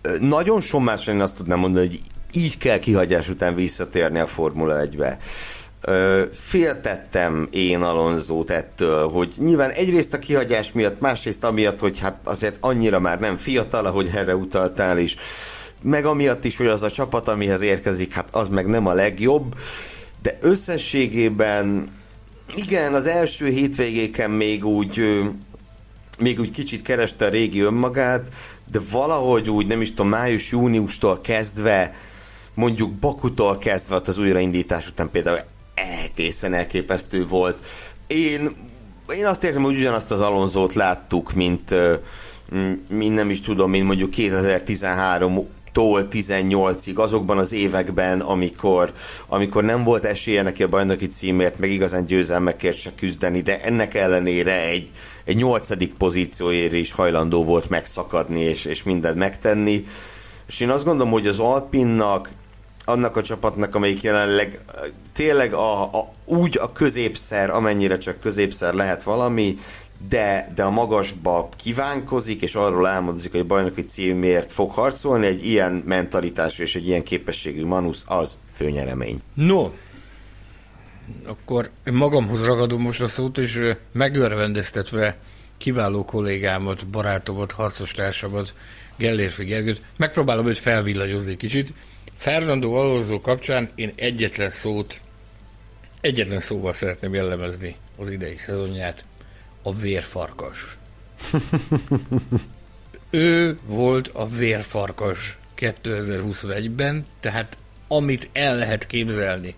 [0.02, 2.00] ö, nagyon sommásan én azt tudnám mondani, hogy
[2.32, 5.18] így kell kihagyás után visszatérni a Formula 1-be.
[6.32, 12.56] Féltettem én Alonzót ettől, hogy nyilván egyrészt a kihagyás miatt, másrészt amiatt, hogy hát azért
[12.60, 15.16] annyira már nem fiatal, ahogy erre utaltál is,
[15.82, 19.54] meg amiatt is, hogy az a csapat, amihez érkezik, hát az meg nem a legjobb,
[20.22, 21.90] de összességében
[22.54, 25.20] igen, az első hétvégéken még úgy
[26.18, 28.28] még úgy kicsit kereste a régi önmagát,
[28.70, 31.92] de valahogy úgy, nem is tudom, május-júniustól kezdve,
[32.54, 35.38] mondjuk Bakutól kezdve az újraindítás után például
[36.04, 37.66] egészen elképesztő volt.
[38.06, 38.50] Én,
[39.16, 41.74] én azt érzem, hogy ugyanazt az Alonzót láttuk, mint,
[42.88, 48.92] mint nem is tudom, mint mondjuk 2013 tól 18-ig, azokban az években, amikor,
[49.28, 53.94] amikor nem volt esélye neki a bajnoki címért, meg igazán győzelmekért se küzdeni, de ennek
[53.94, 54.90] ellenére egy,
[55.24, 59.84] egy nyolcadik pozícióért is hajlandó volt megszakadni, és, és mindent megtenni.
[60.46, 62.30] És én azt gondolom, hogy az Alpinnak,
[62.90, 64.58] annak a csapatnak, amelyik jelenleg
[65.12, 69.56] tényleg a, a, úgy a középszer, amennyire csak középszer lehet valami,
[70.08, 75.46] de, de a magasba kívánkozik, és arról álmodozik, hogy a bajnoki címért fog harcolni, egy
[75.46, 79.20] ilyen mentalitású és egy ilyen képességű Manusz az főnyeremény.
[79.34, 79.70] No,
[81.26, 83.60] akkor magamhoz ragadom most a szót, és
[83.92, 85.16] megörvendeztetve
[85.58, 88.54] kiváló kollégámat, barátomat, harcostársamat,
[88.96, 91.72] Gellérfi Gergőt, megpróbálom őt felvillanyozni kicsit.
[92.20, 95.00] Fernando Alonso kapcsán én egyetlen szót,
[96.00, 99.04] egyetlen szóval szeretném jellemezni az idei szezonját
[99.62, 100.78] a vérfarkas.
[103.10, 107.56] ő volt a vérfarkas 2021-ben, tehát
[107.88, 109.54] amit el lehet képzelni,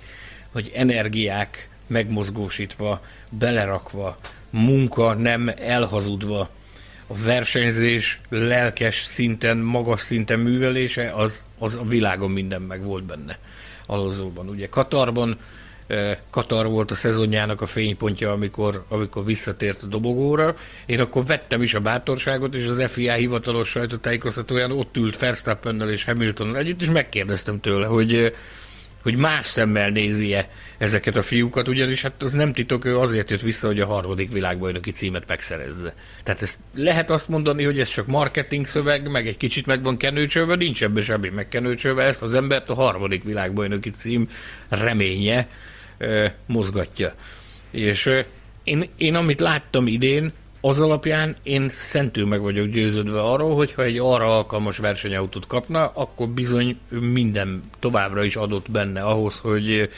[0.53, 4.19] hogy energiák megmozgósítva, belerakva,
[4.51, 6.51] munka nem elhazudva,
[7.13, 13.39] a versenyzés lelkes szinten, magas szinten művelése, az, az a világon minden meg volt benne.
[13.87, 14.49] Alonzóban.
[14.49, 15.39] Ugye Katarban
[16.31, 20.57] Katar volt a szezonjának a fénypontja, amikor, amikor visszatért a dobogóra.
[20.87, 26.05] Én akkor vettem is a bátorságot, és az FIA hivatalos sajtótájékoztatóján ott ült Verstappennel és
[26.05, 28.35] Hamiltonnal együtt, és megkérdeztem tőle, hogy,
[29.03, 30.49] hogy más szemmel nézi-e
[30.83, 34.33] ezeket a fiúkat, ugyanis hát az nem titok, ő azért jött vissza, hogy a harmadik
[34.33, 35.95] világbajnoki címet megszerezze.
[36.23, 39.97] Tehát ezt lehet azt mondani, hogy ez csak marketing szöveg, meg egy kicsit meg van
[39.97, 44.29] kenőcsölve, nincs ebbe semmi megkenőcsölve, ezt az embert a harmadik világbajnoki cím
[44.69, 45.49] reménye
[46.47, 47.15] mozgatja.
[47.71, 48.11] És
[48.65, 53.83] én, én amit láttam idén, az alapján én szentül meg vagyok győződve arról, hogy ha
[53.83, 59.89] egy arra alkalmas versenyautót kapna, akkor bizony minden továbbra is adott benne ahhoz, hogy,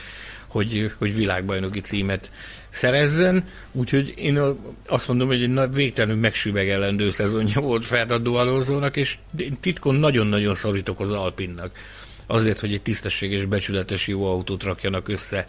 [0.55, 2.31] hogy, hogy világbajnoki címet
[2.69, 4.41] szerezzen, úgyhogy én
[4.87, 9.19] azt mondom, hogy egy végtelenül megsüvegelendő szezonja volt Fernando Alonso-nak, és
[9.61, 11.79] titkon nagyon-nagyon szorítok az Alpinnak.
[12.27, 15.49] Azért, hogy egy tisztességes, becsületes jó autót rakjanak össze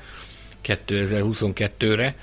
[0.63, 2.15] 2022-re,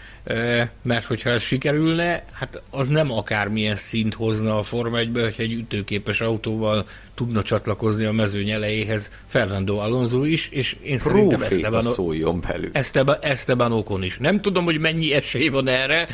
[0.83, 5.53] mert hogyha ez sikerülne, hát az nem akármilyen szint hozna a Forma 1 hogy egy
[5.53, 11.95] ütőképes autóval tudna csatlakozni a mezőny elejéhez Fernando Alonso is, és én Proféta szerintem Esteban,
[11.95, 12.71] szóljon belül.
[12.73, 14.19] Esteban, Esteban Okon is.
[14.19, 16.09] Nem tudom, hogy mennyi esély van erre,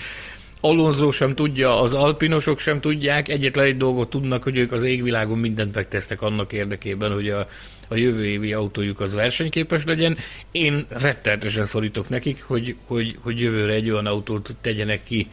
[0.61, 5.39] Alonso sem tudja, az alpinosok sem tudják, egyetlen egy dolgot tudnak, hogy ők az égvilágon
[5.39, 7.49] mindent megtesznek annak érdekében, hogy a
[7.89, 10.17] a jövő évi autójuk az versenyképes legyen.
[10.51, 15.31] Én rettenetesen szorítok nekik, hogy, hogy, hogy jövőre egy olyan autót tegyenek ki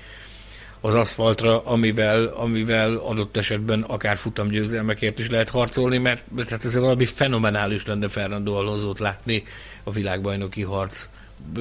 [0.80, 7.06] az aszfaltra, amivel, amivel adott esetben akár futamgyőzelmekért is lehet harcolni, mert tehát ez valami
[7.06, 9.44] fenomenális lenne Fernando Alonso-t látni
[9.84, 11.10] a világbajnoki harc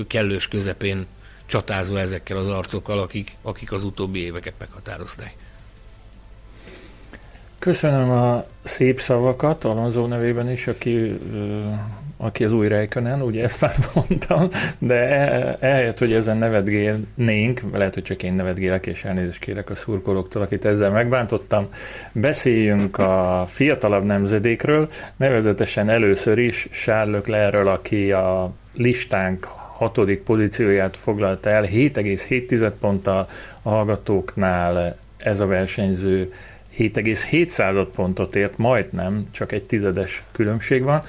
[0.07, 1.07] kellős közepén
[1.47, 5.44] csatázva ezekkel az arcokkal, akik, akik az utóbbi éveket meghatározták.
[7.65, 11.19] Köszönöm a szép szavakat Alonso nevében is, aki,
[12.17, 17.95] aki az új Reikönen, ugye ezt már mondtam, de e, ehelyett, hogy ezen nevetgélnénk, lehet,
[17.95, 21.69] hogy csak én nevetgélek, és elnézést kérek a szurkolóktól, akit ezzel megbántottam,
[22.13, 29.45] beszéljünk a fiatalabb nemzedékről, nevezetesen először is Charles Leclerről, aki a listánk
[29.77, 33.29] hatodik pozícióját foglalta el, 7,7 ponttal
[33.63, 36.33] a hallgatóknál ez a versenyző
[36.79, 41.03] 7,7 pontot ért, majdnem, csak egy tizedes különbség van,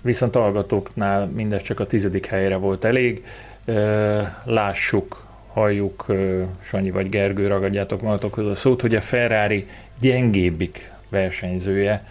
[0.00, 3.24] viszont a hallgatóknál mindez csak a tizedik helyre volt elég.
[4.44, 6.06] Lássuk, halljuk,
[6.60, 9.66] Sanyi vagy Gergő, ragadjátok magatokhoz a szót, hogy a Ferrari
[10.00, 12.04] gyengébbik versenyzője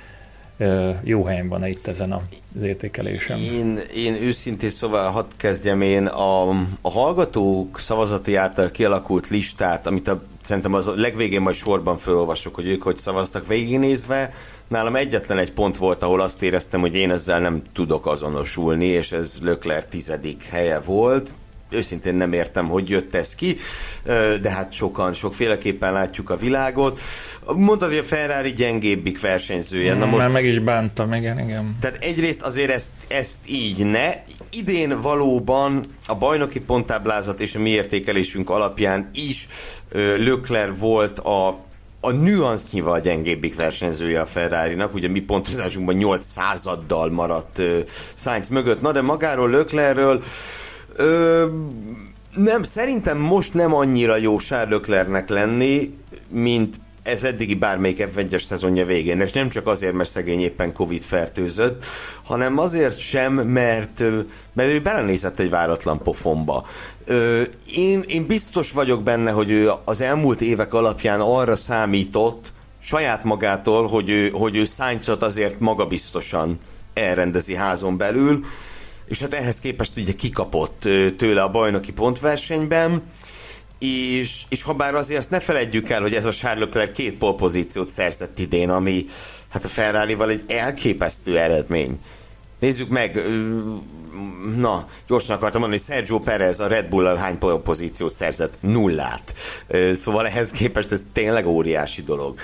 [1.04, 3.40] jó helyen van itt ezen az értékelésem.
[3.40, 6.50] Én, én őszintén szóval hadd kezdjem én a,
[6.82, 12.68] a hallgatók szavazati által kialakult listát, amit a, szerintem az legvégén majd sorban felolvasok, hogy
[12.68, 14.34] ők hogy szavaztak végignézve.
[14.68, 19.12] Nálam egyetlen egy pont volt, ahol azt éreztem, hogy én ezzel nem tudok azonosulni, és
[19.12, 21.36] ez Lökler tizedik helye volt.
[21.70, 23.58] Őszintén nem értem, hogy jött ez ki,
[24.42, 27.00] de hát sokan, sokféleképpen látjuk a világot.
[27.56, 29.94] Mondtad, hogy a Ferrari gyengébbik versenyzője.
[29.94, 31.78] Na most, Már meg is bántam, igen, igen.
[31.80, 34.10] Tehát egyrészt azért ezt, ezt így ne.
[34.52, 39.48] Idén valóban a bajnoki ponttáblázat és a mi értékelésünk alapján is
[40.18, 41.64] Lökler volt a
[42.06, 47.80] a nüansznyival gyengébbik versenyzője a Ferrari-nak, ugye mi pontozásunkban 8 századdal maradt uh,
[48.16, 50.24] Sainz mögött, na de magáról Löklerről
[50.96, 51.46] Ö,
[52.36, 54.88] nem, szerintem most nem annyira jó Charles
[55.28, 55.90] lenni,
[56.30, 60.74] mint ez eddigi bármelyik f 1 szezonja végén, és nem csak azért, mert szegény éppen
[60.74, 61.86] Covid fertőzött,
[62.24, 64.04] hanem azért sem, mert,
[64.54, 66.66] mert ő belenézett egy váratlan pofonba.
[67.74, 73.88] Én, én biztos vagyok benne, hogy ő az elmúlt évek alapján arra számított, saját magától,
[73.88, 74.64] hogy ő, hogy ő
[75.20, 76.60] azért magabiztosan
[76.94, 78.46] elrendezi házon belül,
[79.08, 80.82] és hát ehhez képest ugye kikapott
[81.18, 83.04] tőle a bajnoki pontversenyben,
[83.80, 87.18] és, és ha bár azért azt ne feledjük el, hogy ez a Charles Leclerc két
[87.18, 89.06] polpozíciót szerzett idén, ami
[89.50, 92.00] hát a ferrari egy elképesztő eredmény.
[92.60, 93.22] Nézzük meg,
[94.56, 98.58] na, gyorsan akartam mondani, Sergio Perez a Red Bull-al hány pozíciót szerzett?
[98.62, 99.34] Nullát.
[99.94, 102.40] Szóval ehhez képest ez tényleg óriási dolog.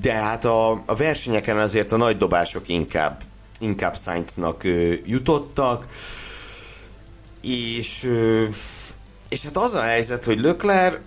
[0.00, 3.22] De hát a, a versenyeken azért a nagy dobások inkább
[3.60, 4.62] inkább Sainznak
[5.04, 5.86] jutottak,
[7.42, 8.10] és,
[9.28, 11.00] és hát az a helyzet, hogy Lökler,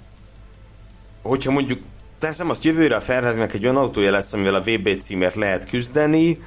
[1.22, 1.80] hogyha mondjuk
[2.20, 6.42] teszem azt jövőre a ferrari egy olyan autója lesz, amivel a VB címért lehet küzdeni,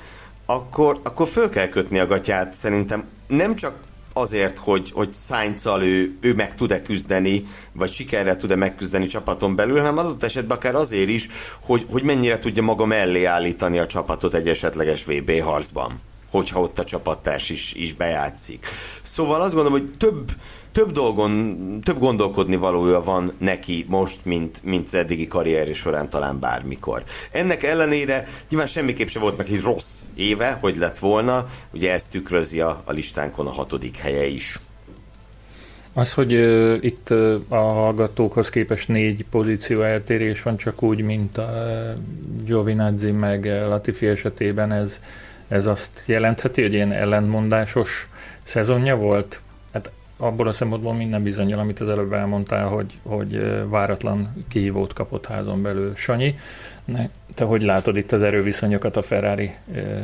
[0.47, 3.05] akkor, akkor föl kell kötni a gatyát szerintem.
[3.27, 3.75] Nem csak
[4.13, 9.79] azért, hogy, hogy sainz ő, ő meg tud-e küzdeni, vagy sikerrel tud-e megküzdeni csapaton belül,
[9.79, 11.29] hanem adott esetben akár azért is,
[11.61, 16.01] hogy, hogy mennyire tudja maga mellé állítani a csapatot egy esetleges VB harcban
[16.33, 18.67] hogyha ott a csapattárs is, is bejátszik.
[19.03, 20.31] Szóval azt gondolom, hogy több,
[20.73, 26.41] több dolgon, több gondolkodni valója van neki most, mint, mint az eddigi karrieri során talán
[26.41, 27.03] bármikor.
[27.31, 32.61] Ennek ellenére nyilván semmiképp se volt neki rossz éve, hogy lett volna, ugye ezt tükrözi
[32.61, 34.61] a, a listánkon a hatodik helye is.
[35.95, 41.39] Az, hogy uh, itt uh, a hallgatókhoz képest négy pozíció eltérés van, csak úgy, mint
[41.39, 45.01] a uh, Giovinazzi meg Latifi esetében, ez,
[45.53, 48.09] ez azt jelentheti, hogy ilyen ellentmondásos
[48.43, 49.41] szezonja volt?
[49.73, 55.27] Hát abból a szempontból minden bizonyal, amit az előbb elmondtál, hogy, hogy váratlan kihívót kapott
[55.27, 56.39] házon belül Sanyi.
[57.35, 59.55] Te hogy látod itt az erőviszonyokat a Ferrari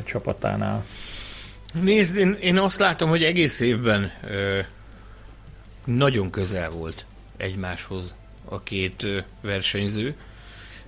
[0.04, 0.84] csapatánál?
[1.72, 4.58] Nézd, én, én azt látom, hogy egész évben ö,
[5.84, 7.04] nagyon közel volt
[7.36, 8.14] egymáshoz
[8.44, 10.14] a két ö, versenyző.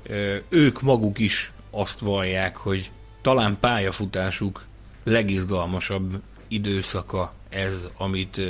[0.03, 2.91] Ö, ők maguk is azt vallják, hogy
[3.21, 4.65] talán pályafutásuk
[5.05, 8.43] legizgalmasabb időszaka ez, amit,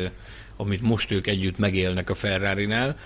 [0.56, 2.96] amit most ők együtt megélnek a Ferrari-nál.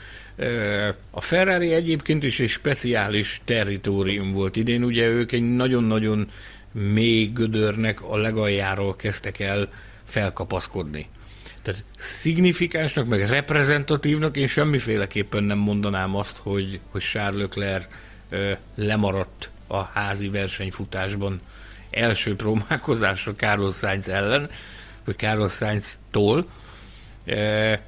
[1.10, 6.28] A Ferrari egyébként is egy speciális territórium volt idén, ugye ők egy nagyon-nagyon
[6.72, 9.68] mély gödörnek a legaljáról kezdtek el
[10.04, 11.08] felkapaszkodni.
[11.62, 17.86] Tehát szignifikánsnak, meg reprezentatívnak én semmiféleképpen nem mondanám azt, hogy, hogy Charles Leclerc
[18.74, 21.40] lemaradt a házi versenyfutásban
[21.94, 24.50] első próbálkozásra Carlos Sainz ellen,
[25.04, 26.46] vagy Carlos Sainz-tól.
[27.24, 27.82] E,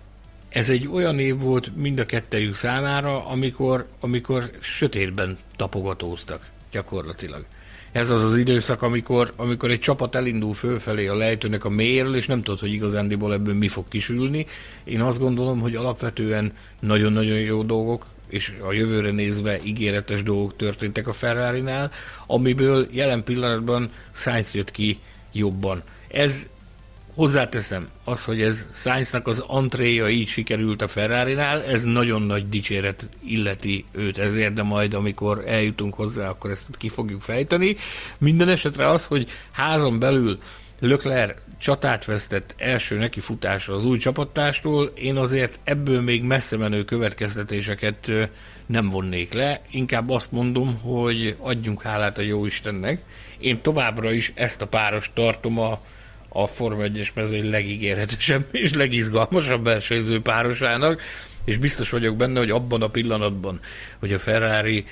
[0.49, 7.45] ez egy olyan év volt mind a kettejük számára, amikor, amikor sötétben tapogatóztak gyakorlatilag.
[7.93, 12.27] Ez az az időszak, amikor, amikor egy csapat elindul fölfelé a lejtőnek a mélyről, és
[12.27, 14.47] nem tudod, hogy igazándiból ebből mi fog kisülni.
[14.85, 21.09] Én azt gondolom, hogy alapvetően nagyon-nagyon jó dolgok és a jövőre nézve ígéretes dolgok történtek
[21.09, 21.91] a Ferrari-nál,
[22.27, 24.99] amiből jelen pillanatban Sainz jött ki
[25.33, 25.83] jobban.
[26.09, 26.47] Ez
[27.15, 33.09] hozzáteszem, az, hogy ez Sainznak az antréja így sikerült a Ferrari-nál, ez nagyon nagy dicséret
[33.27, 37.77] illeti őt ezért, de majd amikor eljutunk hozzá, akkor ezt ki fogjuk fejteni.
[38.19, 40.39] Minden esetre az, hogy házon belül
[40.79, 46.85] Leclerc csatát vesztett első neki futásra az új csapattástól, én azért ebből még messze menő
[46.85, 48.13] következtetéseket
[48.67, 53.01] nem vonnék le, inkább azt mondom, hogy adjunk hálát a jó Istennek.
[53.39, 55.81] Én továbbra is ezt a páros tartom a,
[56.29, 61.03] a Forma 1-es mezőny legígéretesebb és legizgalmasabb versenyző párosának,
[61.45, 63.61] és biztos vagyok benne, hogy abban a pillanatban,
[63.99, 64.87] hogy a Ferrari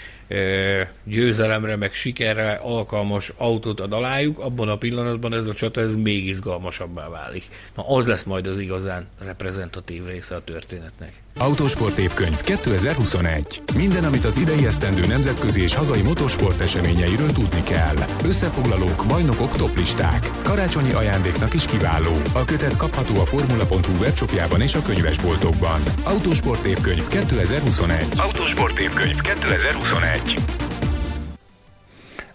[1.05, 6.27] győzelemre, meg sikerre alkalmas autót ad alájuk, abban a pillanatban ez a csata ez még
[6.27, 7.49] izgalmasabbá válik.
[7.77, 11.13] Na az lesz majd az igazán reprezentatív része a történetnek.
[11.39, 13.63] Autósport évkönyv 2021.
[13.75, 17.97] Minden, amit az idei esztendő nemzetközi és hazai motorsport eseményeiről tudni kell.
[18.25, 20.31] Összefoglalók, bajnokok, toplisták.
[20.43, 22.21] Karácsonyi ajándéknak is kiváló.
[22.33, 25.83] A kötet kapható a formula.hu webshopjában és a könyvesboltokban.
[26.03, 28.07] Autósport évkönyv 2021.
[28.17, 30.14] Autósport évkönyv 2021.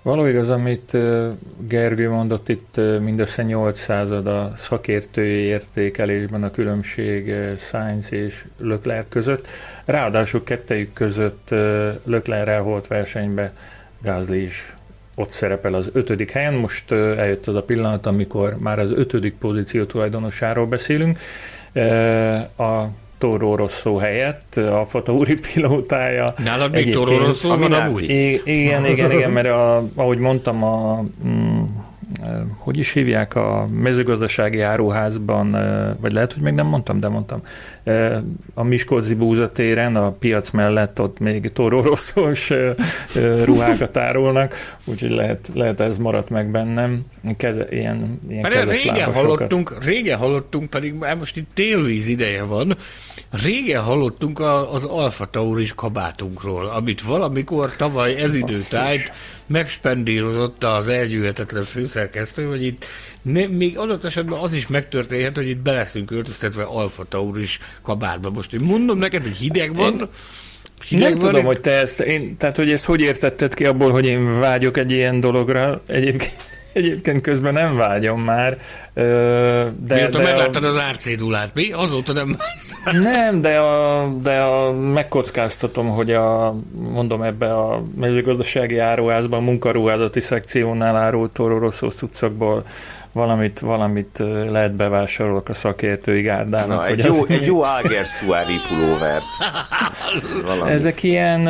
[0.02, 0.98] Való igaz, amit
[1.68, 9.48] Gergő mondott, itt mindössze 800 a szakértői értékelésben a különbség Sainz és Leclerc között.
[9.86, 11.50] Ráadásul kettejük között
[12.04, 13.54] Leclerc elholt versenybe
[14.02, 14.74] Gázli is
[15.16, 16.54] ott szerepel az ötödik helyen.
[16.54, 21.20] Most eljött az a pillanat, amikor már az ötödik pozíció tulajdonosáról beszélünk.
[22.58, 22.84] A
[23.20, 26.34] Toro Rosso helyett, a Fatauri pilótája.
[26.44, 28.10] Nálad még Toro Rosso van amúgy?
[28.44, 31.62] Igen, igen, igen, mert a, ahogy mondtam, a, mm,
[32.58, 33.36] hogy is hívják?
[33.36, 35.52] A mezőgazdasági áruházban,
[36.00, 37.42] vagy lehet, hogy még nem mondtam, de mondtam,
[38.54, 42.52] a Miskolci búzatéren, a piac mellett ott még tororoszos
[43.46, 44.54] ruhákat árulnak,
[44.86, 47.06] úgyhogy lehet, lehet ez maradt meg bennem.
[47.38, 52.76] Keze, ilyen, ilyen régen hallottunk, régen hallottunk, pedig most itt télvíz ideje van,
[53.44, 54.40] régen hallottunk
[54.72, 59.12] az Alfa Tauris kabátunkról, amit valamikor tavaly ez időtájt
[59.50, 62.86] megspendírozott az elgyűhetetlen főszerkesztő, hogy itt
[63.22, 68.30] ne, még adott esetben az is megtörténhet, hogy itt beleszünk öltöztetve Alfa Tauris kabátba.
[68.30, 70.08] Most én mondom neked, hogy hideg van, én...
[70.88, 71.46] Hideg nem van, tudom, én...
[71.46, 74.92] hogy te ezt, én, tehát hogy ezt hogy értetted ki abból, hogy én vágyok egy
[74.92, 76.59] ilyen dologra egyébként?
[76.74, 78.58] Egyébként közben nem vágyom már.
[78.94, 80.68] De, Mióta de megláttad a...
[80.68, 81.72] az árcédulát, mi?
[81.72, 82.38] Azóta nem
[82.92, 86.56] Nem, de, a, de a, megkockáztatom, hogy a,
[86.94, 91.90] mondom ebbe a mezőgazdasági áruházban, a munkaruházati szekciónál árult Toro Rosso
[93.12, 96.78] valamit, valamit lehet bevásárolok a szakértői gárdának.
[96.78, 98.06] Na, egy, jó, egy jó Áger
[98.68, 99.26] pulóvert.
[100.68, 101.50] Ezek ilyen,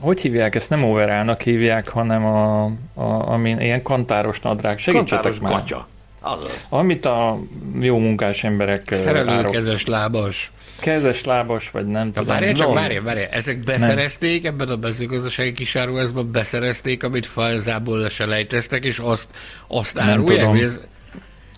[0.00, 2.64] hogy hívják, ezt nem overának hívják, hanem a,
[2.94, 4.78] a, amin, ilyen kantáros nadrág.
[4.78, 5.52] Segítsetek kantáros már.
[5.52, 5.86] Katya.
[6.20, 6.66] Azaz.
[6.70, 7.38] Amit a
[7.80, 10.52] jó munkás emberek Szerelőkezes lábas.
[10.80, 12.26] Kezes lábas, vagy nem tudom.
[12.26, 13.28] Várjál, csak várjál, várjál.
[13.30, 14.52] Ezek beszerezték nem.
[14.52, 19.28] ebben a mezőgazdasági kisáruházban, beszerezték, amit falzából leselejteztek, és azt,
[19.66, 20.46] azt árulják?
[20.46, 20.80] Nem ez,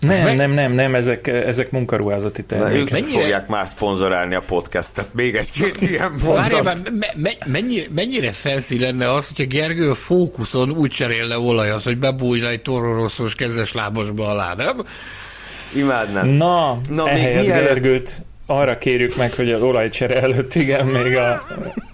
[0.01, 0.35] nem, meg...
[0.35, 2.75] nem, nem, nem, ezek, ezek munkaruházati termékek.
[2.75, 3.19] ők mennyire...
[3.19, 5.13] fogják már szponzorálni a podcastet.
[5.13, 6.51] Még egy-két ilyen mondat.
[6.51, 11.83] Várjál, me, me, mennyire, mennyire felszi lenne az, hogyha Gergő a fókuszon úgy cserélne olajat,
[11.83, 14.85] hogy bebújna egy tororoszos kezes lábasba alá, nem?
[15.75, 16.27] Imádnám.
[16.27, 17.45] Na, Na még mielőtt...
[17.45, 18.21] Gergőt
[18.51, 21.41] arra kérjük meg, hogy az olajcsere előtt igen, még, a,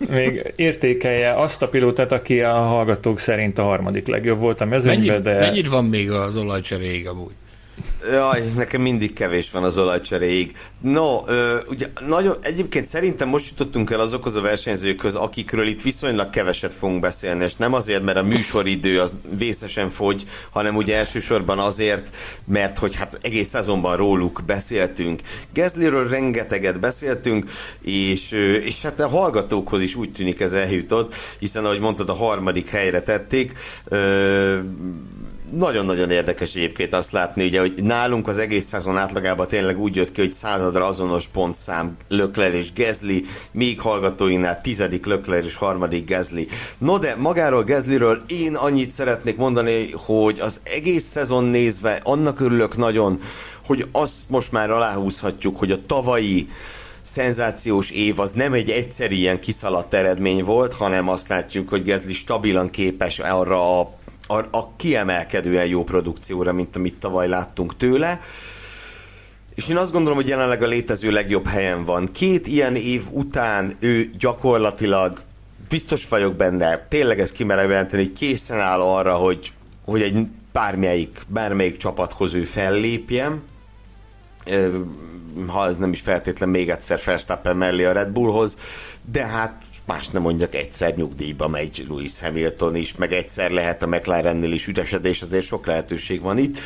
[0.09, 5.05] még értékelje azt a pilótát, aki a hallgatók szerint a harmadik legjobb volt a mezőnyben,
[5.05, 5.39] mennyit, de...
[5.39, 7.33] Mennyit van még az olajcseréig amúgy?
[8.11, 10.51] Jaj, nekem mindig kevés van az olajcseréig.
[10.81, 16.29] No, ö, ugye nagyon, egyébként szerintem most jutottunk el azokhoz a versenyzőkhöz, akikről itt viszonylag
[16.29, 21.59] keveset fogunk beszélni, és nem azért, mert a műsoridő az vészesen fogy, hanem ugye elsősorban
[21.59, 25.21] azért, mert hogy hát egész szezonban róluk beszéltünk.
[25.53, 27.49] Gezliről rengeteget beszéltünk,
[27.81, 28.31] és,
[28.63, 33.01] és hát a hallgatókhoz is úgy tűnik ez eljutott, hiszen ahogy mondtad, a harmadik helyre
[33.01, 33.51] tették.
[33.85, 34.59] Ö,
[35.51, 40.11] nagyon-nagyon érdekes egyébként azt látni, ugye, hogy nálunk az egész szezon átlagában tényleg úgy jött
[40.11, 46.47] ki, hogy századra azonos pontszám Lökler és Gezli, még hallgatóinál tizedik Lökler és harmadik Gezli.
[46.77, 52.77] No de magáról Gezliről én annyit szeretnék mondani, hogy az egész szezon nézve annak örülök
[52.77, 53.19] nagyon,
[53.65, 56.47] hogy azt most már aláhúzhatjuk, hogy a tavalyi
[57.01, 62.13] szenzációs év az nem egy egyszerű ilyen kiszaladt eredmény volt, hanem azt látjuk, hogy Gezli
[62.13, 63.96] stabilan képes arra a
[64.27, 68.19] a, a kiemelkedően jó produkcióra, mint amit tavaly láttunk tőle.
[69.55, 72.11] És én azt gondolom, hogy jelenleg a létező legjobb helyen van.
[72.11, 75.21] Két ilyen év után ő gyakorlatilag
[75.69, 79.53] biztos vagyok benne, tényleg ez kimerem jelenteni, hogy készen áll arra, hogy,
[79.85, 83.41] hogy egy bármelyik, bármelyik csapathoz ő fellépjen
[85.47, 88.57] ha ez nem is feltétlen még egyszer Verstappen mellé a Red Bullhoz,
[89.11, 93.87] de hát más nem mondjak, egyszer nyugdíjba megy Lewis Hamilton is, meg egyszer lehet a
[93.87, 96.57] McLarennél is ütesedés, azért sok lehetőség van itt.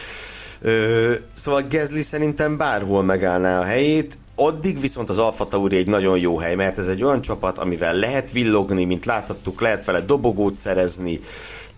[0.61, 6.19] Ö, szóval Gezli szerintem bárhol megállná a helyét, Addig viszont az Alfa Tauri egy nagyon
[6.19, 10.55] jó hely, mert ez egy olyan csapat, amivel lehet villogni, mint láthattuk, lehet vele dobogót
[10.55, 11.19] szerezni.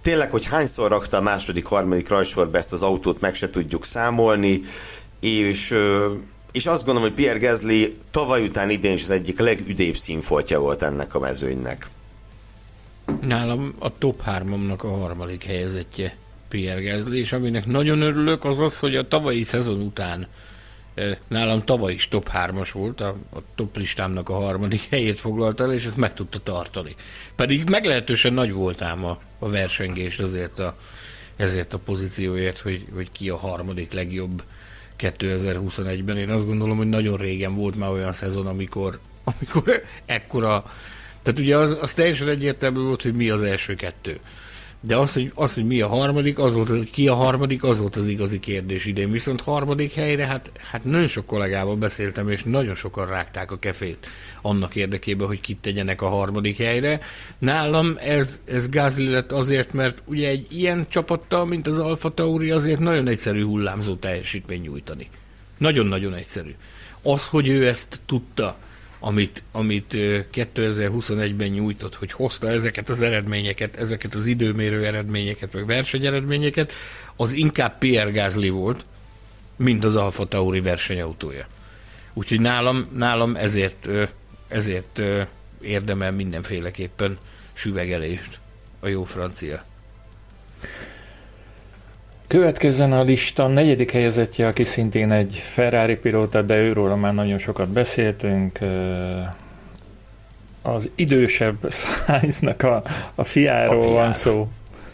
[0.02, 4.62] Tényleg, hogy hányszor rakta a második, harmadik rajsorba ezt az autót, meg se tudjuk számolni,
[5.20, 5.76] és
[6.54, 10.82] és azt gondolom, hogy Pierre Gasly tavaly után idén is az egyik legüdébb színfoltja volt
[10.82, 11.86] ennek a mezőnynek.
[13.22, 16.18] Nálam a top 3 a harmadik helyezettje
[16.50, 20.28] Pierre Gasly, és aminek nagyon örülök az az, hogy a tavalyi szezon után
[21.28, 25.74] nálam tavaly is top 3-as volt, a, a top listámnak a harmadik helyét foglalta el,
[25.74, 26.96] és ezt meg tudta tartani.
[27.36, 30.78] Pedig meglehetősen nagy volt ám a, a versengés azért a,
[31.36, 34.44] ezért a pozícióért, hogy, hogy ki a harmadik legjobb
[35.00, 36.18] 2021-ben.
[36.18, 39.00] Én azt gondolom, hogy nagyon régen volt már olyan szezon, amikor,
[39.32, 40.64] amikor ekkora...
[41.24, 44.20] Tehát ugye az, az teljesen egyértelmű volt, hogy mi az első kettő.
[44.86, 47.80] De az hogy, az, hogy mi a harmadik, az volt, hogy ki a harmadik, az
[47.80, 49.12] volt az igazi kérdés idén.
[49.12, 54.08] Viszont harmadik helyre, hát, hát nagyon sok kollégával beszéltem, és nagyon sokan rágták a kefét
[54.42, 57.00] annak érdekében, hogy kit tegyenek a harmadik helyre.
[57.38, 62.52] Nálam ez, ez gázli lett azért, mert ugye egy ilyen csapattal, mint az Alfa Tauri,
[62.52, 65.10] azért nagyon egyszerű hullámzó teljesítmény nyújtani.
[65.58, 66.56] Nagyon-nagyon egyszerű.
[67.02, 68.58] Az, hogy ő ezt tudta,
[69.06, 69.94] amit, amit
[70.34, 76.74] 2021-ben nyújtott, hogy hozta ezeket az eredményeket, ezeket az időmérő eredményeket, vagy versenyeredményeket,
[77.16, 78.86] az inkább Pierre Gasly volt,
[79.56, 81.48] mint az Alfa Tauri versenyautója.
[82.14, 83.90] Úgyhogy nálam, nálam ezért,
[84.48, 85.04] ezért
[85.62, 87.18] érdemel mindenféleképpen
[87.54, 88.40] süvegelést
[88.80, 89.64] a jó francia.
[92.34, 97.70] Következzen a lista negyedik helyezettje, aki szintén egy Ferrari pilóta, de őről már nagyon sokat
[97.70, 98.60] beszéltünk.
[100.62, 101.56] Az idősebb
[102.06, 102.84] Sainznak a,
[103.16, 104.48] a fiáról a van szó.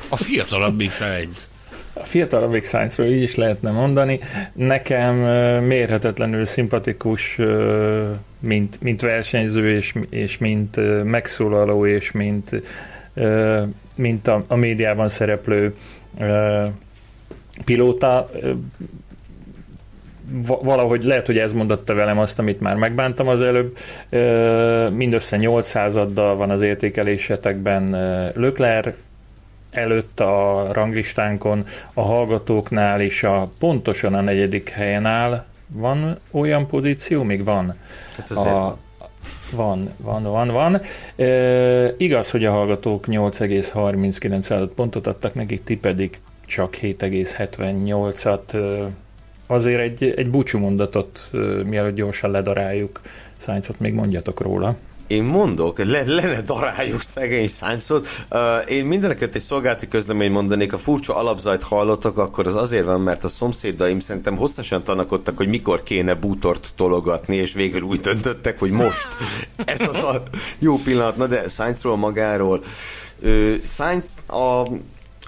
[0.09, 1.47] A fiatalabbik Sainz.
[1.93, 4.19] A fiatalabbik Sainzról így is lehetne mondani.
[4.53, 5.15] Nekem
[5.63, 7.39] mérhetetlenül szimpatikus,
[8.39, 12.61] mint, mint versenyző, és, és mint megszólaló, és mint,
[13.95, 15.75] mint a, a médiában szereplő
[17.65, 18.29] pilóta
[20.43, 23.77] valahogy lehet, hogy ez mondotta velem azt, amit már megbántam az előbb.
[24.93, 27.89] Mindössze 8 századdal van az értékelésetekben
[28.35, 28.93] Lökler,
[29.71, 35.45] előtt a ranglistánkon, a hallgatóknál is a pontosan a negyedik helyen áll.
[35.67, 37.23] Van olyan pozíció?
[37.23, 37.75] Még van.
[38.15, 38.77] Hát a,
[39.55, 40.81] van, van, van, van.
[41.15, 46.17] E, igaz, hogy a hallgatók 8,39 pontot adtak nekik, ti pedig
[46.49, 48.89] csak 7,78-at.
[49.47, 51.29] Azért egy, egy búcsú mondatot,
[51.63, 53.01] mielőtt gyorsan ledaráljuk,
[53.37, 54.75] Szájcot még mondjatok róla.
[55.07, 58.07] Én mondok, le, le ne daráljuk szegény szányszót.
[58.31, 63.01] Uh, én mindeneket egy szolgálati közlemény mondanék, a furcsa alapzajt hallottak, akkor az azért van,
[63.01, 68.59] mert a szomszédaim szerintem hosszasan tanakodtak, hogy mikor kéne bútort tologatni, és végül úgy döntöttek,
[68.59, 69.07] hogy most.
[69.65, 70.21] Ez az a
[70.59, 71.17] jó pillanat.
[71.17, 72.63] Na de Sainzról magáról.
[73.21, 74.67] Uh, Sainz a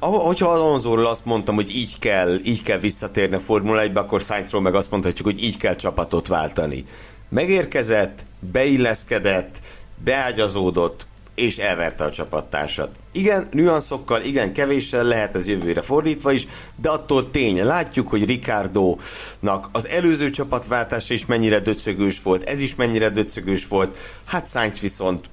[0.09, 4.61] hogyha Alonsoról azt mondtam, hogy így kell, így kell visszatérni a Formula 1-be, akkor Sainzról
[4.61, 6.85] meg azt mondhatjuk, hogy így kell csapatot váltani.
[7.29, 9.59] Megérkezett, beilleszkedett,
[10.03, 11.05] beágyazódott,
[11.35, 12.89] és elverte a csapattársat.
[13.11, 17.63] Igen, nüanszokkal, igen, kevéssel lehet ez jövőre fordítva is, de attól tény.
[17.63, 23.97] Látjuk, hogy Ricardo-nak az előző csapatváltása is mennyire döcögős volt, ez is mennyire döcögős volt,
[24.25, 25.29] hát Sainz viszont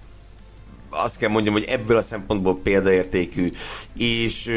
[0.90, 3.51] azt kell mondjam, hogy ebből a szempontból példaértékű,
[3.97, 4.51] és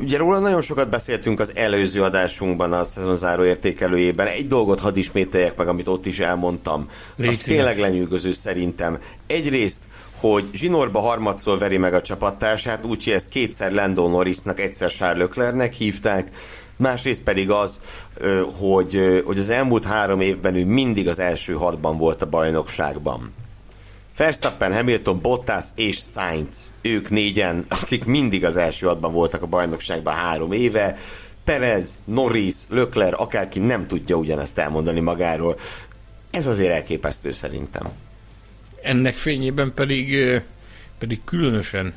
[0.00, 4.26] Ugye róla nagyon sokat beszéltünk az előző adásunkban, a szezonzáró értékelőjében.
[4.26, 6.88] Egy dolgot hadd ismételjek meg, amit ott is elmondtam.
[7.16, 8.98] Légy az tényleg lenyűgöző szerintem.
[9.26, 9.80] Egyrészt,
[10.20, 15.72] hogy zsinórba harmadszor veri meg a csapattársát, úgyhogy ezt kétszer Lando Norrisnak, egyszer Charles Leclernek
[15.72, 16.30] hívták.
[16.76, 17.80] Másrészt pedig az,
[18.60, 23.32] hogy, hogy az elmúlt három évben ő mindig az első hatban volt a bajnokságban.
[24.16, 30.14] Verstappen, Hamilton, Bottas és Sainz, ők négyen, akik mindig az első adban voltak a bajnokságban
[30.14, 30.96] három éve,
[31.44, 35.56] Perez, Norris, Lökler, akárki nem tudja ugyanezt elmondani magáról.
[36.30, 37.88] Ez azért elképesztő szerintem.
[38.82, 40.16] Ennek fényében pedig,
[40.98, 41.94] pedig különösen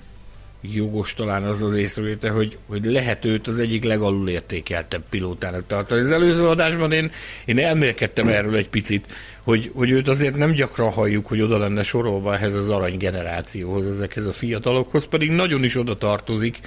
[0.61, 6.01] jogos talán az az észrevétel, hogy, hogy lehet őt az egyik legalul értékeltebb pilótának tartani.
[6.01, 7.11] Az előző adásban én,
[7.45, 9.05] én elmélkedtem erről egy picit,
[9.49, 13.85] hogy, hogy őt azért nem gyakran halljuk, hogy oda lenne sorolva ehhez az arany generációhoz,
[13.85, 16.59] ezekhez a fiatalokhoz, pedig nagyon is oda tartozik,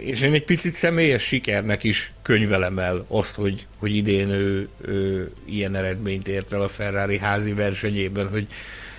[0.00, 5.30] és én egy picit személyes sikernek is könyvelem el azt, hogy, hogy idén ő, ő
[5.44, 8.46] ilyen eredményt ért el a Ferrari házi versenyében, hogy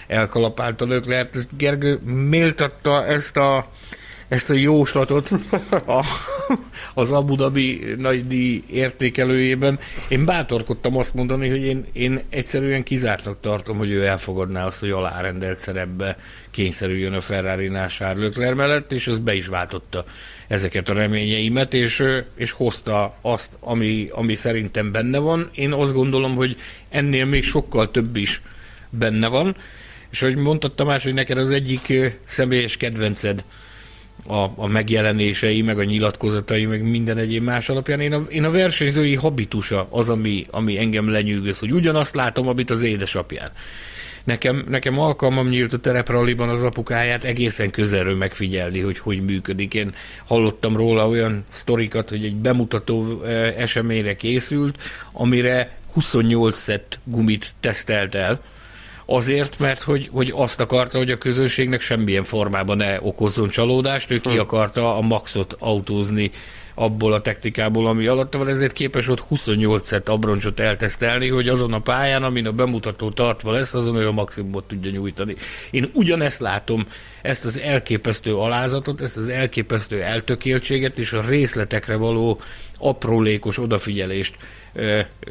[0.08, 1.58] elkalapálta Löklert.
[1.58, 2.00] Gergő
[2.30, 3.66] méltatta ezt a
[4.30, 5.30] ezt a jóslatot
[5.86, 6.06] a,
[6.94, 9.80] az Abu Dhabi nagydíj értékelőjében.
[10.10, 14.90] Én bátorkodtam azt mondani, hogy én, én egyszerűen kizártnak tartom, hogy ő elfogadná azt, hogy
[14.90, 16.18] alárendelt szerepbe
[16.52, 20.06] kényszerüljön a Ferrari-nál Charles Leclerc mellett, és az be is váltotta
[20.48, 22.04] ezeket a reményeimet, és,
[22.36, 25.50] és hozta azt, ami, ami szerintem benne van.
[25.54, 26.56] Én azt gondolom, hogy
[26.90, 28.42] ennél még sokkal több is
[28.90, 29.56] benne van,
[30.10, 31.94] És ahogy mondtad Tamás, hogy neked az egyik
[32.26, 33.44] személyes kedvenced
[34.28, 38.00] a, a megjelenései, meg a nyilatkozatai, meg minden egyéb más alapján.
[38.00, 42.70] Én a, én a versenyzői habitusa az, ami, ami engem lenyűgöz, hogy ugyanazt látom, amit
[42.70, 43.52] az édesapján.
[44.24, 49.74] Nekem, nekem alkalmam nyílt a terepralliban az apukáját egészen közelről megfigyelni, hogy hogy működik.
[49.74, 49.94] Én
[50.26, 53.24] hallottam róla olyan sztorikat, hogy egy bemutató
[53.58, 54.82] eseményre készült,
[55.12, 58.42] amire 28 szett gumit tesztelt el,
[59.10, 64.20] azért, mert hogy, hogy azt akarta, hogy a közönségnek semmilyen formában ne okozzon csalódást, ő
[64.20, 64.40] ki hm.
[64.40, 66.32] akarta a maxot autózni
[66.80, 71.74] abból a technikából, ami alatta van, ezért képes ott 28 szett abroncsot eltesztelni, hogy azon
[71.74, 75.36] a pályán, amin a bemutató tartva lesz, azon ő a maximumot tudja nyújtani.
[75.72, 76.88] Én ugyanezt látom,
[77.22, 82.42] ezt az elképesztő alázatot, ezt az elképesztő eltökéltséget és a részletekre való
[82.78, 84.36] aprólékos odafigyelést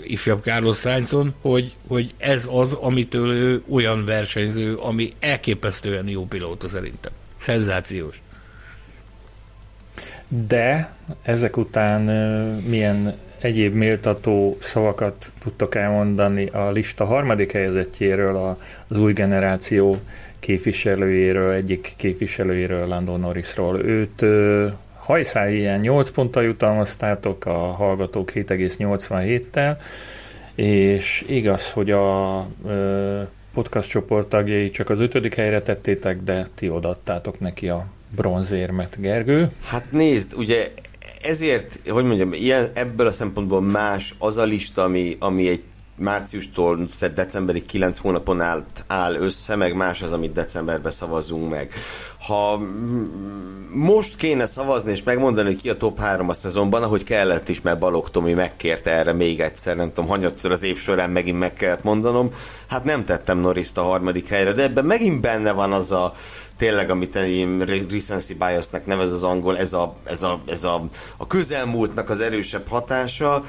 [0.02, 6.68] ifjabb Carlos Sainzon, hogy, hogy ez az, amitől ő olyan versenyző, ami elképesztően jó pilóta
[6.68, 7.12] szerintem.
[7.36, 8.20] Szenzációs.
[10.28, 10.92] De
[11.22, 12.02] ezek után
[12.68, 18.56] milyen egyéb méltató szavakat tudtok elmondani a lista harmadik helyezettjéről,
[18.88, 19.96] az új generáció
[20.38, 23.80] képviselőjéről, egyik képviselőjéről, Lando Norrisról.
[23.80, 24.24] Őt
[25.08, 29.76] hajszál ilyen 8 ponttal jutalmaztátok, a hallgatók 7,87-tel,
[30.54, 32.46] és igaz, hogy a
[33.54, 37.86] podcast csoport tagjai csak az ötödik helyre tettétek, de ti odaadtátok neki a
[38.16, 39.50] bronzérmet, Gergő?
[39.64, 40.66] Hát nézd, ugye
[41.20, 45.62] ezért, hogy mondjam, ilyen, ebből a szempontból más az a lista, ami, ami egy
[45.98, 51.72] márciustól decemberig 9 hónapon áll, áll össze, meg más az, amit decemberben szavazzunk meg.
[52.20, 52.60] Ha
[53.72, 57.60] most kéne szavazni és megmondani, hogy ki a top 3 a szezonban, ahogy kellett is,
[57.60, 61.52] mert Balog Tomi megkérte erre még egyszer, nem tudom, hanyatszor az év során megint meg
[61.52, 62.30] kellett mondanom,
[62.68, 66.12] hát nem tettem norris a harmadik helyre, de ebben megint benne van az a
[66.56, 67.60] tényleg, amit én
[67.90, 70.82] recency biasnak nevez az angol, ez a, ez a, ez a,
[71.16, 73.42] a közelmúltnak az erősebb hatása,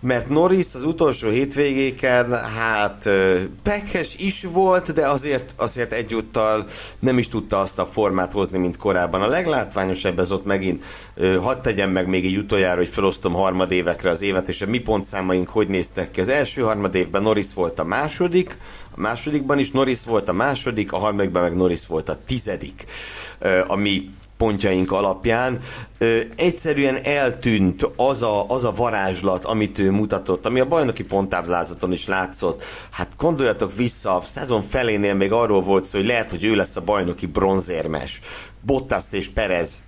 [0.00, 1.28] mert Norris az utolsó
[1.86, 3.08] hétvégéken, hát
[3.62, 6.66] pekes is volt, de azért, azért egyúttal
[6.98, 9.22] nem is tudta azt a formát hozni, mint korábban.
[9.22, 10.84] A leglátványosabb ez ott megint,
[11.42, 15.48] hadd tegyem meg még egy utoljára, hogy felosztom harmadévekre az évet, és a mi pontszámaink
[15.48, 16.20] hogy néztek ki.
[16.20, 18.58] Az első harmadévben Norris volt a második,
[18.90, 22.84] a másodikban is Norris volt a második, a harmadikban meg Norris volt a tizedik,
[23.66, 25.58] ami pontjaink alapján
[25.98, 31.92] ö, egyszerűen eltűnt az a, az a varázslat, amit ő mutatott, ami a bajnoki ponttáblázaton
[31.92, 32.64] is látszott.
[32.90, 36.76] Hát gondoljatok vissza, a szezon felénél még arról volt szó, hogy lehet, hogy ő lesz
[36.76, 38.20] a bajnoki bronzérmes.
[38.62, 39.84] Bottaszt és Perez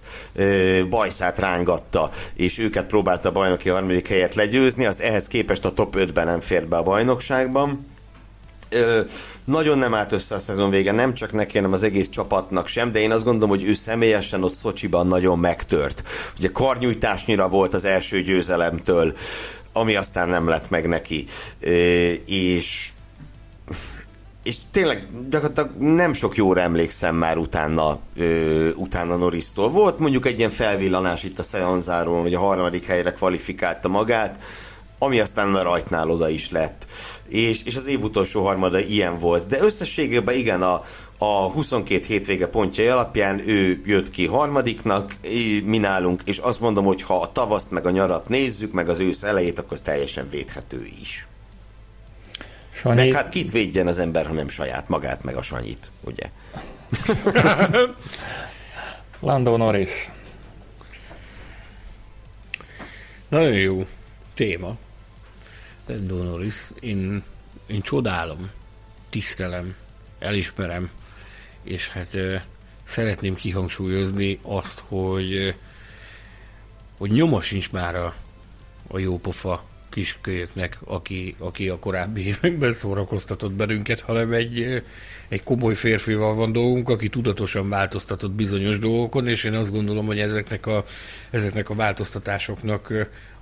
[0.88, 5.96] bajszát rángatta, és őket próbálta a bajnoki harmadik helyet legyőzni, azt ehhez képest a top
[5.98, 7.96] 5-ben nem fért be a bajnokságban
[8.70, 9.00] Ö,
[9.44, 12.92] nagyon nem állt össze a szezon vége, nem csak neki, hanem az egész csapatnak sem,
[12.92, 16.02] de én azt gondolom, hogy ő személyesen ott Szocsiban nagyon megtört.
[16.38, 19.14] Ugye karnyújtásnyira volt az első győzelemtől,
[19.72, 21.24] ami aztán nem lett meg neki.
[21.60, 22.90] Ö, és
[24.42, 29.70] és tényleg gyakorlatilag nem sok jóra emlékszem már utána, ö, utána Norrisztól.
[29.70, 34.38] Volt mondjuk egy ilyen felvillanás itt a Szeonzáról, hogy a harmadik helyre kvalifikálta magát,
[34.98, 36.86] ami aztán a rajtnál oda is lett.
[37.28, 39.46] És, és az év utolsó harmada ilyen volt.
[39.46, 40.82] De összességében igen, a,
[41.18, 45.12] a 22 hétvége pontjai alapján ő jött ki harmadiknak,
[45.64, 49.00] mi nálunk, és azt mondom, hogy ha a tavaszt meg a nyarat nézzük, meg az
[49.00, 51.28] ősz elejét, akkor az teljesen védhető is.
[52.72, 52.94] Sanyi...
[52.94, 56.30] Meg hát kit védjen az ember, ha nem saját magát, meg a Sanyit, ugye?
[59.20, 60.10] Lando Norris.
[63.28, 63.86] Nagyon jó
[64.34, 64.76] téma.
[65.88, 67.22] Lando Norris, én,
[67.66, 68.50] én csodálom,
[69.10, 69.74] tisztelem,
[70.18, 70.90] elismerem,
[71.62, 72.18] és hát
[72.84, 75.54] szeretném kihangsúlyozni azt, hogy,
[76.96, 78.14] hogy nyoma sincs már a,
[78.86, 84.82] a jópofa kiskölyöknek, aki, aki a korábbi években szórakoztatott bennünket, hanem egy,
[85.28, 90.18] egy komoly férfival van dolgunk, aki tudatosan változtatott bizonyos dolgokon, és én azt gondolom, hogy
[90.18, 90.84] ezeknek a,
[91.30, 92.92] ezeknek a változtatásoknak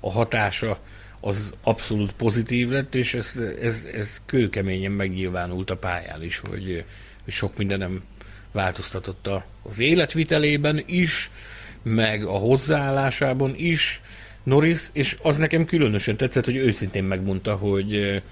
[0.01, 0.79] a hatása
[1.21, 6.85] az abszolút pozitív lett, és ez, ez, ez kőkeményen megnyilvánult a pályán is, hogy,
[7.25, 8.01] hogy sok mindenem
[8.53, 9.31] változtatott
[9.63, 11.31] az életvitelében is,
[11.83, 14.03] meg a hozzáállásában is
[14.43, 18.23] Norris, és az nekem különösen tetszett, hogy őszintén megmondta, hogy,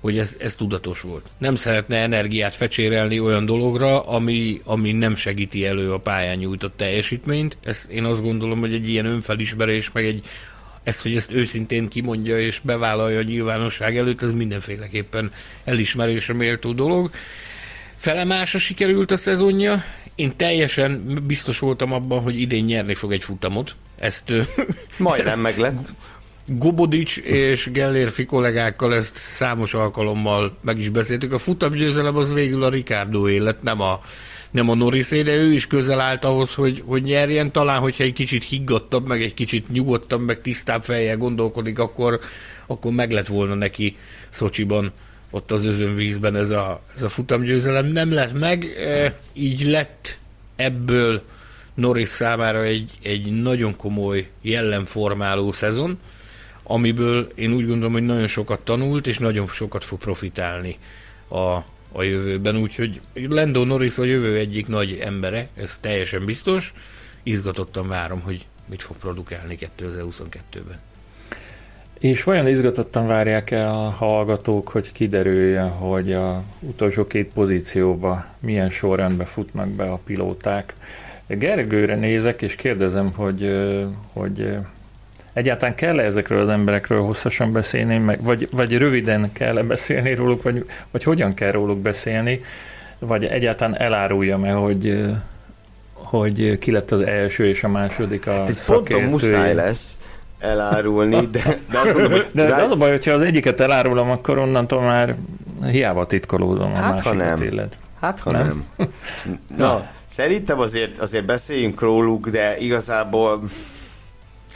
[0.00, 1.26] hogy ez, ez tudatos volt.
[1.38, 7.56] Nem szeretne energiát fecsérelni olyan dologra, ami, ami nem segíti elő a pályán nyújtott teljesítményt.
[7.64, 10.26] Ez, én azt gondolom, hogy egy ilyen önfelismerés, meg egy
[10.88, 15.30] ez, hogy ezt őszintén kimondja és bevállalja a nyilvánosság előtt, ez mindenféleképpen
[15.64, 17.10] elismerésre méltó dolog.
[17.96, 19.82] Felemása sikerült a szezonja.
[20.14, 23.74] Én teljesen biztos voltam abban, hogy idén nyerni fog egy futamot.
[23.98, 24.32] Ezt
[24.98, 25.94] majdnem meg lett.
[26.46, 31.32] Gobodics és Gellérfi kollégákkal ezt számos alkalommal meg is beszéltük.
[31.32, 34.00] A futamgyőzelem az végül a Ricardo élet, nem a,
[34.50, 37.50] nem a Norris de ő is közel állt ahhoz, hogy, hogy nyerjen.
[37.50, 42.20] Talán, hogyha egy kicsit higgadtabb, meg egy kicsit nyugodtabb, meg tisztább fejjel gondolkodik, akkor,
[42.66, 43.96] akkor meg lett volna neki
[44.28, 44.92] Szocsiban
[45.30, 47.86] ott az özönvízben ez a, ez a futamgyőzelem.
[47.86, 50.18] Nem lett meg, e, így lett
[50.56, 51.22] ebből
[51.74, 55.98] Norris számára egy, egy nagyon komoly jellemformáló szezon,
[56.62, 60.76] amiből én úgy gondolom, hogy nagyon sokat tanult, és nagyon sokat fog profitálni
[61.28, 61.58] a,
[61.92, 62.56] a jövőben.
[62.56, 66.74] Úgyhogy Lando Norris a jövő egyik nagy embere, ez teljesen biztos.
[67.22, 70.78] Izgatottan várom, hogy mit fog produkálni 2022-ben.
[71.98, 79.24] És vajon izgatottan várják-e a hallgatók, hogy kiderüljön, hogy a utolsó két pozícióba milyen sorrendbe
[79.24, 80.74] futnak be a pilóták?
[81.26, 83.52] Gergőre nézek, és kérdezem, hogy,
[84.12, 84.56] hogy
[85.38, 90.42] egyáltalán kell-e ezekről az emberekről hosszasan beszélni, meg, vagy, vagy röviden kell -e beszélni róluk,
[90.42, 92.40] vagy, vagy hogyan kell róluk beszélni,
[92.98, 95.04] vagy egyáltalán elárulja-e, hogy,
[95.92, 99.98] hogy ki lett az első és a második a hát Ponton muszáj lesz
[100.38, 102.26] elárulni, de, de azt mondom, hogy...
[102.34, 105.16] De, de az a baj, hogyha az egyiket elárulom, akkor onnantól már
[105.70, 107.42] hiába titkolódom a hát, ha nem.
[107.42, 107.78] Illet.
[108.00, 108.64] Hát, ha nem.
[108.76, 108.88] nem.
[109.56, 113.42] Na, Na, szerintem azért, azért beszéljünk róluk, de igazából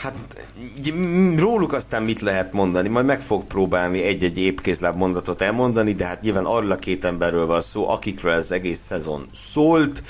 [0.03, 0.15] Hát
[1.37, 2.89] róluk aztán mit lehet mondani?
[2.89, 7.47] Majd meg fog próbálni egy-egy épkézláb mondatot elmondani, de hát nyilván arról a két emberről
[7.47, 10.03] van szó, akikről ez egész szezon szólt,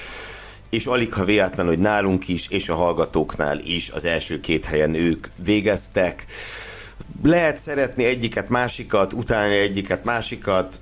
[0.70, 4.94] és alig ha véletlen, hogy nálunk is, és a hallgatóknál is az első két helyen
[4.94, 6.26] ők végeztek.
[7.22, 10.80] Lehet szeretni egyiket, másikat, utálni egyiket, másikat,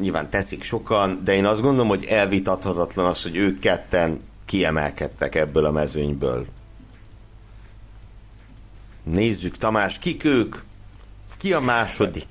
[0.00, 5.64] nyilván teszik sokan, de én azt gondolom, hogy elvitathatatlan az, hogy ők ketten kiemelkedtek ebből
[5.64, 6.46] a mezőnyből.
[9.12, 10.54] Nézzük, Tamás, kik ők?
[11.38, 12.26] Ki a második?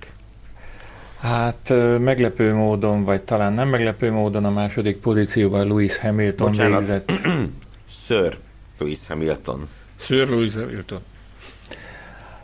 [1.19, 6.79] Hát meglepő módon, vagy talán nem meglepő módon a második pozícióban Lewis Hamilton Bocsánat.
[6.79, 7.11] végzett.
[7.89, 8.37] Sir
[8.79, 9.67] Lewis Hamilton.
[9.99, 10.99] Sir Lewis Hamilton.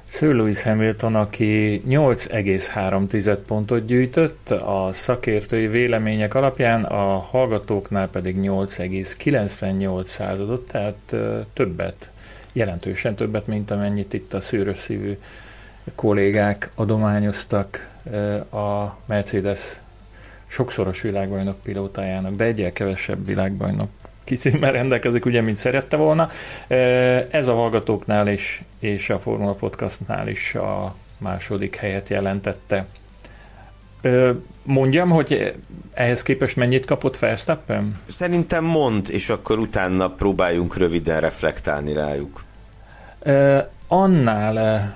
[0.07, 10.05] Sir Lewis Hamilton, aki 8,3 pontot gyűjtött, a szakértői vélemények alapján, a hallgatóknál pedig 8,98
[10.05, 11.15] századot, tehát
[11.53, 12.12] többet
[12.53, 15.17] jelentősen többet, mint amennyit itt a szűrös szívű
[15.95, 17.97] kollégák adományoztak
[18.51, 19.79] a Mercedes
[20.47, 23.89] sokszoros világbajnok pilótájának, de egyel kevesebb világbajnok
[24.23, 26.29] kicsimmel rendelkezik, ugye, mint szerette volna.
[27.29, 32.85] Ez a hallgatóknál is, és a Formula Podcastnál is a második helyet jelentette.
[34.63, 35.53] Mondjam, hogy
[35.93, 38.01] ehhez képest mennyit kapott Verstappen?
[38.05, 42.43] Szerintem mond, és akkor utána próbáljunk röviden reflektálni rájuk.
[43.87, 44.87] Annál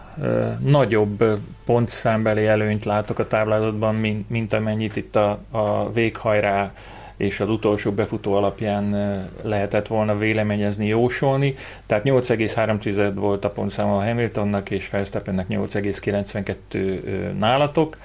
[0.64, 1.24] nagyobb
[1.66, 6.74] pontszámbeli előnyt látok a táblázatban, mint, mint amennyit itt a, a véghajrá
[7.18, 8.96] és az utolsó befutó alapján
[9.42, 11.56] lehetett volna véleményezni, jósolni.
[11.86, 17.98] Tehát 8,3 volt a pontszáma a Hamiltonnak, és Verstappennek 8,92 nálatok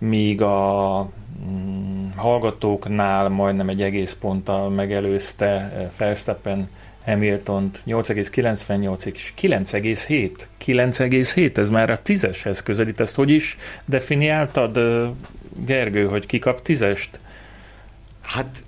[0.00, 1.08] míg a
[1.50, 6.68] mm, hallgatóknál majdnem egy egész ponttal megelőzte eh, Verstappen
[7.04, 10.30] hamilton 8,98 és 9,7.
[10.64, 13.00] 9,7, ez már a tízeshez közelít.
[13.00, 13.56] Ezt hogy is
[13.86, 15.08] definiáltad, eh,
[15.66, 17.20] Gergő, hogy kikap tízest?
[18.20, 18.64] Hát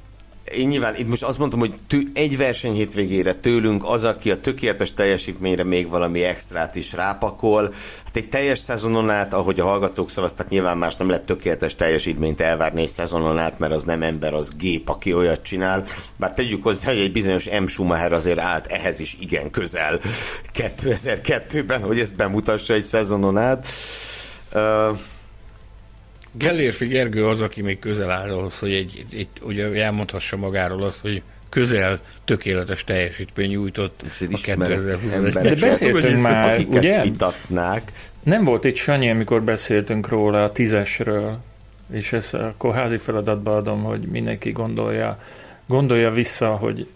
[0.55, 4.41] én nyilván itt most azt mondtam, hogy tű, egy verseny hétvégére tőlünk az, aki a
[4.41, 7.63] tökéletes teljesítményre még valami extrát is rápakol.
[8.05, 12.41] Hát egy teljes szezonon át, ahogy a hallgatók szavaztak, nyilván más nem lett tökéletes teljesítményt
[12.41, 15.85] elvárni egy szezonon át, mert az nem ember, az gép, aki olyat csinál.
[16.17, 17.67] Bár tegyük hozzá, hogy egy bizonyos M.
[17.67, 20.01] Schumacher azért állt ehhez is igen közel
[20.55, 23.67] 2002-ben, hogy ezt bemutassa egy szezonon át.
[24.55, 24.99] Uh,
[26.33, 31.01] Gellérfi Gergő az, aki még közel áll ahhoz, hogy egy, egy, ugye elmondhassa magáról azt,
[31.01, 36.91] hogy közel tökéletes teljesítmény nyújtott a 2021 De beszéltünk már, akik ugye?
[36.91, 37.93] ezt vitatnák.
[38.23, 41.39] Nem volt itt Sanyi, amikor beszéltünk róla a tízesről,
[41.91, 45.19] és ezt akkor házi feladatba adom, hogy mindenki gondolja,
[45.67, 46.87] gondolja vissza, hogy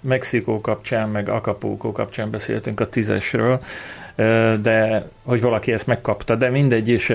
[0.00, 3.64] Mexikó kapcsán, meg Acapulco kapcsán beszéltünk a tízesről,
[4.62, 7.14] de hogy valaki ezt megkapta, de mindegy, és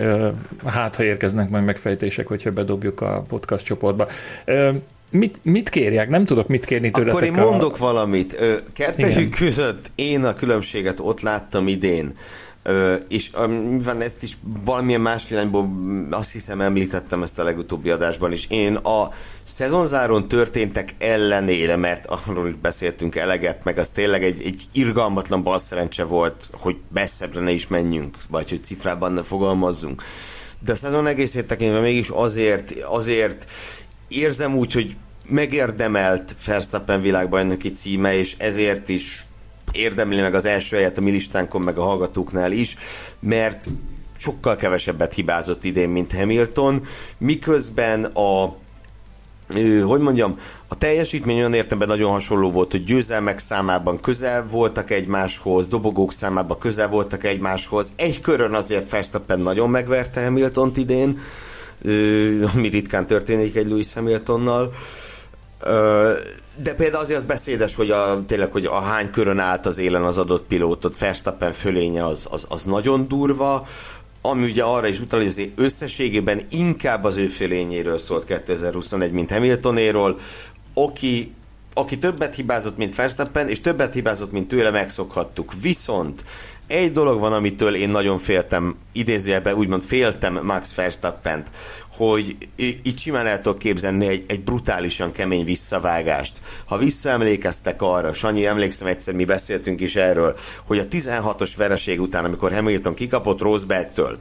[0.65, 4.07] hát ha érkeznek majd megfejtések, hogyha bedobjuk a podcast csoportba.
[5.11, 6.09] Mit, mit kérjek?
[6.09, 7.15] Nem tudok mit kérni tőletek.
[7.15, 7.77] Akkor én mondok a...
[7.77, 8.37] valamit.
[8.73, 12.13] Kettőjük között én a különbséget ott láttam idén.
[13.07, 13.29] És
[13.83, 15.69] van ezt is valamilyen más irányból
[16.11, 18.45] azt hiszem említettem ezt a legutóbbi adásban is.
[18.49, 19.09] Én a
[19.43, 26.49] szezonzáron történtek ellenére, mert arról beszéltünk eleget, meg az tényleg egy, egy irgalmatlan balszerencse volt,
[26.51, 30.03] hogy messzebbre ne is menjünk, vagy hogy cifrában ne fogalmazzunk.
[30.59, 33.51] De a szezon egészét tekintve mégis azért, azért
[34.07, 34.95] érzem úgy, hogy
[35.29, 39.23] megérdemelt Verstappen világbajnoki címe, és ezért is
[39.71, 42.75] érdemli meg az első helyet a mi listánkon, meg a hallgatóknál is,
[43.19, 43.69] mert
[44.17, 46.81] sokkal kevesebbet hibázott idén, mint Hamilton,
[47.17, 48.55] miközben a
[49.85, 50.35] hogy mondjam,
[50.67, 56.57] a teljesítmény olyan értemben nagyon hasonló volt, hogy győzelmek számában közel voltak egymáshoz, dobogók számában
[56.59, 57.91] közel voltak egymáshoz.
[57.95, 61.19] Egy körön azért Verstappen nagyon megverte Hamilton idén,
[62.53, 64.73] ami ritkán történik egy Lewis Hamiltonnal.
[66.63, 70.03] De például azért az beszédes, hogy a, tényleg, hogy a hány körön állt az élen
[70.03, 73.67] az adott pilótot, Verstappen fölénye az, az, az nagyon durva,
[74.21, 80.17] ami ugye arra is utal, hogy összességében inkább az ő fölényéről szólt 2021, mint Hamiltonéről,
[80.73, 81.33] aki
[81.73, 85.53] aki többet hibázott, mint Verstappen, és többet hibázott, mint tőle, megszokhattuk.
[85.61, 86.23] Viszont
[86.67, 91.43] egy dolog van, amitől én nagyon féltem, idézőjelben úgymond féltem Max verstappen
[91.99, 92.37] hogy
[92.83, 96.41] itt simán el tudok képzelni egy, egy brutálisan kemény visszavágást.
[96.65, 102.25] Ha visszaemlékeztek arra, Sanyi, emlékszem egyszer, mi beszéltünk is erről, hogy a 16-os vereség után,
[102.25, 104.17] amikor Hamilton kikapott Rosbergtől,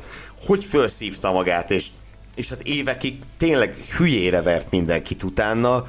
[0.47, 1.89] hogy felszívta magát, és,
[2.35, 5.85] és hát évekig tényleg hülyére vert mindenkit utána,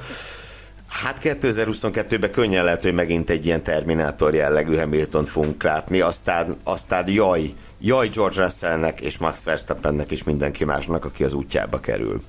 [0.90, 7.08] Hát 2022-ben könnyen lehet, hogy megint egy ilyen Terminátor jellegű Hamilton fogunk látni, aztán, aztán
[7.08, 7.42] jaj,
[7.80, 12.20] jaj George Russellnek és Max Verstappennek és mindenki másnak, aki az útjába kerül.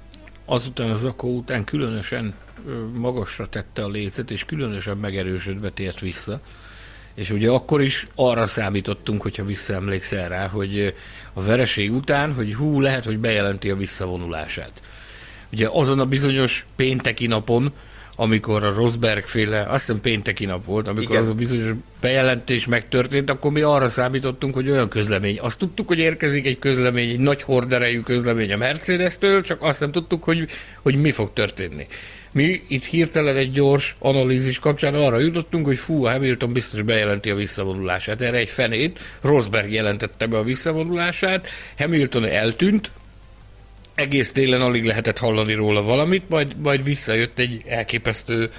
[0.46, 2.34] Azután az akkor után különösen
[2.94, 6.42] magasra tette a lécet, és különösen megerősödve tért vissza.
[7.14, 10.96] És ugye akkor is arra számítottunk, hogyha visszaemlékszel rá, hogy
[11.34, 14.72] a vereség után, hogy hú, lehet, hogy bejelenti a visszavonulását.
[15.52, 17.74] Ugye azon a bizonyos pénteki napon,
[18.22, 21.24] amikor a Rosberg féle, azt hiszem pénteki nap volt, amikor Igen.
[21.24, 21.72] az a bizonyos
[22.02, 25.40] bejelentés megtörtént, akkor mi arra számítottunk, hogy olyan közlemény.
[25.40, 29.92] Azt tudtuk, hogy érkezik egy közlemény, egy nagy horderejű közlemény a Mercedes-től, csak azt nem
[29.92, 30.48] tudtuk, hogy,
[30.82, 31.88] hogy mi fog történni.
[32.32, 37.30] Mi itt hirtelen egy gyors analízis kapcsán arra jutottunk, hogy fú, a Hamilton biztos bejelenti
[37.30, 38.22] a visszavonulását.
[38.22, 42.92] Erre egy fenét, Rosberg jelentette be a visszavonulását, Hamilton eltűnt,
[44.02, 48.52] egész télen alig lehetett hallani róla valamit, majd, majd visszajött egy elképesztő,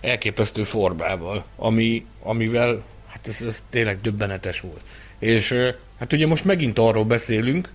[0.00, 4.80] elképesztő formával, ami, amivel hát ez, ez tényleg döbbenetes volt.
[5.18, 5.54] És
[5.98, 7.68] hát ugye most megint arról beszélünk,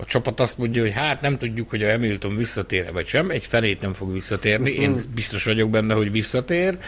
[0.00, 3.44] a csapat azt mondja, hogy hát nem tudjuk, hogy a Hamilton visszatér vagy sem, egy
[3.44, 4.96] felét nem fog visszatérni, én mm.
[5.14, 6.78] biztos vagyok benne, hogy visszatér,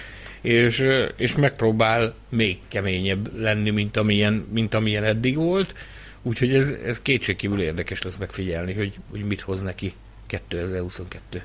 [0.41, 5.75] és, és megpróbál még keményebb lenni, mint amilyen, mint amilyen eddig volt,
[6.23, 9.95] Úgyhogy ez, ez kétségkívül érdekes lesz megfigyelni, hogy, hogy mit hoz neki
[10.27, 11.43] 2022.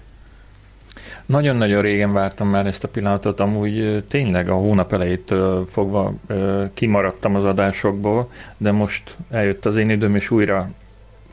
[1.25, 6.13] Nagyon-nagyon régen vártam már ezt a pillanatot, amúgy tényleg a hónap elejétől fogva
[6.73, 10.69] kimaradtam az adásokból, de most eljött az én időm, és újra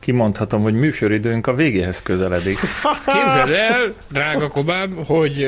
[0.03, 2.57] kimondhatom, hogy műsoridőnk a végéhez közeledik.
[3.15, 5.47] Képzeld el, drága Kobám, hogy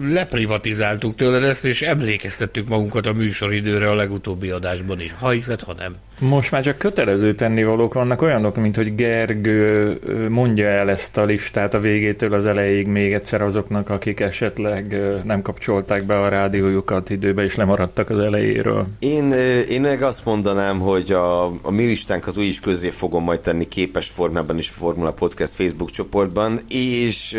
[0.00, 5.12] leprivatizáltuk tőled ezt, és emlékeztettük magunkat a műsoridőre a legutóbbi adásban is.
[5.18, 5.96] Ha hiszed, ha nem.
[6.18, 11.74] Most már csak kötelező tennivalók vannak olyanok, mint hogy Gergő mondja el ezt a listát
[11.74, 17.42] a végétől az elejéig még egyszer azoknak, akik esetleg nem kapcsolták be a rádiójukat időbe
[17.42, 18.86] és lemaradtak az elejéről.
[18.98, 19.32] Én,
[19.70, 23.66] én meg azt mondanám, hogy a, a mi listánkat úgy is közé fogom majd tenni
[23.66, 27.32] képes formában is Formula Podcast Facebook csoportban, és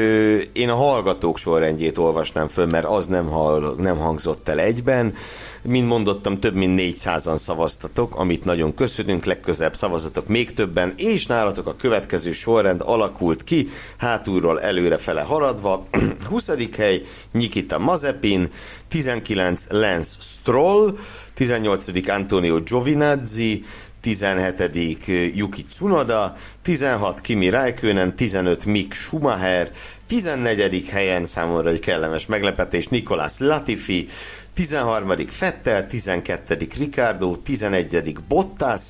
[0.54, 5.14] én a hallgatók sorrendjét olvasnám föl, mert az nem, hall, nem hangzott el egyben.
[5.62, 11.26] Mint mondottam, több mint 400-an szavaztatok, amit nagyon nagyon köszönünk, legközelebb szavazatok még többen, és
[11.26, 13.68] nálatok a következő sorrend alakult ki,
[13.98, 15.88] hátulról előre fele haladva.
[16.30, 16.52] 20.
[16.78, 17.02] hely
[17.32, 18.50] Nikita Mazepin,
[18.88, 20.98] 19 Lance Stroll,
[21.34, 22.10] 18.
[22.10, 23.64] Antonio Giovinazzi,
[24.14, 25.08] 17.
[25.36, 27.22] Yuki Tsunoda, 16.
[27.22, 28.66] Kimi Räikkönen, 15.
[28.66, 29.70] Mick Schumacher,
[30.08, 30.90] 14.
[30.90, 34.08] helyen számomra egy kellemes meglepetés Nicolas Latifi,
[34.54, 35.12] 13.
[35.28, 36.58] Fettel, 12.
[36.78, 38.14] Ricardo, 11.
[38.28, 38.82] Bottas,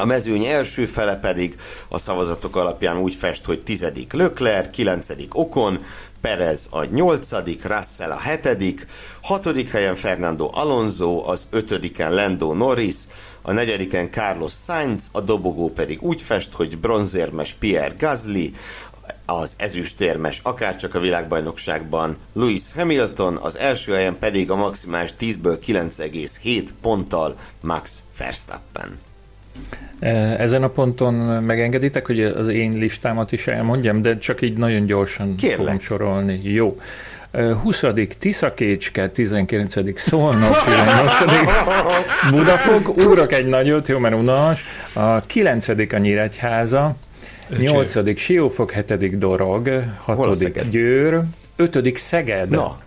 [0.00, 1.56] a mezőny első fele pedig
[1.88, 3.92] a szavazatok alapján úgy fest, hogy 10.
[4.12, 5.08] Lökler, 9.
[5.32, 5.78] Okon,
[6.20, 7.30] Perez a 8.,
[7.62, 8.86] Russell a 7.,
[9.22, 9.68] 6.
[9.70, 12.94] helyen Fernando Alonso, az 5-en Lando Norris,
[13.42, 14.08] a 4.
[14.10, 18.50] Carlos Sainz, a dobogó pedig úgy fest, hogy bronzérmes Pierre Gasly,
[19.26, 26.68] az ezüstérmes, akárcsak a világbajnokságban Lewis Hamilton, az első helyen pedig a maximális 10-ből 9,7
[26.80, 29.09] ponttal Max Verstappen.
[30.38, 35.34] Ezen a ponton megengeditek, hogy az én listámat is elmondjam, de csak így nagyon gyorsan
[35.34, 35.58] Kérlek.
[35.58, 36.40] fogom sorolni.
[36.42, 36.76] Jó.
[37.62, 37.84] 20.
[38.18, 39.98] Tiszakécske, 19.
[40.00, 42.30] Szolnok, 18.
[42.30, 44.64] Budafok, ugrok egy nagyot, jó, mert unalmas.
[44.92, 45.68] A 9.
[45.68, 46.96] a Nyíregyháza,
[47.58, 48.18] 8.
[48.18, 49.18] Siófok, 7.
[49.18, 50.34] Dorog, 6.
[50.34, 50.68] Szeged?
[50.68, 51.20] Győr,
[51.56, 51.96] 5.
[51.96, 52.78] Szeged, Na,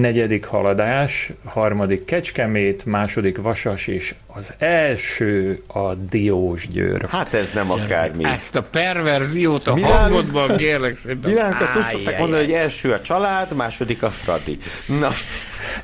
[0.00, 7.06] negyedik haladás, harmadik Kecskemét, második Vasas, és az első a Diósgyőr.
[7.08, 8.24] hát ez nem akármi.
[8.24, 11.30] Ezt a perverziót a Mi hangodban kérlek szépen.
[11.30, 14.56] Mi nálunk azt úgy szokták mondani, hogy első a család, második a Fradi.
[14.86, 15.08] Na,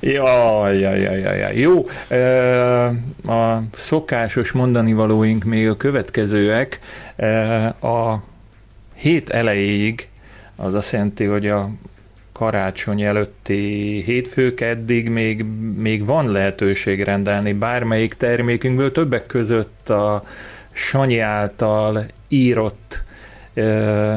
[0.00, 1.56] Jaj, jaj, jaj, jaj.
[1.56, 1.86] Jó,
[3.34, 6.80] a szokásos mondani valóink még a következőek.
[7.80, 8.14] A
[8.94, 10.08] hét elejéig
[10.56, 11.70] az azt jelenti, hogy a
[12.38, 15.44] karácsony előtti hétfők eddig még,
[15.76, 20.24] még van lehetőség rendelni bármelyik termékünkből, többek között a
[20.72, 23.02] Sanyi által írott
[23.54, 24.14] ö,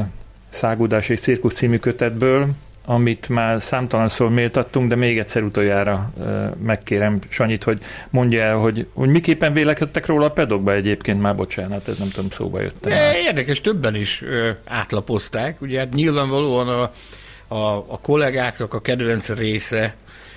[0.48, 2.46] Szágudás és Cirkusz című kötetből,
[2.84, 6.12] amit már számtalanszor méltattunk, de még egyszer utoljára
[6.62, 7.78] megkérem Sanyit, hogy
[8.10, 12.30] mondja el, hogy, hogy miképpen vélekedtek róla a pedokba egyébként, már bocsánat, ez nem tudom,
[12.30, 12.92] szóba jöttem.
[12.92, 14.24] De érdekes, többen is
[14.66, 15.60] átlapozták.
[15.60, 16.90] Ugye hát nyilvánvalóan a,
[17.52, 19.96] a, a kollégáknak a kedvenc része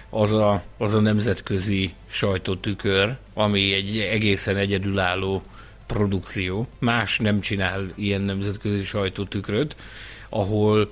[0.10, 5.44] az a, az a nemzetközi sajtótükör, ami egy egészen egyedülálló
[5.88, 6.68] produkció.
[6.80, 9.76] Más nem csinál ilyen nemzetközi sajtótükröt,
[10.30, 10.92] ahol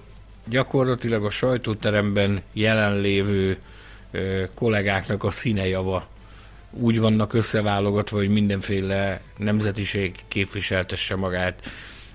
[0.49, 3.57] gyakorlatilag a sajtóteremben jelenlévő
[4.11, 6.07] ö, kollégáknak a színejava
[6.71, 11.71] úgy vannak összeválogatva, hogy mindenféle nemzetiség képviseltesse magát.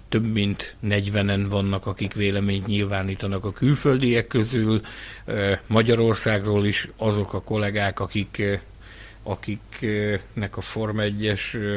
[0.08, 4.80] Több mint 40-en vannak, akik véleményt nyilvánítanak a külföldiek közül.
[5.66, 8.42] Magyarországról is azok a kollégák, akik,
[9.22, 11.76] akiknek a Form 1-es ö,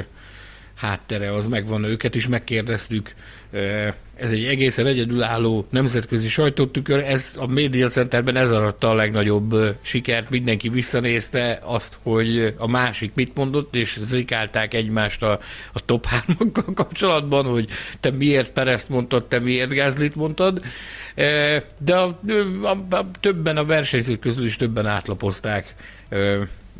[0.81, 3.13] háttere az megvan, őket is megkérdeztük.
[4.15, 10.29] Ez egy egészen egyedülálló nemzetközi sajtótükör, ez a Media Centerben ez aratta a legnagyobb sikert,
[10.29, 15.39] mindenki visszanézte azt, hogy a másik mit mondott, és zrikálták egymást a,
[15.73, 20.61] a top 3 kapcsolatban, hogy te miért Perezt mondtad, te miért Gázlit mondtad,
[21.77, 22.19] de a,
[22.61, 25.75] a, a, többen a versenyzők közül is többen átlapozták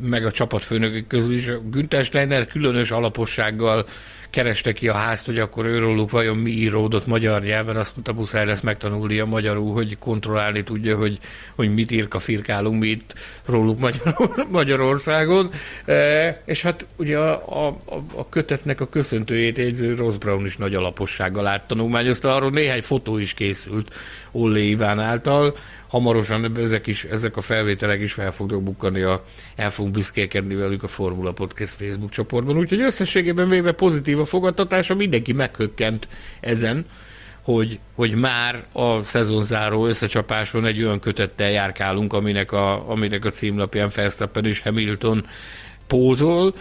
[0.10, 1.50] meg a csapatfőnökök közül is.
[1.72, 3.86] Günther Steiner különös alapossággal
[4.32, 8.46] kereste ki a házt, hogy akkor őróluk vajon mi íródott magyar nyelven, azt mondta, muszáj
[8.46, 11.20] lesz megtanulnia magyarul, hogy kontrollálni tudja, hogy,
[11.56, 13.14] hogy mit írka firkálunk mi itt
[13.46, 14.14] róluk Magyar,
[14.52, 15.50] Magyarországon.
[15.86, 17.78] E, és hát ugye a, a,
[18.16, 23.34] a kötetnek a köszöntőjét jegyző Ross Brown is nagy alapossággal áttanulmányozta, arról néhány fotó is
[23.34, 23.94] készült
[24.32, 25.56] Ollé Iván által,
[25.92, 29.24] hamarosan ezek, is, ezek a felvételek is fel fognak bukkani, a,
[29.56, 32.58] el fogunk büszkélkedni velük a Formula Podcast Facebook csoportban.
[32.58, 36.08] Úgyhogy összességében véve pozitív a fogadtatása, mindenki meghökkent
[36.40, 36.86] ezen,
[37.42, 43.92] hogy, hogy már a szezonzáró összecsapáson egy olyan kötettel járkálunk, aminek a, aminek a címlapján
[43.96, 45.26] Verstappen és Hamilton
[45.88, 46.54] pózol,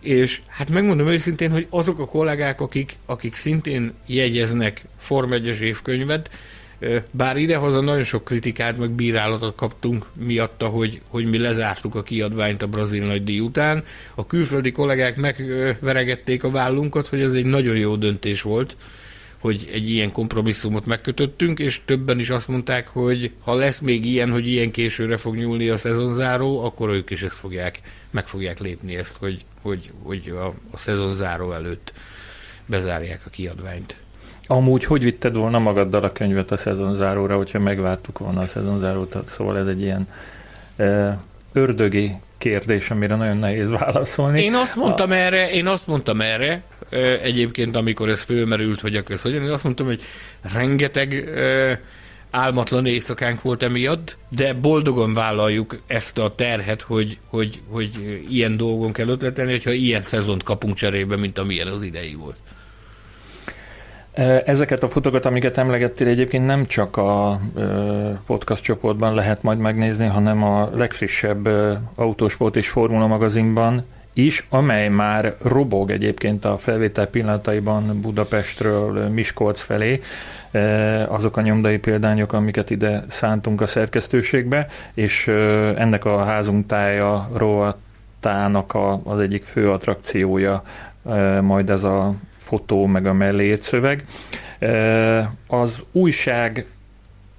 [0.00, 6.30] és hát megmondom őszintén, hogy azok a kollégák, akik, akik szintén jegyeznek Form 1-es évkönyvet,
[7.10, 12.62] bár idehaza nagyon sok kritikát, meg bírálatot kaptunk miatta, hogy, hogy mi lezártuk a kiadványt
[12.62, 13.84] a brazil nagydíj után.
[14.14, 18.76] A külföldi kollégák megveregették a vállunkat, hogy ez egy nagyon jó döntés volt,
[19.38, 24.30] hogy egy ilyen kompromisszumot megkötöttünk, és többen is azt mondták, hogy ha lesz még ilyen,
[24.30, 27.80] hogy ilyen későre fog nyúlni a szezonzáró, akkor ők is ezt fogják,
[28.10, 31.92] meg fogják lépni ezt, hogy, hogy, hogy a, a szezonzáró előtt
[32.66, 33.96] bezárják a kiadványt.
[34.50, 39.58] Amúgy hogy vitted volna magaddal a könyvet a szezonzáróra, hogyha megvártuk volna a szezonzárót, szóval
[39.58, 40.08] ez egy ilyen
[41.52, 44.42] ördögi kérdés, amire nagyon nehéz válaszolni.
[44.42, 46.62] Én azt mondtam erre, én azt mondtam erre,
[47.22, 50.02] egyébként amikor ez fölmerült, hogy akkor ez hogyan, én azt mondtam, hogy
[50.54, 51.28] rengeteg
[52.30, 58.92] álmatlan éjszakánk volt emiatt, de boldogan vállaljuk ezt a terhet, hogy, hogy, hogy ilyen dolgon
[58.92, 62.36] kell ötletelni, hogyha ilyen szezont kapunk cserébe, mint amilyen az idei volt.
[64.44, 67.40] Ezeket a fotókat, amiket emlegettél, egyébként nem csak a
[68.26, 71.48] podcast csoportban lehet majd megnézni, hanem a legfrissebb
[71.94, 80.00] autósport és formula magazinban is, amely már robog egyébként a felvétel pillanataiban Budapestről Miskolc felé,
[81.06, 85.28] azok a nyomdai példányok, amiket ide szántunk a szerkesztőségbe, és
[85.76, 90.62] ennek a házunk tája rovatának az egyik fő attrakciója
[91.40, 92.14] majd ez a
[92.50, 94.04] fotó, meg a mellé szöveg.
[95.46, 96.66] Az újság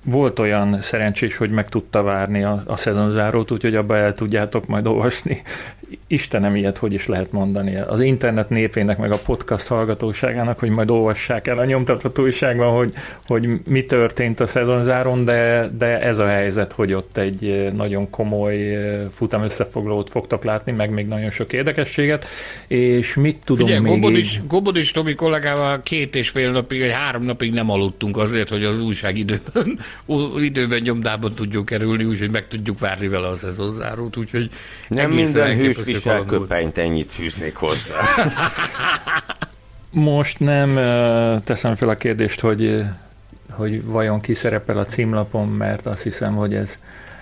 [0.04, 4.88] volt olyan szerencsés, hogy meg tudta várni a, a szezonzárót, úgyhogy abba el tudjátok majd
[4.88, 5.42] olvasni
[6.08, 7.76] Istenem, ilyet hogy is lehet mondani?
[7.76, 12.94] Az internet népének, meg a podcast hallgatóságának, hogy majd olvassák el a nyomtatható újságban, hogy,
[13.24, 18.78] hogy mi történt a szezonzáron, de, de ez a helyzet, hogy ott egy nagyon komoly
[19.10, 22.26] futam összefoglalót fogtak látni, meg még nagyon sok érdekességet,
[22.68, 24.48] és mit tudom Ugye, még Gobodis, így...
[24.48, 28.82] Gobodis Tomi kollégával két és fél napig, vagy három napig nem aludtunk azért, hogy az
[28.82, 29.18] újság
[30.06, 34.50] időben, időben nyomdában tudjuk kerülni, úgyhogy meg tudjuk várni vele a szezonzárót, úgyhogy
[34.88, 38.00] nem minden hős visel köpenyt, ennyit fűznék hozzá.
[39.90, 40.74] Most nem
[41.44, 42.84] teszem fel a kérdést, hogy,
[43.50, 46.80] hogy vajon ki szerepel a címlapon, mert azt hiszem, hogy ez,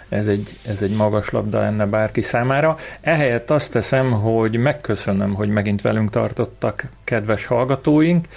[0.10, 2.78] ez egy, ez egy magas labda lenne bárki számára.
[3.02, 8.28] Ehelyett azt teszem, hogy megköszönöm, hogy megint velünk tartottak kedves hallgatóink,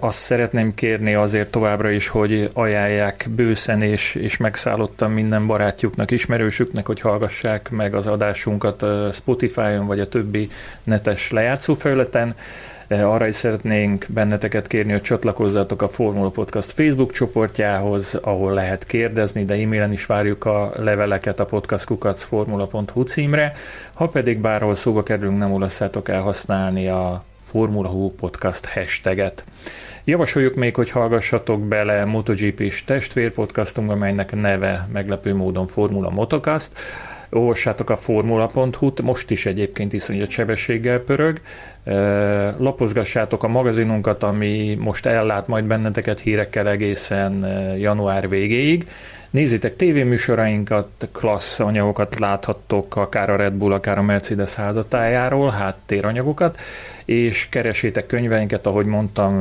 [0.00, 6.86] azt szeretném kérni azért továbbra is, hogy ajánlják bőszen és, és megszállottan minden barátjuknak, ismerősüknek,
[6.86, 10.50] hogy hallgassák meg az adásunkat Spotify-on vagy a többi
[10.84, 12.34] netes lejátszófelületen.
[12.88, 19.44] Arra is szeretnénk benneteket kérni, hogy csatlakozzatok a Formula Podcast Facebook csoportjához, ahol lehet kérdezni,
[19.44, 23.52] de e-mailen is várjuk a leveleket a podcastkukacformula.hu címre.
[23.92, 29.44] Ha pedig bárhol szóba kerülünk, nem olasszátok elhasználni a Formula Hú Podcast hashtaget.
[30.04, 36.70] Javasoljuk még, hogy hallgassatok bele MotoGP-s testvérpodcastunkba, melynek neve meglepő módon Formula Motocast.
[37.30, 41.40] Olvassátok a formula.hu-t, most is egyébként iszonyat sebességgel pörög.
[42.58, 47.46] Lapozgassátok a magazinunkat, ami most ellát majd benneteket hírekkel egészen
[47.78, 48.86] január végéig.
[49.30, 56.58] Nézzétek tévéműsorainkat, klassz anyagokat láthattok, akár a Red Bull, akár a Mercedes házatájáról, háttéranyagokat,
[57.04, 59.40] és keresétek könyveinket, ahogy mondtam,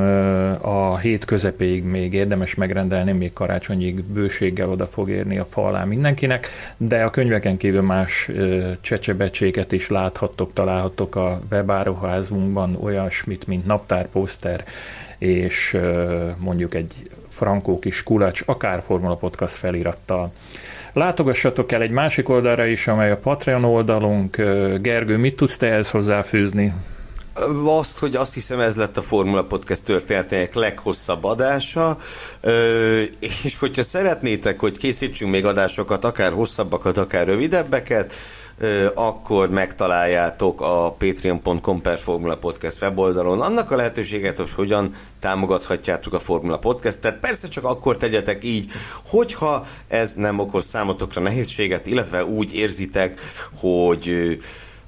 [0.61, 5.83] a hét közepéig még érdemes megrendelni, még karácsonyig bőséggel oda fog érni a fa alá
[5.83, 6.47] mindenkinek,
[6.77, 8.31] de a könyveken kívül más
[8.81, 14.63] csecsebecséket is láthattok, találhattok a webáruházunkban, olyasmit, mint naptárposzter,
[15.17, 15.77] és
[16.37, 16.93] mondjuk egy
[17.37, 20.31] frankó kis kulacs, akár Formula Podcast felirattal.
[20.93, 24.35] Látogassatok el egy másik oldalra is, amely a Patreon oldalunk.
[24.81, 26.73] Gergő, mit tudsz te ehhez hozzáfűzni?
[27.65, 31.97] Azt, hogy azt hiszem ez lett a Formula Podcast történetének leghosszabb adása,
[33.19, 38.13] és hogyha szeretnétek, hogy készítsünk még adásokat, akár hosszabbakat, akár rövidebbeket,
[38.93, 46.19] akkor megtaláljátok a patreon.com per Formula Podcast weboldalon annak a lehetőséget, hogy hogyan támogathatjátok a
[46.19, 47.19] Formula Podcastet.
[47.19, 48.71] Persze csak akkor tegyetek így,
[49.05, 53.19] hogyha ez nem okoz számotokra nehézséget, illetve úgy érzitek,
[53.59, 54.37] hogy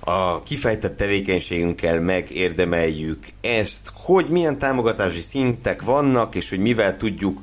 [0.10, 7.40] a kifejtett tevékenységünkkel megérdemeljük ezt, hogy milyen támogatási szintek vannak, és hogy mivel tudjuk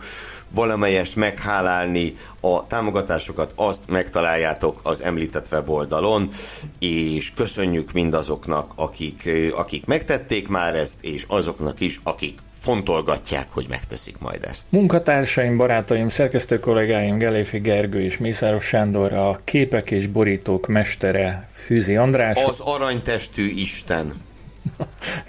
[0.57, 6.31] valamelyest meghálálni a támogatásokat, azt megtaláljátok az említett weboldalon,
[6.79, 14.19] és köszönjük mindazoknak, akik, akik megtették már ezt, és azoknak is, akik fontolgatják, hogy megteszik
[14.19, 14.67] majd ezt.
[14.71, 21.97] Munkatársaim, barátaim, szerkesztő kollégáim, Geléfi Gergő és Mészáros Sándor, a képek és borítók mestere Fűzi
[21.97, 22.45] András.
[22.45, 24.26] Az aranytestű Isten.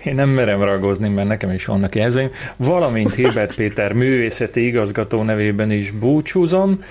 [0.04, 2.30] Én nem merem ragozni, mert nekem is vannak jelzőim.
[2.56, 6.84] Valamint Hilbert Péter művészeti igazgató nevében is búcsúzom.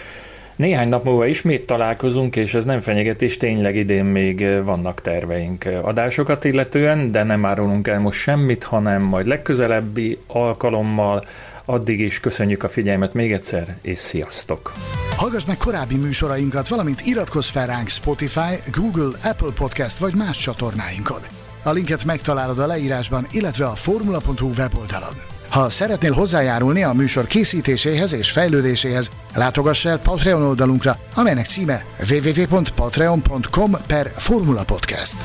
[0.56, 6.44] Néhány nap múlva ismét találkozunk, és ez nem fenyegetés, tényleg idén még vannak terveink adásokat
[6.44, 11.24] illetően, de nem árulunk el most semmit, hanem majd legközelebbi alkalommal.
[11.64, 14.72] Addig is köszönjük a figyelmet még egyszer, és sziasztok!
[15.16, 21.35] Hallgass meg korábbi műsorainkat, valamint iratkozz fel ránk Spotify, Google, Apple Podcast vagy más csatornáinkon.
[21.66, 25.14] A linket megtalálod a leírásban, illetve a formula.hu weboldalon.
[25.48, 33.76] Ha szeretnél hozzájárulni a műsor készítéséhez és fejlődéséhez, látogass el Patreon oldalunkra, amelynek címe www.patreon.com
[33.86, 35.16] per Formula Podcast.